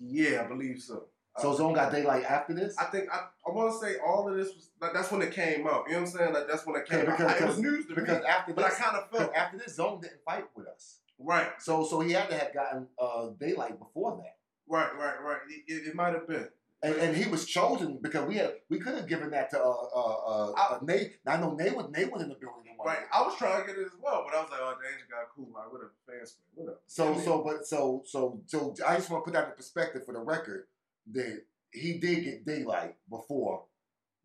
yeah, 0.00 0.42
I 0.42 0.46
believe 0.48 0.80
so. 0.80 1.04
So 1.38 1.54
Zone 1.54 1.74
got 1.74 1.92
daylight 1.92 2.24
after 2.24 2.54
this? 2.54 2.76
I 2.78 2.84
think 2.84 3.10
I, 3.12 3.26
I 3.46 3.50
want 3.50 3.72
to 3.74 3.86
say 3.86 3.96
all 4.04 4.26
of 4.28 4.36
this 4.36 4.54
was 4.54 4.70
like 4.80 4.94
that's 4.94 5.10
when 5.12 5.20
it 5.20 5.32
came 5.32 5.66
out. 5.66 5.84
You 5.86 5.94
know 5.94 6.00
what 6.00 6.08
I'm 6.10 6.16
saying? 6.16 6.32
Like 6.34 6.48
that's 6.48 6.66
when 6.66 6.76
it 6.76 6.86
came 6.88 7.04
Yeah, 7.04 7.10
out. 7.12 7.18
because- 7.18 7.32
I- 7.42 7.44
it 7.44 7.48
was 7.48 7.58
news 7.58 7.86
to 7.88 7.94
because 7.94 8.22
me, 8.22 8.26
after 8.26 8.54
but 8.54 8.64
I 8.64 8.70
kind 8.70 8.96
of 8.96 9.10
felt 9.10 9.34
after 9.34 9.58
this, 9.58 9.74
Zone 9.76 10.00
didn't 10.00 10.22
fight 10.24 10.44
with 10.56 10.66
us. 10.66 11.00
right, 11.18 11.48
So 11.58 11.84
so 11.84 12.00
he 12.00 12.12
had 12.12 12.30
to 12.30 12.38
have 12.38 12.54
gotten 12.54 12.86
uh, 12.98 13.28
daylight 13.38 13.78
before 13.78 14.16
that. 14.22 14.36
right, 14.66 14.90
right, 14.98 15.22
right. 15.22 15.38
It, 15.50 15.70
it, 15.72 15.86
it 15.88 15.94
might 15.94 16.14
have 16.14 16.26
been. 16.26 16.48
And, 16.82 16.94
and 16.96 17.16
he 17.16 17.28
was 17.28 17.46
chosen 17.46 17.98
because 18.02 18.28
we 18.28 18.36
had 18.36 18.52
we 18.68 18.78
could 18.78 18.94
have 18.94 19.08
given 19.08 19.30
that 19.30 19.50
to 19.50 19.60
uh 19.60 19.64
uh, 19.64 20.16
uh, 20.26 20.52
uh 20.52 20.78
Nate. 20.82 21.16
Now 21.24 21.32
I 21.32 21.40
know 21.40 21.54
Nate 21.54 21.74
was 21.74 21.86
Nate 21.90 22.12
was 22.12 22.22
in 22.22 22.28
the 22.28 22.34
building. 22.34 22.66
Right. 22.84 22.98
I 23.12 23.22
was 23.22 23.36
trying 23.36 23.62
to 23.62 23.66
get 23.66 23.76
it 23.76 23.86
as 23.86 23.92
well, 24.00 24.24
but 24.24 24.36
I 24.36 24.42
was 24.42 24.50
like, 24.50 24.60
oh, 24.62 24.74
Danja 24.74 25.10
got 25.10 25.28
cool. 25.34 25.48
I 25.58 25.66
would 25.72 25.80
have 25.80 25.90
whatever. 26.54 26.78
So 26.86 27.14
You 27.14 27.20
so 27.22 27.42
but 27.42 27.66
so 27.66 28.02
so 28.06 28.40
so 28.46 28.74
I 28.86 28.96
just 28.96 29.10
want 29.10 29.24
to 29.24 29.30
put 29.30 29.34
that 29.34 29.48
in 29.48 29.54
perspective 29.56 30.04
for 30.04 30.12
the 30.12 30.20
record 30.20 30.66
that 31.12 31.42
he 31.72 31.98
did 31.98 32.24
get 32.24 32.46
daylight 32.46 32.96
before. 33.08 33.64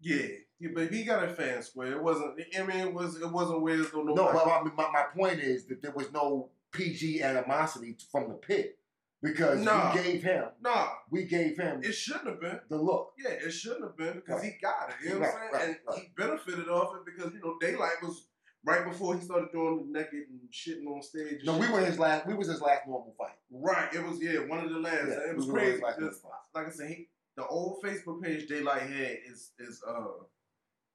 yeah, 0.02 0.28
yeah, 0.60 0.70
but 0.76 0.92
he 0.92 1.04
got 1.04 1.24
a 1.24 1.30
fan 1.30 1.64
square. 1.64 1.94
It 1.94 2.04
wasn't. 2.04 2.40
I 2.58 2.64
mean, 2.64 2.78
it 2.78 2.94
was. 2.94 3.20
It 3.20 3.32
wasn't 3.32 3.64
no 3.64 4.04
no. 4.04 4.14
No, 4.14 4.32
but 4.34 4.46
my, 4.46 4.72
my, 4.76 4.92
my 4.92 5.04
point 5.16 5.40
is 5.40 5.66
that 5.66 5.82
there 5.82 5.92
was 5.92 6.12
no 6.12 6.50
PG 6.72 7.22
animosity 7.24 7.98
from 8.12 8.30
the 8.30 8.36
pit 8.36 8.78
because 9.22 9.62
Nah. 9.64 9.94
we 9.96 10.02
gave 10.02 10.24
him 10.24 10.46
nah, 10.62 10.90
we 11.10 11.24
gave 11.26 11.58
him 11.58 11.84
it 11.84 11.94
shouldn't 11.94 12.28
have 12.28 12.42
been. 12.42 12.60
the 12.70 12.78
look. 12.78 13.14
Yeah, 13.18 13.32
it 13.32 13.52
shouldn't 13.52 13.84
have 13.84 13.98
been 13.98 14.14
because 14.16 14.42
Right. 14.42 14.54
he 14.54 14.60
got 14.62 14.90
it. 14.90 14.96
You 15.04 15.14
know 15.14 15.20
what 15.20 15.28
I'm 15.28 15.34
saying? 15.34 15.52
right, 15.54 15.64
and 15.68 15.78
right. 15.88 16.00
he 16.00 16.08
benefited 16.18 16.68
off 16.70 16.96
it 16.96 17.06
because 17.06 17.34
you 17.34 17.40
know 17.40 17.58
Daylight 17.60 18.02
was 18.02 18.28
right 18.64 18.86
before 18.86 19.16
he 19.16 19.22
started 19.22 19.52
doing 19.52 19.92
the 19.92 20.00
naked 20.00 20.28
and 20.30 20.40
shitting 20.52 20.86
on 20.88 21.02
stage. 21.02 21.42
No, 21.44 21.58
we 21.58 21.70
were 21.70 21.82
his 21.86 22.00
last. 22.00 22.28
We 22.28 22.34
was 22.34 22.48
his 22.48 22.62
last 22.62 22.88
normal 22.88 23.14
fight. 23.18 23.38
Right. 23.52 23.94
It 23.94 24.04
was 24.04 24.22
yeah, 24.22 24.40
one 24.40 24.64
of 24.64 24.72
the 24.72 24.80
last. 24.80 25.08
Yeah, 25.08 25.30
it 25.30 25.36
was 25.36 25.46
we 25.48 25.54
crazy 25.54 25.72
his 25.74 25.82
last 25.82 26.00
because, 26.00 26.24
normal 26.24 26.40
like 26.56 26.68
I 26.68 26.72
said, 26.72 26.90
he, 26.90 27.08
the 27.38 27.46
old 27.48 27.82
Facebook 27.84 28.22
page 28.22 28.48
Daylight 28.48 28.84
had 28.84 29.18
is 29.30 29.52
is 29.60 29.82
uh 29.88 30.24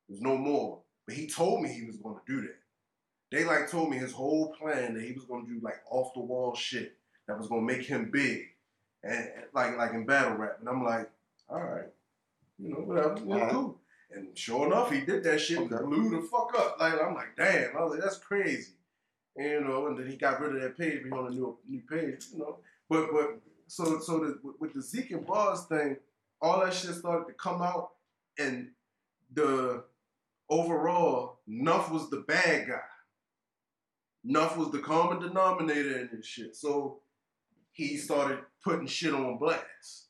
is 0.08 0.20
no 0.20 0.36
more. 0.36 0.82
But 1.06 1.16
he 1.16 1.28
told 1.28 1.62
me 1.62 1.68
he 1.68 1.84
was 1.86 1.98
going 1.98 2.16
to 2.16 2.22
do 2.32 2.42
that. 2.42 2.56
Daylight 3.30 3.68
told 3.68 3.90
me 3.90 3.96
his 3.96 4.12
whole 4.12 4.52
plan 4.54 4.94
that 4.94 5.02
he 5.02 5.12
was 5.12 5.24
going 5.24 5.46
to 5.46 5.52
do 5.52 5.60
like 5.60 5.80
off 5.90 6.12
the 6.14 6.20
wall 6.20 6.54
shit 6.54 6.96
that 7.26 7.38
was 7.38 7.48
to 7.48 7.60
make 7.60 7.82
him 7.82 8.10
big, 8.12 8.42
and 9.02 9.28
like 9.52 9.76
like 9.76 9.92
in 9.92 10.06
battle 10.06 10.36
rap. 10.36 10.56
And 10.60 10.68
I'm 10.68 10.82
like, 10.84 11.10
all 11.48 11.60
right, 11.62 11.88
you 12.58 12.70
know 12.70 12.76
whatever, 12.80 13.14
know, 13.20 13.34
Alright. 13.34 13.52
cool. 13.52 13.78
And 14.12 14.38
sure 14.38 14.66
enough, 14.66 14.90
he 14.92 15.00
did 15.00 15.24
that 15.24 15.40
shit 15.40 15.58
Okay. 15.58 15.74
and 15.74 15.86
blew 15.90 16.10
the 16.10 16.22
fuck 16.28 16.52
up. 16.58 16.76
Like 16.78 16.94
I'm 17.02 17.14
like, 17.14 17.36
damn. 17.36 17.76
I 17.76 17.82
was 17.82 17.92
like, 17.94 18.00
that's 18.02 18.18
crazy. 18.18 18.72
And, 19.36 19.46
you 19.50 19.60
know, 19.62 19.88
and 19.88 19.98
then 19.98 20.06
he 20.08 20.16
got 20.16 20.40
rid 20.40 20.54
of 20.56 20.62
that 20.62 20.78
page. 20.78 21.02
We 21.04 21.10
on 21.10 21.26
a 21.26 21.30
new 21.30 21.58
new 21.68 21.82
page, 21.90 22.26
you 22.32 22.38
know. 22.38 22.58
But 22.88 23.08
but 23.12 23.38
so 23.66 23.98
so 23.98 24.18
the, 24.20 24.38
with- 24.42 24.60
with 24.60 24.72
the 24.74 24.80
Zeke 24.82 25.10
and 25.10 25.26
Bars 25.26 25.64
thing, 25.64 25.96
all 26.40 26.60
that 26.64 26.72
shit 26.72 26.94
started 26.94 27.26
to 27.26 27.32
come 27.34 27.60
out, 27.62 27.90
and 28.38 28.70
the 29.34 29.82
overall 30.48 31.40
Nuff 31.48 31.90
was 31.90 32.08
the 32.08 32.18
bad 32.28 32.68
guy. 32.68 32.80
Nuff 34.24 34.56
was 34.56 34.70
the 34.70 34.78
common 34.78 35.20
denominator 35.20 35.98
in 35.98 36.10
this 36.12 36.26
shit. 36.26 36.56
So 36.56 37.00
he 37.76 37.96
started 37.96 38.38
putting 38.64 38.86
shit 38.86 39.12
on 39.14 39.38
blast. 39.38 40.08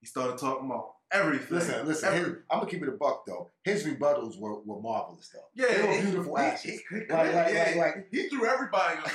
He 0.00 0.06
started 0.06 0.36
talking 0.38 0.66
about 0.66 0.92
everything. 1.10 1.56
Listen, 1.56 1.86
listen. 1.86 2.08
Every- 2.12 2.18
his- 2.20 2.38
I'm 2.50 2.58
gonna 2.60 2.70
keep 2.70 2.82
it 2.82 2.88
a 2.88 2.92
buck 2.92 3.24
though. 3.26 3.50
His 3.64 3.84
rebuttals 3.84 4.38
were, 4.38 4.60
were 4.62 4.80
marvelous 4.82 5.30
though. 5.32 5.48
yeah, 5.54 5.74
they 5.76 5.86
were 5.88 6.02
beautiful 6.02 6.36
he- 6.36 6.42
ashes. 6.42 6.80
he- 6.90 6.96
he- 6.96 7.00
Like- 7.00 7.34
like- 7.34 7.54
yeah, 7.54 7.64
like- 7.64 7.76
like- 7.96 8.08
he 8.12 8.28
threw 8.28 8.46
everybody. 8.46 8.98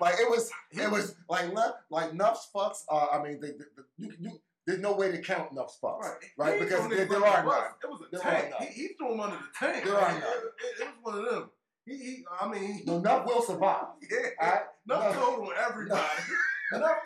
Like 0.00 0.14
it 0.18 0.28
was, 0.28 0.50
it 0.72 0.90
was 0.90 1.14
like 1.28 1.52
like 1.88 2.12
Nuff's 2.12 2.48
fucks. 2.52 2.78
Uh, 2.90 3.06
I 3.12 3.22
mean, 3.22 3.38
the, 3.40 3.46
the, 3.48 3.66
the, 3.76 3.84
you, 3.96 4.12
you, 4.18 4.30
there's 4.66 4.80
no 4.80 4.96
way 4.96 5.12
to 5.12 5.18
count 5.22 5.52
Nuff's 5.54 5.78
fucks. 5.80 6.00
Right, 6.00 6.14
Right, 6.36 6.60
because 6.60 6.88
there- 6.88 7.04
there 7.04 7.24
are 7.24 7.44
none. 7.44 7.64
It 7.84 7.88
was 7.88 8.00
a 8.00 8.10
There 8.10 8.20
tank. 8.20 8.54
He, 8.58 8.66
he 8.66 8.88
threw 8.98 9.12
him 9.14 9.20
under 9.20 9.36
the 9.36 9.42
tank. 9.56 9.84
There 9.84 9.94
are 9.96 10.08
It- 10.10 10.20
none. 10.20 10.22
It, 10.22 10.80
it 10.82 10.88
was 10.88 10.94
one 11.14 11.18
of 11.26 11.30
them. 11.32 11.50
He, 11.86 11.96
he 11.96 12.24
I 12.40 12.48
mean, 12.48 12.82
No, 12.86 12.98
Nuff 12.98 13.24
will 13.24 13.40
survive. 13.42 13.84
yeah. 14.10 14.18
All 14.40 14.48
right, 14.50 14.62
Nuff 14.86 15.04
Nuff- 15.04 15.14
told 15.14 15.48
on 15.48 15.54
everybody. 15.56 16.00
Nuff 16.00 16.30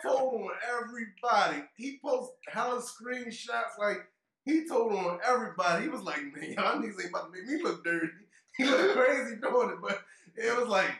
told 0.01 0.41
on 0.41 0.49
everybody. 0.79 1.63
He 1.75 1.99
posts 2.03 2.33
hella 2.47 2.81
screenshots 2.81 3.77
like 3.79 4.05
he 4.45 4.67
told 4.67 4.93
on 4.93 5.19
everybody. 5.25 5.83
He 5.83 5.89
was 5.89 6.01
like, 6.03 6.21
man, 6.35 6.53
y'all 6.53 6.77
niggas 6.81 6.99
ain't 7.01 7.09
about 7.09 7.31
to 7.33 7.39
make 7.39 7.47
me 7.47 7.61
look 7.63 7.83
dirty. 7.83 8.07
He 8.55 8.65
looked 8.65 8.93
crazy 8.95 9.37
doing 9.41 9.69
it, 9.71 9.77
but 9.81 9.99
it 10.35 10.55
was 10.55 10.67
like, 10.67 10.91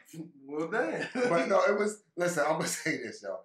well, 0.48 0.70
damn. 0.72 1.08
but 1.14 1.48
no, 1.48 1.62
it 1.66 1.78
was. 1.78 2.02
Listen, 2.18 2.46
I'm 2.48 2.54
gonna 2.54 2.68
say 2.68 2.98
this, 2.98 3.22
y'all. 3.22 3.42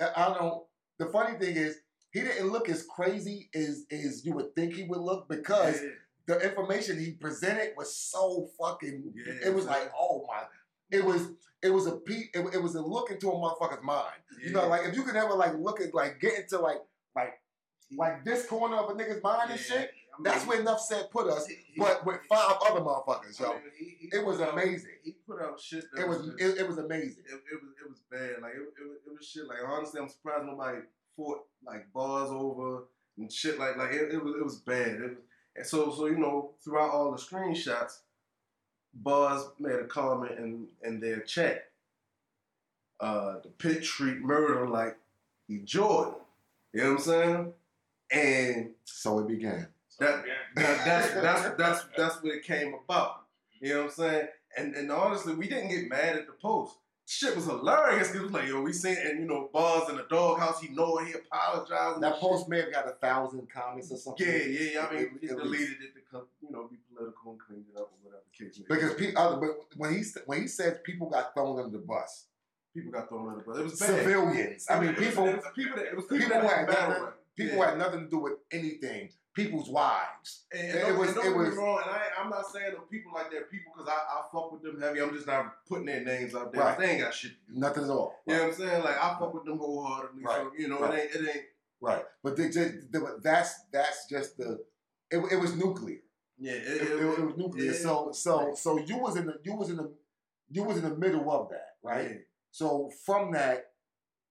I, 0.00 0.10
I 0.30 0.34
don't. 0.34 0.64
The 0.98 1.06
funny 1.06 1.38
thing 1.38 1.54
is, 1.54 1.76
he 2.10 2.22
didn't 2.22 2.48
look 2.50 2.68
as 2.68 2.84
crazy 2.84 3.50
as 3.54 3.84
as 3.92 4.26
you 4.26 4.34
would 4.34 4.56
think 4.56 4.74
he 4.74 4.82
would 4.88 4.98
look 4.98 5.28
because 5.28 5.80
Yeah. 5.80 5.88
the 6.26 6.40
information 6.40 6.98
he 6.98 7.12
presented 7.12 7.74
was 7.76 7.94
so 7.96 8.48
fucking. 8.60 9.12
Yeah, 9.14 9.48
it 9.50 9.54
was 9.54 9.66
man. 9.66 9.74
like, 9.74 9.92
oh 9.96 10.26
my. 10.26 10.42
It 10.90 11.04
was. 11.04 11.28
It 11.62 11.70
was 11.72 11.86
a 11.86 11.92
pe- 11.96 12.28
it, 12.34 12.54
it 12.54 12.62
was 12.62 12.74
a 12.74 12.82
look 12.82 13.10
into 13.10 13.30
a 13.30 13.34
motherfucker's 13.34 13.82
mind. 13.82 14.20
You 14.44 14.52
know, 14.52 14.68
like 14.68 14.82
if 14.86 14.94
you 14.94 15.02
could 15.02 15.16
ever 15.16 15.32
like 15.34 15.54
look 15.58 15.80
at 15.80 15.94
like 15.94 16.20
get 16.20 16.38
into 16.38 16.58
like 16.58 16.76
like 17.16 17.40
like 17.96 18.22
this 18.24 18.46
corner 18.46 18.76
of 18.76 18.90
a 18.90 18.92
nigga's 18.94 19.22
mind 19.22 19.50
and 19.50 19.58
shit. 19.60 19.78
I 19.78 20.20
mean, 20.20 20.24
That's 20.24 20.46
where 20.46 20.60
enough 20.60 20.80
said 20.80 21.10
put 21.10 21.26
us. 21.28 21.46
he- 21.46 21.54
he- 21.72 21.80
But 21.80 22.04
with 22.06 22.20
five 22.28 22.56
other 22.68 22.80
motherfuckers, 22.80 23.40
I 23.40 23.44
yo, 23.44 23.52
mean, 23.54 23.62
he- 23.78 24.08
it 24.12 24.24
was 24.24 24.40
out- 24.40 24.52
amazing. 24.52 24.90
He 25.02 25.12
put 25.26 25.40
out 25.42 25.58
shit. 25.58 25.84
That 25.94 26.02
it 26.02 26.08
was 26.08 26.18
just- 26.26 26.40
it, 26.40 26.58
it 26.58 26.68
was 26.68 26.78
amazing. 26.78 27.24
it, 27.26 27.34
it 27.34 27.60
was 27.62 27.72
it 27.82 27.88
was 27.88 28.00
bad. 28.10 28.42
Like 28.42 28.52
it, 28.52 28.58
it, 28.58 28.86
was- 28.88 28.98
it 29.06 29.12
was 29.16 29.26
shit. 29.26 29.46
Like 29.48 29.58
honestly, 29.66 30.00
I'm 30.02 30.08
surprised 30.10 30.44
nobody 30.46 30.78
fought 31.16 31.40
like 31.66 31.90
bars 31.94 32.30
over 32.30 32.84
and 33.16 33.32
shit. 33.32 33.58
Like 33.58 33.76
like 33.78 33.92
it, 33.92 34.12
it 34.12 34.22
was 34.22 34.34
it 34.38 34.44
was 34.44 34.60
bad. 34.60 34.88
It 34.88 35.00
was, 35.00 35.18
and 35.56 35.66
so 35.66 35.90
so 35.90 36.06
you 36.06 36.18
know 36.18 36.54
throughout 36.62 36.90
all 36.90 37.10
the 37.10 37.16
screenshots, 37.18 38.00
bars 38.94 39.44
made 39.58 39.74
a 39.74 39.84
comment 39.84 40.38
in 40.38 40.66
in 40.82 41.00
their 41.00 41.20
chat. 41.20 41.68
Uh, 43.00 43.40
the 43.42 43.48
pit 43.48 43.82
treat 43.82 44.22
Murda 44.22 44.68
like 44.70 44.96
he 45.48 45.58
Jordan. 45.58 46.14
You 46.72 46.82
know 46.82 46.90
what 46.92 46.98
I'm 46.98 47.04
saying? 47.04 47.52
And 48.12 48.70
So 48.84 49.18
it 49.20 49.28
began. 49.28 49.68
that, 49.98 50.24
that 50.56 50.84
that's 50.84 51.12
that's 51.14 51.56
that's 51.56 51.84
that's 51.96 52.22
what 52.22 52.32
it 52.34 52.44
came 52.44 52.74
about. 52.84 53.22
You 53.60 53.70
know 53.74 53.78
what 53.80 53.84
I'm 53.86 53.90
saying? 53.90 54.28
And 54.56 54.74
and 54.74 54.90
honestly, 54.92 55.34
we 55.34 55.48
didn't 55.48 55.68
get 55.70 55.88
mad 55.88 56.16
at 56.16 56.26
the 56.26 56.32
post. 56.32 56.76
Shit 57.06 57.36
was 57.36 57.44
hilarious 57.44 58.08
because 58.08 58.22
it 58.22 58.24
was 58.24 58.32
like, 58.32 58.48
yo, 58.48 58.62
we 58.62 58.72
seen 58.72 58.96
and 58.96 59.20
you 59.20 59.26
know, 59.26 59.50
Bars 59.52 59.90
in 59.90 59.96
the 59.96 60.06
doghouse. 60.08 60.60
He 60.60 60.68
know 60.68 60.96
it. 60.98 61.08
He 61.08 61.12
apologized. 61.12 61.96
and 61.96 62.02
That 62.02 62.14
shit. 62.14 62.20
post 62.22 62.48
may 62.48 62.60
have 62.62 62.72
got 62.72 62.88
a 62.88 62.92
thousand 62.92 63.46
comments 63.50 63.92
or 63.92 63.98
something. 63.98 64.26
Yeah, 64.26 64.36
yeah, 64.36 64.70
yeah. 64.72 64.86
I 64.86 64.92
mean, 64.94 65.02
It- 65.02 65.10
he 65.20 65.26
it 65.26 65.34
was- 65.34 65.42
deleted 65.44 65.76
it 65.82 66.10
to 66.12 66.22
you 66.40 66.50
know, 66.50 66.66
be 66.68 66.76
political 66.94 67.32
and 67.32 67.40
cleaned 67.40 67.66
it 67.74 67.78
up 67.78 67.92
or 68.40 68.44
whatever 68.44 68.50
the 68.50 68.50
case 68.50 68.58
may 68.68 68.74
be. 68.76 68.80
because 68.82 68.94
pe- 68.94 69.14
other, 69.14 69.36
but 69.36 69.50
when 69.76 69.94
he 69.94 70.02
when 70.26 70.40
he 70.42 70.48
says 70.48 70.78
people 70.84 71.08
got 71.10 71.34
thrown 71.34 71.58
under 71.58 71.76
the 71.78 71.84
bus, 71.84 72.26
people 72.74 72.92
got 72.92 73.08
thrown 73.08 73.28
under 73.28 73.40
the 73.40 73.44
bus. 73.50 73.58
It 73.58 73.64
was 73.64 73.78
bad. 73.80 73.88
civilians. 74.04 74.66
I 74.70 74.80
mean, 74.80 74.90
It 74.90 74.98
people 74.98 75.26
It 75.28 75.36
was 75.36 75.44
people 75.54 75.76
that 75.76 75.86
it 75.86 75.96
was 75.96 76.04
people, 76.06 76.18
people 76.26 76.40
that 76.42 76.50
had 76.50 76.68
nothing. 76.68 77.04
people 77.36 77.56
Yeah. 77.58 77.68
had 77.70 77.78
nothing 77.78 78.00
to 78.04 78.08
do 78.10 78.18
with 78.18 78.34
anything. 78.50 79.10
People's 79.34 79.68
wives. 79.68 80.44
And, 80.52 80.62
It 80.62 80.74
and 80.76 80.80
don't, 80.90 80.98
was- 80.98 81.16
and 81.16 81.26
it 81.26 81.36
was- 81.36 81.54
wrong, 81.56 81.82
and 81.84 81.90
I, 81.90 82.02
I'm 82.22 82.30
not 82.30 82.46
saying 82.52 82.70
that 82.72 82.88
people 82.88 83.10
like 83.12 83.32
that 83.32 83.50
people 83.50 83.72
because 83.74 83.88
I, 83.88 83.94
I 83.96 84.22
fuck 84.32 84.52
with 84.52 84.62
them 84.62 84.80
heavy. 84.80 85.00
I'm 85.02 85.12
just 85.12 85.26
not 85.26 85.66
putting 85.66 85.86
their 85.86 86.04
names 86.04 86.36
out 86.36 86.52
there. 86.52 86.62
Right. 86.62 86.78
They 86.78 86.90
ain't 86.90 87.00
got 87.00 87.12
shit. 87.14 87.32
Nothing 87.48 87.84
at 87.84 87.90
all. 87.90 88.14
You 88.28 88.34
know 88.34 88.42
what 88.44 88.48
I'm 88.50 88.54
saying? 88.54 88.84
Like 88.84 88.96
I 88.96 89.16
fuck 89.18 89.34
with 89.34 89.44
them 89.44 89.58
wholeheartedly. 89.58 90.22
So 90.24 90.52
you 90.56 90.68
know, 90.68 90.84
it 90.84 91.00
ain't 91.00 91.14
it 91.16 91.28
ain't. 91.34 91.44
Right. 91.80 92.04
But 92.22 92.36
they 92.36 92.48
just, 92.48 92.92
they, 92.92 92.98
that's 93.22 93.64
that's 93.72 94.06
just 94.08 94.36
the. 94.38 94.64
It, 95.10 95.18
it 95.32 95.36
was 95.40 95.54
nuclear. 95.56 95.98
Yeah, 96.38 96.52
It, 96.52 96.82
it, 96.82 97.02
it 97.02 97.04
was 97.26 97.36
nuclear. 97.36 97.72
yeah. 97.72 97.78
So 97.78 98.10
so 98.12 98.54
so 98.56 98.78
you 98.78 98.98
was 98.98 99.16
in 99.16 99.26
the 99.26 99.34
you 99.44 99.54
was 99.54 99.70
in 99.70 99.76
the 99.76 99.92
you 100.50 100.62
was 100.64 100.76
in 100.78 100.82
the 100.84 100.96
middle 100.96 101.30
of 101.30 101.48
that, 101.50 101.76
right? 101.82 102.10
Yeah. 102.10 102.16
So 102.50 102.90
from 103.04 103.32
that, 103.32 103.66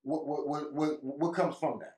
what 0.03 0.25
what 0.27 0.47
what 0.47 0.73
what, 0.73 1.03
what 1.03 1.33
comes 1.35 1.55
from 1.57 1.79
that? 1.79 1.97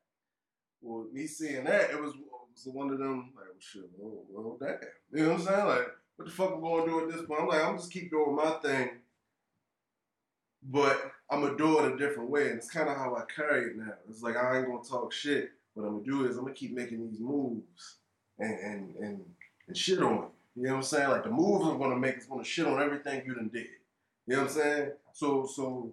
Well, 0.82 1.08
me 1.12 1.26
seeing 1.26 1.64
that, 1.64 1.90
it 1.90 2.00
was, 2.00 2.14
it 2.14 2.20
was 2.66 2.68
one 2.74 2.92
of 2.92 3.00
them 3.00 3.34
like, 3.36 3.46
well, 3.46 3.56
shit, 3.60 3.84
well, 3.98 4.24
well, 4.30 4.58
damn. 4.60 4.78
You 5.12 5.24
know 5.26 5.32
what 5.34 5.40
I'm 5.42 5.46
saying? 5.48 5.66
Like, 5.66 5.88
what 6.18 6.26
the 6.28 6.32
fuck 6.32 6.52
am 6.52 6.60
I 6.60 6.70
gonna 6.70 6.86
do 6.86 7.00
at 7.02 7.12
this 7.12 7.26
point? 7.26 7.42
I'm 7.42 7.48
like, 7.48 7.64
I'm 7.64 7.78
just 7.78 7.92
keep 7.92 8.12
doing 8.12 8.36
my 8.36 8.52
thing, 8.62 8.90
but 10.64 11.12
I'm 11.30 11.42
gonna 11.42 11.58
do 11.58 11.80
it 11.80 11.94
a 11.94 11.98
different 11.98 12.30
way, 12.30 12.50
and 12.50 12.58
it's 12.58 12.70
kind 12.70 12.90
of 12.90 12.98
how 12.98 13.16
I 13.16 13.24
carry 13.34 13.72
it 13.72 13.78
now. 13.78 13.94
It's 14.10 14.22
like 14.22 14.36
I 14.38 14.58
ain't 14.60 14.68
gonna 14.68 14.84
talk 14.88 15.12
shit. 15.12 15.50
What 15.74 15.86
I'm 15.88 15.94
gonna 16.04 16.06
do 16.06 16.28
is 16.30 16.38
I'm 16.38 16.44
gonna 16.44 16.54
keep 16.56 16.74
making 16.74 17.02
these 17.10 17.20
moves 17.20 17.98
and 18.40 18.60
and 18.60 18.96
and, 18.96 19.22
and 19.68 19.78
shit 19.78 20.02
on 20.02 20.14
you. 20.14 20.32
You 20.56 20.64
know 20.64 20.70
what 20.72 20.78
I'm 20.78 20.84
saying? 20.84 21.10
Like 21.10 21.24
the 21.24 21.30
moves 21.30 21.66
I'm 21.66 21.80
gonna 21.80 21.98
make 21.98 22.18
is 22.18 22.26
gonna 22.26 22.44
shit 22.44 22.66
on 22.66 22.82
everything 22.82 23.24
you 23.26 23.36
done 23.36 23.50
did. 23.54 23.68
You 24.28 24.36
know 24.36 24.44
what 24.44 24.52
I'm 24.52 24.56
saying? 24.56 24.92
So 25.14 25.46
so 25.46 25.92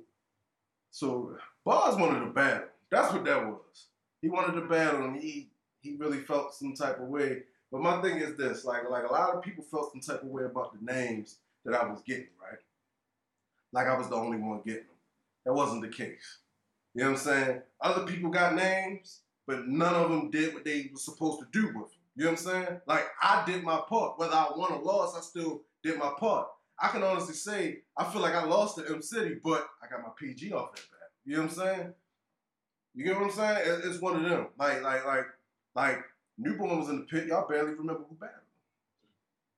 so 0.91 1.37
Bars 1.65 1.97
wanted 1.97 2.21
to 2.21 2.27
battle. 2.27 2.69
That's 2.91 3.13
what 3.13 3.25
that 3.25 3.47
was. 3.47 3.87
He 4.21 4.29
wanted 4.29 4.61
to 4.61 4.67
battle, 4.67 5.05
and 5.05 5.21
he 5.21 5.51
he 5.81 5.97
really 5.97 6.19
felt 6.19 6.55
some 6.55 6.75
type 6.75 7.01
of 7.01 7.09
way. 7.09 7.43
But 7.71 7.81
my 7.81 8.01
thing 8.03 8.19
is 8.19 8.37
this: 8.37 8.65
like 8.65 8.89
like 8.89 9.09
a 9.09 9.13
lot 9.13 9.35
of 9.35 9.43
people 9.43 9.65
felt 9.65 9.93
some 9.93 10.01
type 10.01 10.23
of 10.23 10.29
way 10.29 10.45
about 10.45 10.75
the 10.75 10.93
names 10.93 11.39
that 11.65 11.75
I 11.75 11.89
was 11.89 12.03
getting, 12.03 12.29
right? 12.41 12.59
Like 13.73 13.87
I 13.87 13.97
was 13.97 14.09
the 14.09 14.17
only 14.17 14.39
one 14.39 14.61
getting 14.65 14.83
them. 14.83 14.87
That 15.45 15.55
wasn't 15.55 15.83
the 15.83 15.89
case. 15.89 16.39
You 16.95 17.03
know 17.03 17.13
what 17.13 17.19
I'm 17.19 17.25
saying? 17.25 17.63
Other 17.81 18.07
people 18.07 18.31
got 18.31 18.55
names, 18.55 19.21
but 19.47 19.67
none 19.67 19.95
of 19.95 20.11
them 20.11 20.31
did 20.31 20.55
what 20.55 20.65
they 20.65 20.91
were 20.93 20.99
supposed 20.99 21.41
to 21.41 21.47
do 21.51 21.67
with 21.69 21.91
them. 21.91 22.02
You 22.15 22.25
know 22.25 22.31
what 22.33 22.41
I'm 22.41 22.45
saying? 22.45 22.81
Like 22.87 23.07
I 23.23 23.45
did 23.47 23.63
my 23.63 23.81
part. 23.89 24.19
Whether 24.19 24.35
I 24.35 24.49
won 24.57 24.73
or 24.73 24.83
lost, 24.83 25.17
I 25.17 25.21
still 25.21 25.63
did 25.83 25.99
my 25.99 26.13
part. 26.19 26.49
I 26.79 26.89
can 26.89 27.03
honestly 27.03 27.35
say 27.35 27.79
I 27.97 28.05
feel 28.05 28.23
like 28.23 28.35
I 28.35 28.45
lost 28.45 28.77
to 28.77 28.87
M 28.89 29.03
City, 29.03 29.37
but 29.43 29.69
I 29.83 29.89
got 29.89 30.03
my 30.03 30.11
PG 30.19 30.53
off 30.53 30.75
that 30.75 30.83
bat. 30.91 31.11
You 31.25 31.37
know 31.37 31.43
what 31.43 31.51
I'm 31.51 31.57
saying? 31.57 31.95
You 32.95 33.05
get 33.05 33.17
what 33.17 33.25
I'm 33.25 33.31
saying? 33.31 33.81
It's 33.85 34.01
one 34.01 34.17
of 34.17 34.29
them. 34.29 34.49
Like, 34.59 34.83
like, 34.83 35.07
like, 35.07 35.27
like, 35.75 36.05
Newborn 36.37 36.79
was 36.79 36.89
in 36.91 36.99
the 36.99 37.05
pit. 37.05 37.27
Y'all 37.27 37.49
barely 37.49 37.73
remember 37.73 38.03
who 38.09 38.15
battled. 38.17 38.41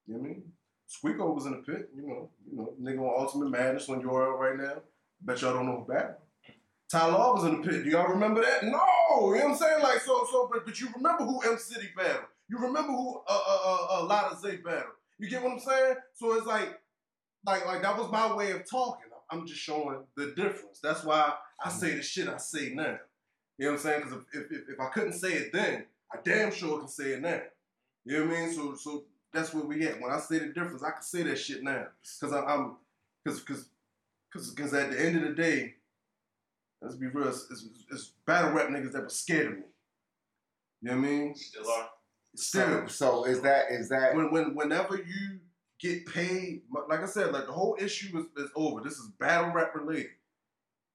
You 0.06 0.14
know 0.14 0.20
what 0.20 0.26
I 0.26 0.28
mean? 0.28 0.42
Squeako 0.88 1.34
was 1.34 1.46
in 1.46 1.52
the 1.52 1.58
pit. 1.58 1.90
You 1.96 2.06
know, 2.06 2.30
you 2.48 2.56
know, 2.56 2.74
nigga 2.80 3.00
on 3.00 3.22
Ultimate 3.22 3.50
Madness 3.50 3.88
on 3.88 4.02
URL 4.02 4.38
right 4.38 4.56
now. 4.56 4.82
Bet 5.20 5.40
y'all 5.40 5.54
don't 5.54 5.66
know 5.66 5.84
who 5.84 5.92
battled. 5.92 6.16
Ty 6.88 7.06
Law 7.06 7.34
was 7.34 7.44
in 7.44 7.60
the 7.60 7.68
pit. 7.68 7.84
Do 7.84 7.90
y'all 7.90 8.08
remember 8.08 8.42
that? 8.42 8.62
No. 8.62 8.70
You 8.70 8.70
know 8.70 9.28
what 9.30 9.44
I'm 9.44 9.56
saying? 9.56 9.82
Like, 9.82 10.00
so, 10.00 10.26
so, 10.30 10.48
but, 10.52 10.64
but 10.64 10.78
you 10.80 10.88
remember 10.94 11.24
who 11.24 11.40
M 11.40 11.58
City 11.58 11.88
battled. 11.96 12.26
You 12.48 12.58
remember 12.58 12.92
who 12.92 13.20
uh, 13.26 13.40
uh, 13.48 13.58
uh, 13.64 13.86
uh, 13.90 14.06
Lotta 14.06 14.36
Zay 14.38 14.56
battled. 14.56 14.94
You 15.18 15.28
get 15.28 15.42
what 15.42 15.52
I'm 15.52 15.60
saying? 15.60 15.96
So 16.14 16.34
it's 16.34 16.46
like, 16.46 16.80
like, 17.46 17.66
like 17.66 17.82
that 17.82 17.96
was 17.96 18.10
my 18.10 18.34
way 18.34 18.50
of 18.52 18.68
talking. 18.68 19.04
I'm 19.30 19.46
just 19.46 19.60
showing 19.60 20.04
the 20.16 20.34
difference. 20.36 20.80
That's 20.82 21.04
why 21.04 21.32
I 21.64 21.70
say 21.70 21.94
the 21.94 22.02
shit 22.02 22.28
I 22.28 22.36
say 22.36 22.72
now. 22.74 22.98
You 23.58 23.66
know 23.66 23.72
what 23.72 23.78
I'm 23.78 23.82
saying? 23.82 24.02
Because 24.02 24.18
if, 24.34 24.52
if, 24.52 24.68
if 24.70 24.80
I 24.80 24.88
couldn't 24.88 25.14
say 25.14 25.32
it 25.32 25.52
then, 25.52 25.84
I 26.12 26.18
damn 26.22 26.52
sure 26.52 26.78
can 26.78 26.88
say 26.88 27.12
it 27.12 27.22
now. 27.22 27.40
You 28.04 28.18
know 28.18 28.26
what 28.26 28.36
I 28.36 28.40
mean? 28.40 28.54
So 28.54 28.74
so 28.74 29.04
that's 29.32 29.54
where 29.54 29.64
we 29.64 29.86
at. 29.86 30.00
When 30.00 30.12
I 30.12 30.18
say 30.18 30.38
the 30.38 30.46
difference, 30.46 30.82
I 30.82 30.90
can 30.90 31.02
say 31.02 31.22
that 31.22 31.38
shit 31.38 31.62
now. 31.62 31.86
Because 32.20 32.34
I'm, 32.34 32.76
because 33.24 33.40
because 33.40 33.68
because 34.50 34.74
at 34.74 34.90
the 34.90 35.00
end 35.00 35.16
of 35.16 35.22
the 35.22 35.34
day, 35.34 35.74
let's 36.82 36.96
be 36.96 37.06
real, 37.06 37.28
it's, 37.28 37.46
it's, 37.50 37.66
it's 37.90 38.10
battle 38.26 38.52
rap 38.52 38.68
niggas 38.68 38.92
that 38.92 39.02
were 39.02 39.08
scared 39.08 39.46
of 39.46 39.52
me. 39.54 39.64
You 40.82 40.90
know 40.90 40.96
what 40.96 41.06
I 41.06 41.08
mean? 41.08 41.34
Still 41.34 41.68
are. 41.68 41.88
Still, 42.34 42.88
So, 42.88 43.22
so 43.22 43.24
is 43.24 43.40
that 43.42 43.66
is 43.70 43.88
that 43.90 44.14
when, 44.14 44.30
when 44.32 44.54
whenever 44.54 44.96
you 44.96 45.40
get 45.80 46.06
paid, 46.06 46.62
like 46.88 47.00
I 47.00 47.06
said, 47.06 47.32
like 47.32 47.46
the 47.46 47.52
whole 47.52 47.76
issue 47.80 48.18
is, 48.18 48.44
is 48.44 48.50
over. 48.56 48.80
This 48.80 48.94
is 48.94 49.10
battle 49.18 49.52
rap 49.52 49.74
related. 49.74 50.10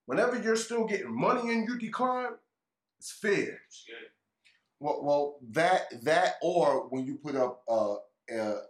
Whenever 0.05 0.39
you're 0.39 0.55
still 0.55 0.85
getting 0.85 1.15
money 1.15 1.53
and 1.53 1.67
you 1.67 1.77
decline, 1.77 2.31
it's 2.97 3.11
fair. 3.11 3.61
Shit. 3.69 3.95
well, 4.79 4.99
well 5.03 5.37
that 5.51 6.03
that 6.03 6.35
or 6.41 6.87
when 6.89 7.05
you 7.05 7.15
put 7.15 7.35
up 7.35 7.63
uh, 7.69 7.93
uh 7.93 8.61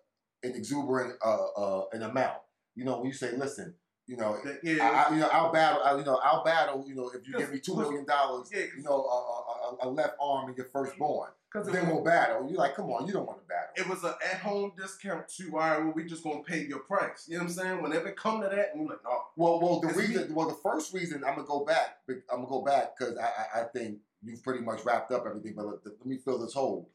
an 0.43 0.55
exuberant 0.55 1.15
uh, 1.25 1.45
uh 1.57 1.85
an 1.93 2.03
amount, 2.03 2.39
you 2.75 2.85
know, 2.85 2.97
when 2.97 3.07
you 3.07 3.13
say, 3.13 3.31
listen, 3.35 3.73
you 4.05 4.17
know, 4.17 4.37
yeah, 4.63 4.89
I, 4.89 5.09
I, 5.09 5.13
you 5.13 5.19
know, 5.19 5.29
I'll 5.31 5.51
battle. 5.51 5.81
I, 5.83 5.95
you 5.95 6.03
know, 6.03 6.19
I'll 6.23 6.43
battle. 6.43 6.83
You 6.87 6.95
know, 6.95 7.09
if 7.13 7.27
you 7.27 7.37
give 7.37 7.53
me 7.53 7.59
two 7.59 7.75
million 7.75 8.05
dollars, 8.05 8.49
yeah, 8.53 8.63
you 8.75 8.83
know, 8.83 8.91
a, 8.91 9.85
a, 9.85 9.85
a, 9.85 9.87
a 9.87 9.89
left 9.89 10.15
arm 10.19 10.47
and 10.47 10.57
your 10.57 10.65
firstborn, 10.65 11.29
because 11.51 11.67
it, 11.67 11.73
then 11.73 11.87
was- 11.87 11.95
we'll 11.95 12.03
battle. 12.03 12.47
You're 12.49 12.57
like, 12.59 12.75
come 12.75 12.89
on, 12.91 13.07
you 13.07 13.13
don't 13.13 13.25
want 13.25 13.39
to 13.41 13.45
battle. 13.47 13.69
it 13.75 13.87
was 13.87 14.03
an 14.03 14.13
at-home 14.33 14.73
discount 14.77 15.27
too. 15.27 15.51
All 15.53 15.59
right, 15.59 15.79
well, 15.83 15.93
we 15.95 16.05
just 16.05 16.23
gonna 16.23 16.43
pay 16.43 16.65
your 16.65 16.79
price. 16.79 17.25
You 17.27 17.37
know 17.37 17.43
what 17.43 17.49
I'm 17.49 17.55
saying? 17.55 17.81
Whenever 17.81 18.07
it 18.09 18.17
come 18.17 18.41
to 18.41 18.47
that, 18.47 18.69
and 18.73 18.81
you're 18.81 18.89
like, 18.89 19.03
no, 19.03 19.21
Well, 19.35 19.59
well, 19.59 19.79
the 19.79 19.89
It's 19.89 19.97
reason, 19.97 20.33
well, 20.33 20.47
the 20.47 20.55
first 20.63 20.93
reason 20.93 21.23
I'm 21.25 21.35
gonna 21.35 21.47
go 21.47 21.65
back, 21.65 21.97
I'm 22.09 22.21
gonna 22.29 22.47
go 22.47 22.61
back 22.63 22.97
because 22.97 23.17
I, 23.17 23.59
I, 23.59 23.61
I 23.61 23.63
think 23.65 23.99
you've 24.23 24.43
pretty 24.43 24.63
much 24.63 24.83
wrapped 24.85 25.11
up 25.11 25.25
everything. 25.25 25.53
But 25.55 25.65
let, 25.65 25.75
let 25.85 26.05
me 26.05 26.17
fill 26.17 26.37
this 26.39 26.53
hole. 26.53 26.89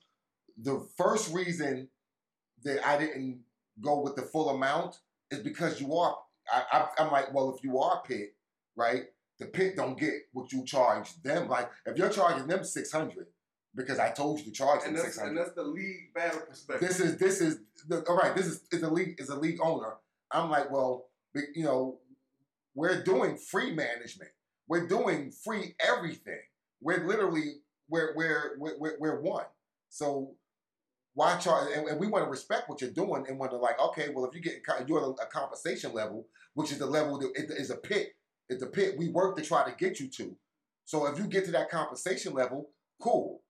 The 0.62 0.86
first 0.96 1.32
reason 1.34 1.88
that 2.62 2.86
I 2.86 2.98
didn't 2.98 3.40
go 3.80 4.00
with 4.00 4.14
the 4.14 4.22
full 4.22 4.50
amount 4.50 4.98
is 5.30 5.40
because 5.40 5.80
you 5.80 5.96
are. 5.96 6.16
I, 6.52 6.62
I, 6.72 7.02
I'm 7.02 7.10
like, 7.10 7.32
well, 7.34 7.54
if 7.56 7.64
you 7.64 7.78
are 7.80 8.02
pit, 8.06 8.34
right? 8.76 9.04
The 9.40 9.46
pit 9.46 9.74
don't 9.76 9.98
get 9.98 10.12
what 10.32 10.52
you 10.52 10.64
charge 10.64 11.20
them. 11.22 11.48
Like, 11.48 11.68
if 11.86 11.96
you're 11.98 12.08
charging 12.10 12.46
them 12.46 12.62
six 12.62 12.92
hundred, 12.92 13.26
because 13.74 13.98
I 13.98 14.10
told 14.10 14.38
you 14.38 14.44
to 14.46 14.50
charge 14.50 14.80
them 14.80 14.90
and 14.90 14.98
six 14.98 15.16
that's 15.16 15.28
and 15.28 15.36
that's 15.36 15.52
the 15.52 15.62
league 15.62 16.12
battle 16.14 16.40
perspective. 16.48 16.88
This 16.88 17.00
is 17.00 17.16
this 17.18 17.40
is 17.40 17.58
the, 17.88 18.02
all 18.08 18.16
right. 18.16 18.34
This 18.34 18.46
is 18.46 18.60
is 18.70 18.82
a 18.82 18.90
league 18.90 19.16
is 19.18 19.28
a 19.28 19.36
league 19.36 19.58
owner. 19.62 19.94
I'm 20.30 20.50
like, 20.50 20.70
well, 20.70 21.06
you 21.54 21.64
know, 21.64 21.98
we're 22.74 23.02
doing 23.02 23.36
free 23.36 23.72
management. 23.72 24.30
We're 24.68 24.86
doing 24.86 25.30
free 25.30 25.74
everything. 25.80 26.40
We're 26.80 27.06
literally 27.06 27.56
we're 27.88 28.14
we're 28.16 28.56
we're, 28.58 28.78
we're, 28.78 28.96
we're 28.98 29.20
one. 29.20 29.46
So 29.90 30.34
why 31.14 31.36
charge? 31.36 31.68
And, 31.76 31.88
and 31.88 32.00
we 32.00 32.06
want 32.06 32.24
to 32.24 32.30
respect 32.30 32.68
what 32.68 32.80
you're 32.80 32.90
doing 32.90 33.26
and 33.28 33.38
want 33.38 33.52
to 33.52 33.58
like, 33.58 33.80
okay, 33.80 34.08
well, 34.14 34.24
if 34.24 34.34
you 34.34 34.40
get 34.40 34.62
you're 34.86 35.12
at 35.12 35.26
a 35.26 35.26
compensation 35.26 35.92
level, 35.92 36.26
which 36.54 36.72
is 36.72 36.78
the 36.78 36.86
level 36.86 37.18
that 37.18 37.30
it 37.34 37.50
is 37.50 37.70
a 37.70 37.76
pit. 37.76 38.14
It's 38.48 38.62
a 38.62 38.66
pit 38.66 38.96
we 38.98 39.08
work 39.08 39.36
to 39.36 39.42
try 39.42 39.64
to 39.64 39.74
get 39.76 40.00
you 40.00 40.08
to. 40.08 40.36
So 40.84 41.06
if 41.06 41.18
you 41.18 41.24
get 41.24 41.46
to 41.46 41.50
that 41.52 41.70
compensation 41.70 42.34
level, 42.34 42.70
cool, 43.00 43.40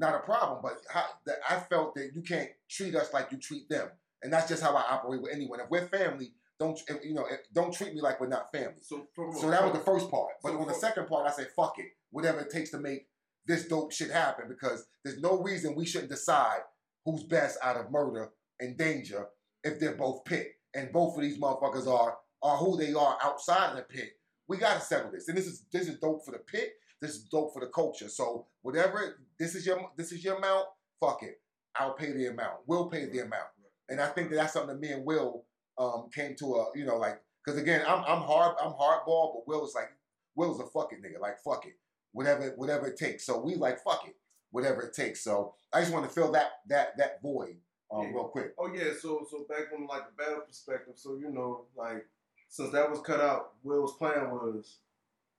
not 0.00 0.16
a 0.16 0.20
problem. 0.20 0.60
But 0.62 0.78
how, 0.92 1.04
that 1.26 1.36
I 1.48 1.60
felt 1.60 1.94
that 1.94 2.10
you 2.14 2.22
can't 2.22 2.48
treat 2.68 2.96
us 2.96 3.12
like 3.12 3.30
you 3.30 3.38
treat 3.38 3.68
them, 3.68 3.88
and 4.22 4.32
that's 4.32 4.48
just 4.48 4.62
how 4.62 4.74
I 4.74 4.82
operate 4.90 5.22
with 5.22 5.32
anyone. 5.32 5.60
If 5.60 5.70
we're 5.70 5.86
family, 5.86 6.32
don't 6.60 6.78
if, 6.88 7.04
you 7.04 7.14
know? 7.14 7.26
Don't 7.54 7.72
treat 7.72 7.94
me 7.94 8.00
like 8.00 8.20
we're 8.20 8.28
not 8.28 8.52
family. 8.52 8.82
so 8.82 9.06
So 9.16 9.50
that 9.50 9.64
was 9.64 9.72
the 9.72 9.84
first 9.84 10.10
part. 10.10 10.32
But 10.42 10.52
So 10.52 10.60
on 10.60 10.68
the 10.68 10.74
second 10.74 11.08
part, 11.08 11.26
I 11.26 11.32
said, 11.32 11.48
fuck 11.56 11.74
it. 11.78 11.86
Whatever 12.10 12.40
it 12.40 12.50
takes 12.50 12.70
to 12.70 12.78
make 12.78 13.06
this 13.46 13.66
dope 13.66 13.92
shit 13.92 14.10
happen 14.10 14.46
because 14.48 14.86
there's 15.02 15.18
no 15.18 15.40
reason 15.40 15.74
we 15.74 15.86
shouldn't 15.86 16.10
decide 16.10 16.60
who's 17.04 17.24
best 17.24 17.58
out 17.62 17.76
of 17.76 17.86
Murda 17.86 18.28
and 18.60 18.78
Danja 18.78 19.24
if 19.64 19.80
they're 19.80 19.94
both 19.94 20.24
pit. 20.24 20.52
And 20.74 20.92
both 20.92 21.16
of 21.16 21.22
these 21.22 21.40
motherfuckers 21.40 21.88
are 21.88 22.18
are 22.42 22.56
who 22.56 22.76
they 22.76 22.94
are 22.94 23.18
outside 23.22 23.70
of 23.70 23.76
the 23.76 23.82
pit. 23.82 24.10
We 24.46 24.56
gotta 24.56 24.80
settle 24.80 25.10
this. 25.10 25.28
And 25.28 25.36
this 25.36 25.46
is 25.46 25.64
this 25.72 25.88
is 25.88 25.98
dope 25.98 26.24
for 26.24 26.32
the 26.32 26.38
pit. 26.38 26.74
This 27.00 27.12
is 27.12 27.22
dope 27.24 27.52
for 27.54 27.60
the 27.60 27.68
culture. 27.68 28.08
So 28.08 28.46
whatever 28.62 29.18
this 29.38 29.54
is 29.54 29.66
your 29.66 29.90
this 29.96 30.12
is 30.12 30.22
your 30.24 30.36
amount, 30.36 30.66
fuck 31.00 31.22
it. 31.22 31.40
I'll 31.76 31.94
pay 31.94 32.12
the 32.12 32.26
amount. 32.26 32.58
We'll 32.66 32.86
pay 32.88 33.06
the 33.06 33.20
amount. 33.20 33.48
And 33.88 34.00
I 34.00 34.08
think 34.08 34.30
that 34.30 34.36
that's 34.36 34.52
something 34.52 34.74
that 34.74 34.80
me 34.80 34.92
and 34.92 35.04
Will 35.04 35.44
um, 35.78 36.08
came 36.14 36.36
to 36.36 36.54
a, 36.56 36.66
you 36.76 36.84
know, 36.84 36.96
like, 36.96 37.20
because 37.44 37.60
again, 37.60 37.82
I'm 37.86 38.04
I'm 38.06 38.22
hard, 38.22 38.56
I'm 38.62 38.72
hardball, 38.72 39.32
but 39.34 39.48
Will 39.48 39.64
is 39.66 39.74
like, 39.74 39.90
Will 40.36 40.54
is 40.54 40.60
a 40.60 40.66
fuck 40.66 40.92
it 40.92 41.02
nigga, 41.02 41.20
like 41.20 41.38
fuck 41.42 41.66
it, 41.66 41.74
whatever 42.12 42.52
whatever 42.56 42.86
it 42.88 42.98
takes. 42.98 43.24
So 43.24 43.40
we 43.40 43.54
like 43.54 43.82
fuck 43.82 44.04
it, 44.06 44.16
whatever 44.50 44.82
it 44.82 44.92
takes. 44.94 45.22
So 45.24 45.54
I 45.72 45.80
just 45.80 45.92
want 45.92 46.06
to 46.06 46.12
fill 46.12 46.30
that 46.32 46.50
that 46.68 46.96
that 46.98 47.22
void 47.22 47.56
um, 47.90 48.02
Yeah. 48.02 48.08
real 48.10 48.28
quick. 48.28 48.54
Oh 48.58 48.70
yeah, 48.72 48.90
so 49.00 49.26
so 49.30 49.46
back 49.48 49.70
from 49.70 49.86
like 49.86 50.02
the 50.06 50.22
battle 50.22 50.42
perspective, 50.46 50.94
so 50.96 51.16
you 51.16 51.30
know, 51.30 51.64
like 51.76 52.04
since 52.48 52.70
that 52.72 52.90
was 52.90 53.00
cut 53.00 53.20
out, 53.20 53.52
Will's 53.62 53.96
plan 53.96 54.30
was 54.30 54.78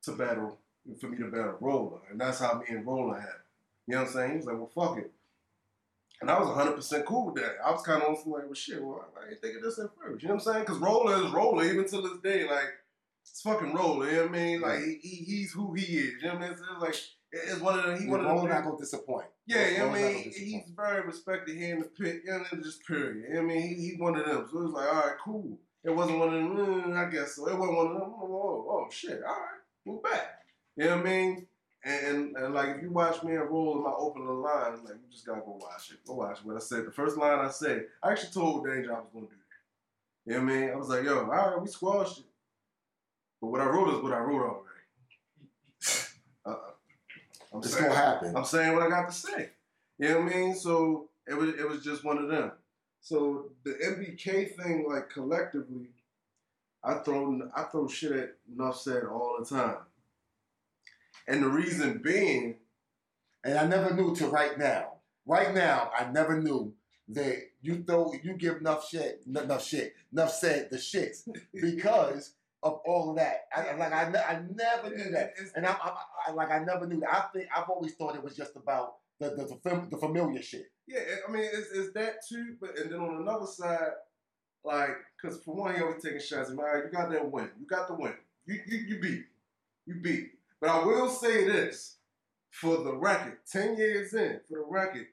to 0.03 0.13
battle 0.13 0.57
for 0.99 1.07
me 1.09 1.17
to 1.17 1.25
battle 1.31 1.57
Roller, 1.59 1.99
and 2.09 2.19
that's 2.19 2.39
how 2.39 2.59
me 2.59 2.65
and 2.69 2.85
Roller 2.85 3.19
had. 3.19 3.27
it. 3.29 3.35
You 3.87 3.95
know 3.95 4.01
what 4.01 4.07
I'm 4.09 4.13
saying? 4.13 4.31
He 4.31 4.37
was 4.37 4.45
like, 4.45 4.55
well, 4.57 4.71
fuck 4.73 4.97
it. 4.97 5.11
And 6.21 6.29
I 6.29 6.39
was 6.39 6.49
100% 6.49 7.05
cool 7.05 7.25
with 7.31 7.35
that. 7.43 7.55
I 7.65 7.71
was 7.71 7.81
kind 7.81 8.01
of 8.03 8.09
on 8.09 8.15
some 8.15 8.31
like, 8.31 8.43
well, 8.45 8.53
shit, 8.53 8.81
well, 8.81 9.05
I 9.17 9.33
didn't 9.41 9.63
this 9.63 9.79
at 9.79 9.89
first. 9.99 10.21
You 10.21 10.29
know 10.29 10.35
what 10.35 10.47
I'm 10.47 10.53
saying? 10.53 10.65
Because 10.65 10.77
Roller 10.77 11.25
is 11.25 11.31
Roller, 11.31 11.63
even 11.63 11.87
to 11.87 12.01
this 12.01 12.19
day. 12.23 12.47
Like, 12.47 12.69
it's 13.23 13.41
fucking 13.41 13.73
Roller. 13.73 14.05
You 14.07 14.15
know 14.17 14.21
what 14.27 14.29
I 14.29 14.33
mean? 14.33 14.61
Like, 14.61 14.79
he, 14.79 14.99
he, 15.01 15.15
he's 15.25 15.51
who 15.51 15.73
he 15.73 15.83
is. 15.83 16.13
You 16.21 16.27
know 16.27 16.35
what 16.35 16.43
I 16.43 16.45
mean? 16.45 16.51
It's 16.51 16.61
like, 16.79 16.95
it's 17.33 17.59
one 17.59 17.79
of 17.79 17.85
the, 17.85 17.97
he 17.97 18.03
He 18.03 18.09
one 18.09 18.19
of 18.23 18.35
will 18.35 18.43
the 18.43 18.49
not 18.49 18.63
gonna 18.63 18.77
disappoint. 18.77 19.27
yeah, 19.47 19.67
you 19.69 19.77
know 19.79 19.87
what 19.87 19.97
I 19.97 20.01
mean? 20.03 20.31
He's 20.35 20.71
very 20.75 21.05
respected 21.07 21.57
here 21.57 21.73
in 21.73 21.79
the 21.79 21.87
pit, 21.87 22.21
you 22.25 22.31
know, 22.31 22.43
and 22.51 22.63
just 22.63 22.85
period. 22.85 23.23
You 23.27 23.33
know 23.35 23.41
what 23.41 23.51
I 23.51 23.55
mean? 23.55 23.61
He, 23.61 23.75
he's 23.75 23.99
one 23.99 24.15
of 24.15 24.25
them. 24.25 24.47
So 24.51 24.59
it 24.59 24.63
was 24.63 24.73
like, 24.73 24.87
all 24.87 25.01
right, 25.01 25.15
cool. 25.23 25.57
It 25.83 25.89
wasn't 25.89 26.19
one 26.19 26.27
of 26.27 26.33
them, 26.35 26.55
mm, 26.55 26.95
I 26.95 27.09
guess 27.09 27.35
so. 27.35 27.47
It 27.47 27.57
wasn't 27.57 27.77
one 27.77 27.87
of 27.87 27.93
them, 27.93 28.13
oh, 28.21 28.65
oh, 28.69 28.87
shit, 28.91 29.21
all 29.27 29.33
right, 29.33 29.61
we're 29.85 30.01
back. 30.01 30.40
You 30.77 30.85
know 30.85 30.97
what 30.97 31.05
I 31.05 31.09
mean? 31.09 31.47
And, 31.83 32.35
and, 32.37 32.53
like, 32.53 32.75
if 32.75 32.81
you 32.83 32.91
watch 32.91 33.23
me 33.23 33.33
and 33.35 33.49
roll 33.49 33.75
in 33.77 33.83
my 33.83 33.91
opening 33.91 34.27
line, 34.27 34.83
like, 34.83 34.93
you 34.93 35.11
just 35.11 35.25
gotta 35.25 35.41
go 35.41 35.57
watch 35.59 35.91
it. 35.91 35.97
Go 36.05 36.13
watch 36.13 36.39
what 36.43 36.55
I 36.55 36.59
said. 36.59 36.85
The 36.85 36.91
first 36.91 37.17
line 37.17 37.39
I 37.39 37.49
said, 37.49 37.85
I 38.03 38.11
actually 38.11 38.31
told 38.33 38.65
Danja 38.65 38.89
I 38.89 38.99
was 38.99 39.09
gonna 39.13 39.25
do 39.25 39.31
that. 39.31 40.31
You 40.31 40.37
know 40.39 40.43
what 40.45 40.53
I 40.53 40.55
mean? 40.59 40.69
I 40.69 40.75
was 40.75 40.89
like, 40.89 41.03
yo, 41.03 41.17
all 41.19 41.25
right, 41.25 41.59
we 41.61 41.67
squashed 41.67 42.19
it. 42.19 42.25
But 43.41 43.47
what 43.47 43.61
I 43.61 43.65
wrote 43.65 43.95
is 43.95 44.03
what 44.03 44.13
I 44.13 44.19
wrote 44.19 44.43
already. 44.43 44.67
uh-uh. 46.45 46.71
I'm 47.53 47.59
It's 47.59 47.73
saying- 47.73 47.83
gonna 47.89 47.95
happen. 47.95 48.35
I'm 48.37 48.45
saying 48.45 48.73
what 48.73 48.83
I 48.83 48.89
got 48.89 49.09
to 49.09 49.15
say. 49.15 49.49
You 49.97 50.09
know 50.09 50.21
what 50.21 50.31
I 50.33 50.35
mean? 50.35 50.55
So 50.55 51.09
it 51.27 51.33
was 51.33 51.49
it 51.55 51.67
was 51.67 51.83
just 51.83 52.03
one 52.03 52.17
of 52.19 52.29
them. 52.29 52.51
So 53.01 53.49
the 53.63 53.71
MBK 53.71 54.55
thing, 54.55 54.85
like 54.87 55.09
collectively, 55.09 55.89
I 56.83 56.95
throw 56.95 57.39
I 57.55 57.63
throw 57.63 57.87
shit 57.87 58.11
at 58.11 58.35
Nuff 58.55 58.79
said 58.79 59.03
all 59.05 59.37
the 59.39 59.45
time. 59.45 59.77
And 61.27 61.43
the 61.43 61.49
reason 61.49 62.01
being, 62.03 62.57
And 63.43 63.57
I 63.57 63.65
never 63.67 63.93
knew 63.95 64.15
till 64.15 64.31
right 64.31 64.57
now. 64.57 64.93
Right 65.25 65.53
now, 65.53 65.91
I 65.97 66.11
never 66.11 66.41
knew 66.41 66.73
that 67.09 67.37
you 67.61 67.83
throw 67.83 68.13
you 68.23 68.33
give 68.33 68.57
enough 68.57 68.87
shit, 68.87 69.23
enough 69.27 69.63
shit, 69.63 69.93
enough 70.11 70.31
said 70.33 70.69
the 70.71 70.77
shits 70.77 71.27
because 71.53 72.33
of 72.63 72.79
all 72.85 73.11
of 73.11 73.17
that. 73.17 73.45
I, 73.55 73.73
like 73.75 73.93
I, 73.93 74.03
I 74.03 74.41
never 74.53 74.95
knew 74.95 75.11
that, 75.11 75.33
and 75.55 75.65
I, 75.65 75.71
I, 75.71 75.95
I 76.27 76.31
like 76.31 76.51
I 76.51 76.59
never 76.59 76.87
knew 76.87 76.99
that. 77.01 77.13
I 77.13 77.21
think 77.33 77.47
I've 77.55 77.69
always 77.69 77.93
thought 77.95 78.15
it 78.15 78.23
was 78.23 78.35
just 78.35 78.55
about 78.55 78.95
the 79.19 79.29
the, 79.31 79.45
the, 79.45 79.59
fam- 79.63 79.89
the 79.89 79.97
familiar 79.97 80.41
shit. 80.41 80.71
Yeah, 80.87 80.99
I 81.27 81.31
mean, 81.31 81.43
it's, 81.43 81.69
it's 81.73 81.93
that 81.93 82.25
too. 82.27 82.55
But 82.59 82.77
and 82.79 82.91
then 82.91 82.99
on 82.99 83.21
another 83.21 83.45
side, 83.47 83.91
like, 84.63 84.95
because 85.21 85.41
for 85.43 85.55
one, 85.55 85.75
he 85.75 85.81
always 85.81 86.03
taking 86.03 86.19
shots. 86.19 86.49
Man, 86.49 86.83
you 86.85 86.91
got 86.91 87.09
that 87.11 87.31
win. 87.31 87.49
You 87.59 87.65
got 87.65 87.87
the 87.87 87.95
win. 87.95 88.13
You 88.45 88.59
you 88.67 88.77
you 88.79 88.99
beat. 89.01 89.25
You 89.85 89.95
beat. 89.95 90.31
But 90.61 90.69
I 90.69 90.85
will 90.85 91.09
say 91.09 91.45
this 91.45 91.97
for 92.51 92.77
the 92.77 92.95
record: 92.95 93.39
ten 93.51 93.75
years 93.75 94.13
in, 94.13 94.39
for 94.47 94.59
the 94.59 94.65
record, 94.69 95.07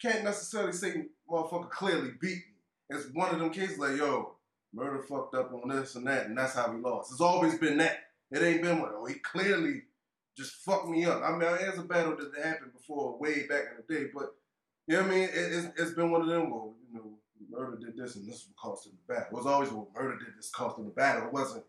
can't 0.00 0.24
necessarily 0.24 0.72
say 0.72 1.06
motherfucker 1.28 1.68
clearly 1.70 2.12
beat 2.20 2.36
me. 2.36 2.54
It's 2.90 3.08
one 3.12 3.34
of 3.34 3.40
them 3.40 3.50
cases 3.50 3.78
like, 3.78 3.96
yo, 3.96 4.36
Murda 4.74 5.04
fucked 5.04 5.34
up 5.34 5.52
on 5.52 5.68
this 5.68 5.96
and 5.96 6.06
that, 6.06 6.26
and 6.26 6.38
that's 6.38 6.54
how 6.54 6.72
we 6.72 6.80
lost. 6.80 7.12
It's 7.12 7.20
always 7.20 7.58
been 7.58 7.78
that. 7.78 7.98
It 8.30 8.42
ain't 8.42 8.62
been 8.62 8.80
one. 8.80 8.90
Oh, 8.94 9.06
he 9.06 9.14
clearly 9.14 9.82
just 10.36 10.52
fucked 10.64 10.88
me 10.88 11.04
up. 11.04 11.22
I 11.22 11.32
mean, 11.32 11.48
it's 11.60 11.78
a 11.78 11.82
battle 11.82 12.16
that 12.16 12.44
happened 12.44 12.72
before, 12.72 13.18
way 13.18 13.46
back 13.46 13.64
in 13.70 13.84
the 13.84 13.94
day, 13.94 14.10
but 14.14 14.34
you 14.86 14.96
know 14.96 15.02
what 15.02 15.10
I 15.10 15.14
mean? 15.14 15.24
It, 15.24 15.30
it's, 15.34 15.66
it's 15.76 15.90
been 15.92 16.10
one 16.10 16.22
of 16.22 16.28
them. 16.28 16.50
Well, 16.50 16.74
you 16.92 16.94
know, 16.94 17.18
Murda 17.52 17.80
did 17.80 17.96
this 17.96 18.16
and 18.16 18.26
this 18.26 18.46
what 18.46 18.56
cost 18.56 18.86
him 18.86 18.92
the 19.06 19.14
battle. 19.14 19.28
It 19.32 19.36
was 19.36 19.46
always 19.46 19.70
well, 19.70 19.88
Murda 19.96 20.18
did 20.18 20.36
this 20.36 20.50
cost 20.50 20.78
him 20.78 20.84
the 20.84 20.90
battle. 20.90 21.26
It 21.26 21.32
wasn't 21.32 21.64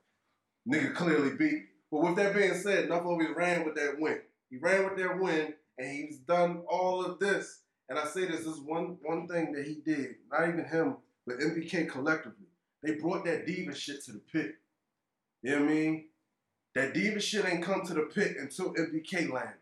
nigga 0.68 0.94
clearly 0.94 1.36
beat. 1.36 1.66
But 1.92 2.02
with 2.02 2.16
that 2.18 2.36
being 2.36 2.54
said, 2.54 2.90
Nuff 2.90 3.06
always 3.06 3.30
ran 3.36 3.66
with 3.66 3.76
that 3.76 4.00
win. 4.00 4.20
He 4.50 4.58
ran 4.58 4.86
with 4.86 4.98
that 4.98 5.20
win, 5.20 5.54
and 5.78 5.92
he's 5.92 6.18
done 6.20 6.64
all 6.70 7.04
of 7.04 7.20
this. 7.20 7.62
And 7.90 7.98
I 7.98 8.06
say 8.06 8.26
this, 8.26 8.40
this 8.40 8.56
is 8.56 8.60
one 8.60 8.98
one 9.04 9.28
thing 9.28 9.52
that 9.54 9.66
he 9.66 9.82
did. 9.86 10.16
Not 10.32 10.48
even 10.48 10.66
him, 10.66 10.98
but 11.26 11.40
MBK 11.40 11.90
collectively. 11.90 12.48
They 12.84 12.94
brought 12.94 13.26
that 13.26 13.46
diva 13.46 13.74
shit 13.74 14.04
to 14.06 14.14
the 14.14 14.22
pit. 14.32 14.56
You 15.42 15.52
know 15.52 15.62
what 15.62 15.70
I 15.70 15.74
mean? 15.74 16.06
That 16.76 16.94
diva 16.94 17.20
shit 17.20 17.46
ain't 17.46 17.64
come 17.64 17.84
to 17.86 17.94
the 17.94 18.02
pit 18.02 18.38
until 18.40 18.74
MBK 18.74 19.32
landed. 19.32 19.56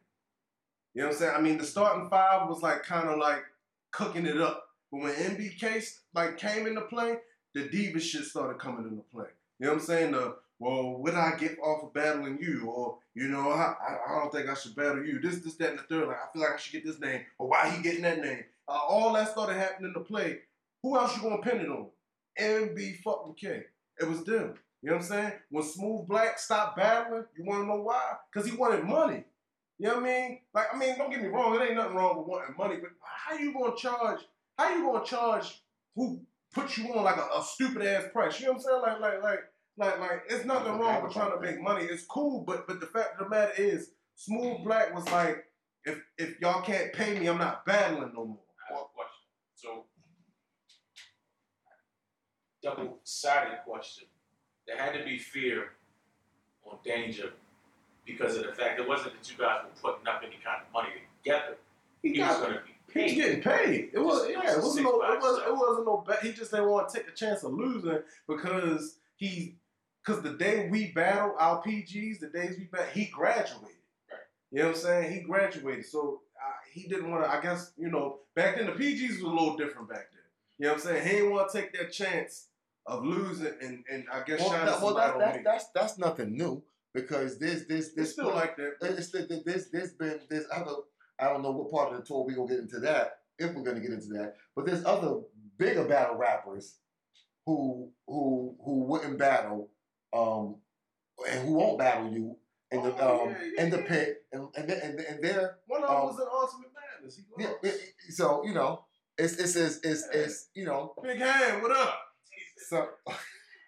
You 0.94 1.02
know 1.02 1.08
what 1.08 1.14
I'm 1.16 1.20
saying? 1.20 1.34
I 1.36 1.42
mean, 1.42 1.58
the 1.58 1.66
starting 1.66 2.10
five 2.10 2.50
was 2.50 2.62
like 2.62 2.84
kind 2.84 3.08
of 3.08 3.18
like 3.18 3.44
cooking 3.92 4.26
it 4.26 4.42
up. 4.42 4.66
But 4.92 5.02
when 5.02 5.14
MBK 5.14 5.88
like 6.14 6.38
came 6.38 6.68
into 6.68 6.82
play, 6.82 7.18
the 7.54 7.70
diva 7.70 8.00
shit 8.00 8.24
started 8.24 8.60
coming 8.60 8.86
into 8.86 9.04
play. 9.12 9.28
You 9.60 9.68
know 9.68 9.74
what 9.74 9.82
I'm 9.82 9.86
saying? 9.86 10.12
The 10.12 10.36
well, 10.60 11.02
did 11.06 11.16
I 11.16 11.36
get 11.38 11.60
off 11.60 11.84
of 11.84 11.94
battling 11.94 12.40
you? 12.42 12.68
Or 12.68 12.98
you 13.14 13.28
know, 13.28 13.52
I, 13.52 13.76
I, 14.08 14.20
don't 14.20 14.32
think 14.32 14.50
I 14.50 14.54
should 14.54 14.76
battle 14.76 15.04
you. 15.04 15.20
This, 15.20 15.40
this, 15.40 15.56
that, 15.56 15.72
and 15.72 15.80
the 15.80 15.84
third. 15.84 16.08
Like 16.08 16.18
I 16.18 16.32
feel 16.34 16.42
like 16.42 16.54
I 16.54 16.58
should 16.58 16.74
get 16.74 16.86
this 16.86 17.00
name. 17.00 17.22
Or 17.38 17.48
why 17.48 17.70
he 17.70 17.82
getting 17.82 18.04
that 18.04 18.22
name? 18.22 18.44
Uh, 18.68 18.72
all 18.74 19.14
that 19.14 19.30
started 19.30 19.58
happening 19.58 19.94
to 19.94 20.00
play. 20.02 20.40
Who 20.84 20.98
else 20.98 21.16
you 21.16 21.24
gonna 21.24 21.42
pin 21.42 21.62
it 21.62 21.70
on? 21.70 21.88
MB 22.40 22.98
fucking 23.04 23.36
K. 23.36 23.64
It 24.00 24.08
was 24.08 24.24
them. 24.24 24.56
You 24.82 24.90
know 24.90 24.98
what 24.98 25.04
I'm 25.04 25.08
saying? 25.10 25.32
When 25.50 25.64
Smooth 25.64 26.08
Black 26.08 26.38
stopped 26.38 26.78
battling, 26.78 27.26
you 27.36 27.44
want 27.44 27.64
to 27.64 27.68
know 27.68 27.82
why? 27.82 28.14
Because 28.32 28.48
he 28.48 28.56
wanted 28.56 28.84
money. 28.84 29.24
You 29.80 29.88
know 29.88 29.96
what 29.96 30.04
I 30.04 30.08
mean? 30.08 30.40
Like, 30.54 30.66
I 30.74 30.78
mean, 30.78 30.98
don't 30.98 31.10
get 31.12 31.22
me 31.22 31.28
wrong. 31.28 31.56
It 31.56 31.64
ain't 31.64 31.76
nothing 31.76 31.96
wrong 31.96 32.18
with 32.18 32.28
wanting 32.28 32.56
money, 32.58 32.78
but 32.82 32.92
how 33.02 33.38
you 33.38 33.54
gonna 33.54 33.76
charge? 33.76 34.22
How 34.58 34.76
you 34.76 34.84
gonna 34.84 35.06
charge 35.06 35.62
who 35.96 36.22
put 36.54 36.78
you 36.78 36.94
on 36.94 37.04
like 37.04 37.18
a, 37.18 37.28
a 37.38 37.44
stupid 37.44 37.84
ass 37.84 38.06
price? 38.12 38.40
You 38.40 38.48
know 38.48 38.54
what 38.54 38.58
I'm 38.58 38.64
saying? 38.64 38.82
Like, 38.82 39.02
like, 39.02 39.24
like, 39.24 39.40
like, 39.78 40.00
like. 40.00 40.24
It's 40.30 40.46
nothing 40.46 40.78
wrong 40.80 41.04
with 41.04 41.14
trying 41.14 41.32
to 41.32 41.40
make 41.40 41.62
money. 41.62 41.86
It's 41.86 42.04
cool, 42.04 42.42
but 42.42 42.68
but 42.68 42.80
the 42.80 42.88
fact 42.88 43.20
of 43.20 43.26
the 43.26 43.30
matter 43.30 43.54
is, 43.58 43.92
Smooth 44.16 44.64
Black 44.64 44.94
was 44.94 45.06
like, 45.12 45.46
if 45.86 46.00
if 46.18 46.40
y'all 46.42 46.62
can't 46.62 46.94
pay 46.94 47.18
me, 47.20 47.28
I'm 47.28 47.38
not 47.38 47.66
battling 47.66 48.12
no 48.16 48.26
more. 48.26 48.40
I 48.70 48.74
have 48.74 48.84
a 48.84 48.86
question. 48.94 49.24
So, 49.56 49.86
double-sided 52.62 53.60
question. 53.66 54.08
There 54.68 54.78
had 54.78 54.94
to 54.94 55.04
be 55.04 55.18
fear 55.18 55.72
or 56.64 56.80
danger 56.84 57.32
because 58.06 58.36
of 58.38 58.44
the 58.44 58.54
fact 58.54 58.80
it 58.80 58.88
wasn't 58.88 59.14
that 59.14 59.32
you 59.32 59.38
guys 59.38 59.62
were 59.64 59.92
putting 59.92 60.08
up 60.08 60.22
any 60.24 60.38
kind 60.44 60.62
of 60.66 60.74
money 60.74 60.90
together. 61.24 61.58
He 62.02 62.14
He 62.14 62.20
was 62.20 62.30
got 62.30 62.42
going 62.42 62.54
to 62.56 62.60
be 62.60 62.72
Paid. 62.94 63.10
He's 63.10 63.16
getting 63.16 63.42
paid. 63.42 63.90
It 63.94 64.00
was 64.00 64.30
yeah, 64.30 64.54
it 64.54 64.64
wasn't 64.64 64.86
no. 64.86 65.02
It 65.02 65.20
was 65.20 65.42
it 65.46 65.56
wasn't 65.56 65.86
no 65.86 66.04
bet. 66.08 66.24
He 66.24 66.32
just 66.32 66.52
didn't 66.52 66.70
want 66.70 66.88
to 66.88 66.98
take 66.98 67.06
the 67.06 67.12
chance 67.12 67.44
of 67.44 67.52
losing 67.54 68.00
because 68.28 68.96
he. 69.18 69.56
Because 70.08 70.24
the 70.24 70.38
day 70.38 70.70
we 70.72 70.92
battle 70.94 71.36
our 71.38 71.62
PGs, 71.62 72.20
the 72.20 72.28
days 72.28 72.56
we 72.58 72.66
battle, 72.66 72.88
he 72.94 73.06
graduated. 73.08 73.76
Right. 74.10 74.20
You 74.52 74.60
know 74.60 74.68
what 74.68 74.76
I'm 74.78 74.82
saying? 74.82 75.14
He 75.14 75.20
graduated, 75.20 75.86
so 75.86 76.22
uh, 76.38 76.52
he 76.74 76.88
didn't 76.88 77.12
want 77.12 77.26
to. 77.26 77.30
I 77.30 77.42
guess 77.42 77.74
you 77.78 77.90
know 77.90 78.20
back 78.34 78.56
then 78.56 78.68
the 78.68 78.72
PGs 78.72 79.16
was 79.16 79.22
a 79.22 79.28
little 79.28 79.58
different 79.58 79.90
back 79.90 80.08
then. 80.14 80.22
You 80.60 80.66
know 80.68 80.74
what 80.74 80.82
I'm 80.82 80.88
saying? 80.88 81.08
He 81.08 81.16
didn't 81.16 81.32
want 81.32 81.52
to 81.52 81.62
take 81.62 81.74
that 81.78 81.92
chance 81.92 82.48
of 82.86 83.04
losing, 83.04 83.54
and 83.62 83.84
and 83.92 84.06
I 84.12 84.24
guess 84.24 84.40
Well, 84.40 84.50
shine 84.50 84.66
that- 84.66 84.82
well 84.82 84.96
that, 84.96 85.14
on 85.16 85.20
that's 85.20 85.44
that's 85.44 85.66
that's 85.76 85.98
nothing 85.98 86.38
new 86.38 86.64
because 86.94 87.38
this 87.38 87.66
this 87.68 87.90
this 87.94 88.14
still 88.14 88.34
like 88.34 88.56
that. 88.56 88.76
it's 88.82 89.12
the, 89.12 89.42
this 89.46 89.70
this 89.72 89.92
been 89.92 90.22
this 90.30 90.46
other 90.56 90.72
I 91.20 91.26
don't 91.28 91.44
know 91.44 91.52
what 91.52 91.70
part 91.70 91.92
of 91.94 92.00
the 92.00 92.06
tour 92.06 92.24
we 92.24 92.34
gonna 92.34 92.48
get 92.48 92.60
into 92.60 92.80
that 92.80 93.20
if 93.40 93.54
we're 93.54 93.64
gonna 93.64 93.82
get 93.82 93.92
into 93.92 94.14
that, 94.14 94.36
but 94.56 94.66
there's 94.66 94.86
other 94.86 95.20
bigger 95.58 95.84
battle 95.84 96.16
rappers 96.16 96.78
who 97.46 97.90
who 98.08 98.56
who 98.64 98.86
wouldn't 98.86 99.18
battle 99.18 99.70
um 100.14 100.56
and 101.30 101.48
who 101.48 101.54
won't 101.54 101.80
battle 101.80 102.12
you 102.12 102.36
in 102.72 102.84
the 102.84 102.94
Oh, 103.00 103.24
um 103.26 103.30
yeah, 103.30 103.38
yeah, 103.58 103.64
in 103.64 103.70
the 103.72 103.78
pit 103.80 104.18
and 104.32 104.48
and 104.56 104.70
and, 104.70 105.00
and 105.00 105.24
they're 105.24 105.58
One 105.68 105.84
of 105.84 105.90
them 105.90 105.98
um, 105.98 106.06
was 106.08 106.20
an 106.20 106.28
ultimate 106.32 106.72
madness. 106.74 107.18
He 107.18 107.24
yeah, 107.44 107.52
it- 107.64 107.94
so 108.14 108.44
you 108.46 108.54
know 108.54 108.86
it's 109.18 109.34
it's 109.38 109.56
it's 109.56 109.80
it's, 109.84 110.08
it's 110.14 110.50
you 110.54 110.66
know 110.66 110.94
Big 111.04 111.20
hand, 111.20 111.62
what 111.62 111.76
up? 111.76 112.00
so 112.70 112.88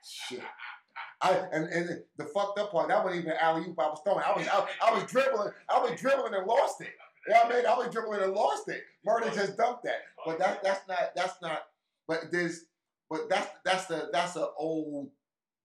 shit. 0.06 0.42
I 1.22 1.32
and, 1.52 1.66
and 1.68 2.00
the 2.18 2.26
fucked 2.26 2.60
up 2.60 2.72
part 2.72 2.88
that 2.88 3.04
wasn't 3.04 3.26
even 3.26 3.38
alley 3.42 3.64
oop 3.68 3.78
I 3.78 3.88
was 3.88 4.00
throwing. 4.06 4.24
I 4.26 4.32
was 4.38 4.48
I, 4.48 4.66
I 4.88 4.94
was 4.94 5.04
dribbling. 5.12 5.52
I 5.70 5.80
was 5.80 6.00
dribbling 6.00 6.34
and 6.34 6.48
lost 6.48 6.80
it. 6.80 6.88
Yeah, 7.28 7.42
I 7.44 7.50
mean, 7.54 7.66
I 7.66 7.76
was 7.78 7.90
dribbling 7.90 8.22
and 8.22 8.32
lost 8.34 8.70
it. 8.70 8.82
Murda 9.06 9.34
just 9.34 9.58
dumped 9.58 9.84
that. 9.84 9.98
But 10.26 10.40
that 10.40 10.64
that's 10.64 10.88
not 10.88 11.12
that's 11.18 11.42
not. 11.42 11.64
But 12.08 12.32
there's 12.32 12.62
but 13.10 13.28
that's 13.30 13.50
that's 13.66 13.86
the 13.88 14.08
that's 14.14 14.38
an 14.38 14.48
old 14.58 15.10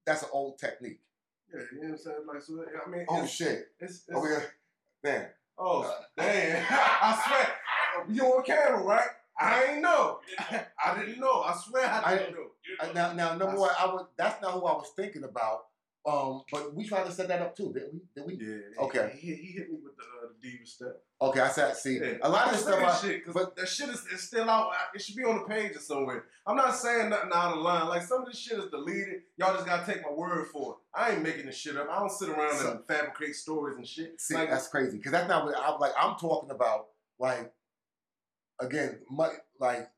that's 0.06 0.22
an 0.22 0.28
old 0.32 0.58
technique. 0.58 1.00
Yeah, 1.52 1.60
you 1.72 1.80
know 1.82 1.88
what 1.88 1.92
I'm 1.92 1.98
saying? 1.98 2.16
Like, 2.26 2.42
so 2.42 2.64
I 2.86 2.90
mean, 2.90 3.06
Oh 3.08 3.22
it's, 3.22 3.32
shit! 3.32 3.68
It's, 3.80 4.04
it's, 4.08 4.10
Oh, 4.14 4.22
got, 4.22 4.42
man. 5.02 5.26
oh 5.58 5.94
damn! 6.16 6.64
I 6.70 7.22
swear, 7.26 8.06
you 8.16 8.24
on 8.24 8.42
camera, 8.44 8.82
right? 8.82 9.08
I 9.38 9.64
ain't 9.72 9.82
know. 9.82 10.20
You 10.28 10.36
didn't 10.50 10.62
know. 10.62 10.66
I 10.84 10.98
didn't 11.00 11.20
know. 11.20 11.42
I 11.42 11.54
swear 11.56 11.86
I 11.88 12.02
I- 12.12 12.18
didn't 12.18 12.34
know. 12.34 12.46
Uh, 12.80 12.84
didn't 12.86 12.94
know. 12.94 13.12
now, 13.12 13.12
now, 13.12 13.36
number 13.36 13.60
one, 13.60 13.70
I 13.78 13.86
was 13.86 14.06
that's 14.16 14.40
not 14.42 14.52
who 14.52 14.64
I 14.66 14.72
was 14.72 14.90
thinking 14.96 15.24
about. 15.24 15.66
Um, 16.06 16.42
but 16.52 16.74
we 16.74 16.86
tried 16.86 17.06
to 17.06 17.12
set 17.12 17.28
that 17.28 17.40
up 17.40 17.56
too, 17.56 17.72
didn't 17.72 17.94
we? 17.94 18.00
Did 18.14 18.26
we? 18.26 18.46
Yeah. 18.46 18.84
Okay. 18.84 19.16
He, 19.18 19.34
he 19.36 19.52
hit 19.52 19.70
me 19.70 19.78
with 19.82 19.96
the 19.96 20.02
uh, 20.02 20.28
the 20.42 20.48
diva 20.50 20.66
step. 20.66 21.02
Okay, 21.22 21.40
I 21.40 21.48
said, 21.48 21.74
see, 21.76 21.98
Yeah. 21.98 22.18
a 22.22 22.28
lot 22.28 22.46
of 22.48 22.52
this 22.52 22.62
stuff. 22.62 22.82
I, 22.82 22.94
shit, 23.06 23.22
but- 23.32 23.56
that 23.56 23.66
shit 23.68 23.88
is, 23.88 24.04
is 24.12 24.22
still 24.22 24.50
out. 24.50 24.72
It 24.94 25.00
should 25.00 25.16
be 25.16 25.24
on 25.24 25.38
the 25.38 25.44
page 25.48 25.74
or 25.74 25.78
somewhere. 25.80 26.24
I'm 26.46 26.56
not 26.56 26.74
saying 26.76 27.08
nothing 27.08 27.30
out 27.32 27.54
of 27.56 27.60
line. 27.62 27.88
Like 27.88 28.02
some 28.02 28.20
of 28.20 28.26
this 28.26 28.38
shit 28.38 28.58
is 28.58 28.66
deleted. 28.70 29.22
Y'all 29.38 29.54
just 29.54 29.64
gotta 29.64 29.90
take 29.90 30.02
my 30.02 30.12
word 30.12 30.48
for 30.48 30.72
it. 30.72 30.78
I 31.00 31.12
ain't 31.12 31.22
making 31.22 31.46
this 31.46 31.56
shit 31.56 31.76
up. 31.78 31.88
I 31.90 31.98
don't 32.00 32.12
sit 32.12 32.28
around 32.28 32.58
So- 32.58 32.70
and 32.72 32.80
fabricate 32.86 33.34
stories 33.34 33.78
and 33.78 33.86
shit. 33.86 34.20
See, 34.20 34.34
like, 34.34 34.50
that's 34.50 34.68
crazy 34.68 34.98
because 34.98 35.12
that's 35.12 35.28
not 35.28 35.46
what 35.46 35.56
I'm 35.56 35.80
like. 35.80 35.92
I'm 35.98 36.16
talking 36.16 36.50
about 36.50 36.88
like 37.18 37.50
again, 38.60 38.98
my, 39.10 39.30
like 39.58 39.88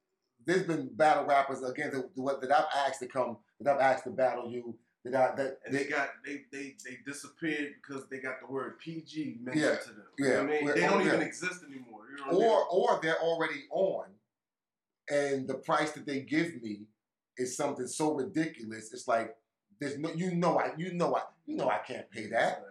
there's 0.45 0.63
been 0.63 0.89
battle 0.95 1.25
rappers 1.25 1.63
again 1.63 1.91
that, 1.93 2.15
that 2.15 2.41
that 2.43 2.53
I've 2.57 2.89
asked 2.89 3.01
to 3.01 3.07
come, 3.09 3.39
that 3.61 3.75
I've 3.75 3.81
asked 3.81 4.05
to 4.05 4.11
battle 4.11 4.49
you, 4.49 4.77
that 5.11 5.33
I 5.33 5.35
that 5.37 5.59
and 5.65 5.75
they 5.75 5.85
got 5.85 6.11
they 6.25 6.43
they 6.53 6.75
they 6.85 6.99
disappeared 7.07 7.75
because 7.81 8.09
they 8.09 8.19
got 8.19 8.41
the 8.41 8.53
word 8.53 8.79
PG 8.79 9.39
mentioned 9.43 9.65
Yeah, 9.65 9.77
to 9.77 9.89
them. 9.89 10.07
You 10.19 10.29
yeah, 10.29 10.39
I 10.39 10.43
mean? 10.43 10.67
They 10.67 10.81
don't 10.81 11.05
yeah. 11.05 11.15
even 11.15 11.23
exist 11.23 11.63
anymore. 11.65 12.03
You 12.11 12.17
know 12.17 12.27
what 12.27 12.35
I 12.35 12.39
mean? 12.39 12.49
or 12.49 12.95
or 12.95 13.01
they're 13.03 13.21
already 13.21 13.65
on, 13.71 14.07
and 15.11 15.49
the 15.49 15.55
price 15.55 15.93
that 15.93 16.07
they 16.07 16.21
give 16.21 16.63
me 16.63 16.87
is 17.37 17.57
something 17.57 17.87
so 17.87 18.15
ridiculous. 18.15 18.93
It's 18.93 19.09
like 19.09 19.37
there's 19.81 19.99
no, 19.99 20.11
you 20.13 20.35
know, 20.35 20.59
I 20.59 20.73
you 20.77 20.95
know 20.95 21.15
I 21.15 21.23
you 21.47 21.57
know 21.57 21.69
I 21.69 21.79
can't 21.79 22.11
pay 22.11 22.29
that. 22.29 22.63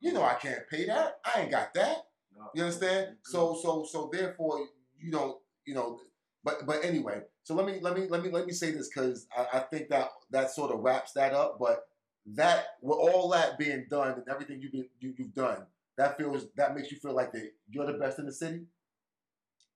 You 0.00 0.12
know 0.12 0.22
I 0.22 0.34
can't 0.34 0.68
pay 0.68 0.86
that. 0.86 1.20
I 1.24 1.42
ain't 1.42 1.50
got 1.50 1.74
that. 1.74 2.06
You 2.54 2.64
understand? 2.64 3.16
So 3.24 3.58
so 3.62 3.86
so 3.88 4.10
therefore 4.12 4.66
you 5.00 5.12
don't 5.12 5.38
you 5.64 5.74
know 5.74 6.00
but 6.44 6.66
but 6.66 6.84
anyway, 6.84 7.22
so 7.44 7.54
let 7.54 7.66
me 7.66 7.78
let 7.80 7.96
me 7.96 8.06
let 8.08 8.22
me 8.22 8.30
let 8.30 8.46
me 8.46 8.52
say 8.52 8.70
this 8.70 8.88
because 8.88 9.26
I, 9.36 9.58
I 9.58 9.60
think 9.60 9.88
that 9.90 10.08
that 10.30 10.50
sort 10.50 10.70
of 10.72 10.80
wraps 10.80 11.12
that 11.12 11.32
up. 11.32 11.58
But 11.58 11.86
that 12.34 12.64
with 12.80 12.98
all 12.98 13.28
that 13.30 13.58
being 13.58 13.86
done 13.90 14.12
and 14.12 14.28
everything 14.28 14.60
you've 14.60 14.72
been, 14.72 14.88
you, 15.00 15.12
you've 15.18 15.34
done, 15.34 15.66
that 15.98 16.16
feels 16.16 16.46
that 16.56 16.74
makes 16.74 16.90
you 16.92 16.98
feel 16.98 17.14
like 17.14 17.32
that 17.32 17.50
you're 17.68 17.86
the 17.86 17.98
best 17.98 18.18
in 18.18 18.26
the 18.26 18.32
city, 18.32 18.62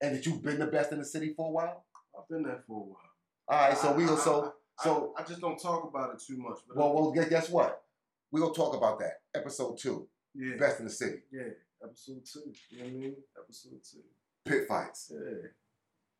and 0.01 0.14
that 0.17 0.25
you've 0.27 0.43
been 0.43 0.59
the 0.59 0.67
best 0.67 0.93
in 0.93 0.99
the 0.99 1.05
city 1.05 1.33
for 1.37 1.49
a 1.49 1.51
while. 1.53 1.85
I've 2.19 2.29
been 2.29 2.43
there 2.45 2.62
for 2.67 2.77
a 2.81 2.85
while. 2.85 3.01
All 3.49 3.69
right, 3.69 3.77
so 3.79 3.93
we 3.95 4.05
I- 4.05 4.17
so 4.17 4.45
I- 4.47 4.51
so 4.85 5.14
I, 5.17 5.23
I 5.23 5.25
just 5.25 5.41
don't 5.41 5.59
talk 5.59 5.89
about 5.89 6.14
it 6.14 6.23
too 6.27 6.37
much. 6.37 6.59
But 6.69 6.77
well 6.77 6.93
well 6.95 7.11
guess 7.12 7.49
what? 7.49 7.83
We 8.31 8.41
gonna 8.41 8.53
talk 8.53 8.77
about 8.77 8.99
that 8.99 9.21
episode 9.35 9.79
two, 9.79 10.07
yeah, 10.35 10.57
best 10.59 10.81
in 10.81 10.85
the 10.87 10.91
city, 10.93 11.19
yeah, 11.33 11.49
episode 11.83 12.23
two. 12.31 12.53
You 12.71 12.79
know 12.79 12.85
what 12.85 12.91
I 12.93 12.97
mean? 12.97 13.17
Episode 13.43 13.81
two. 13.91 13.99
pit 14.45 14.69
fights, 14.69 15.11
Yeah, 15.14 15.49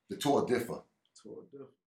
the 0.09 0.17
tour 0.17 0.47
differ. 0.47 0.81
Tour 1.27 1.43
different. 1.53 1.86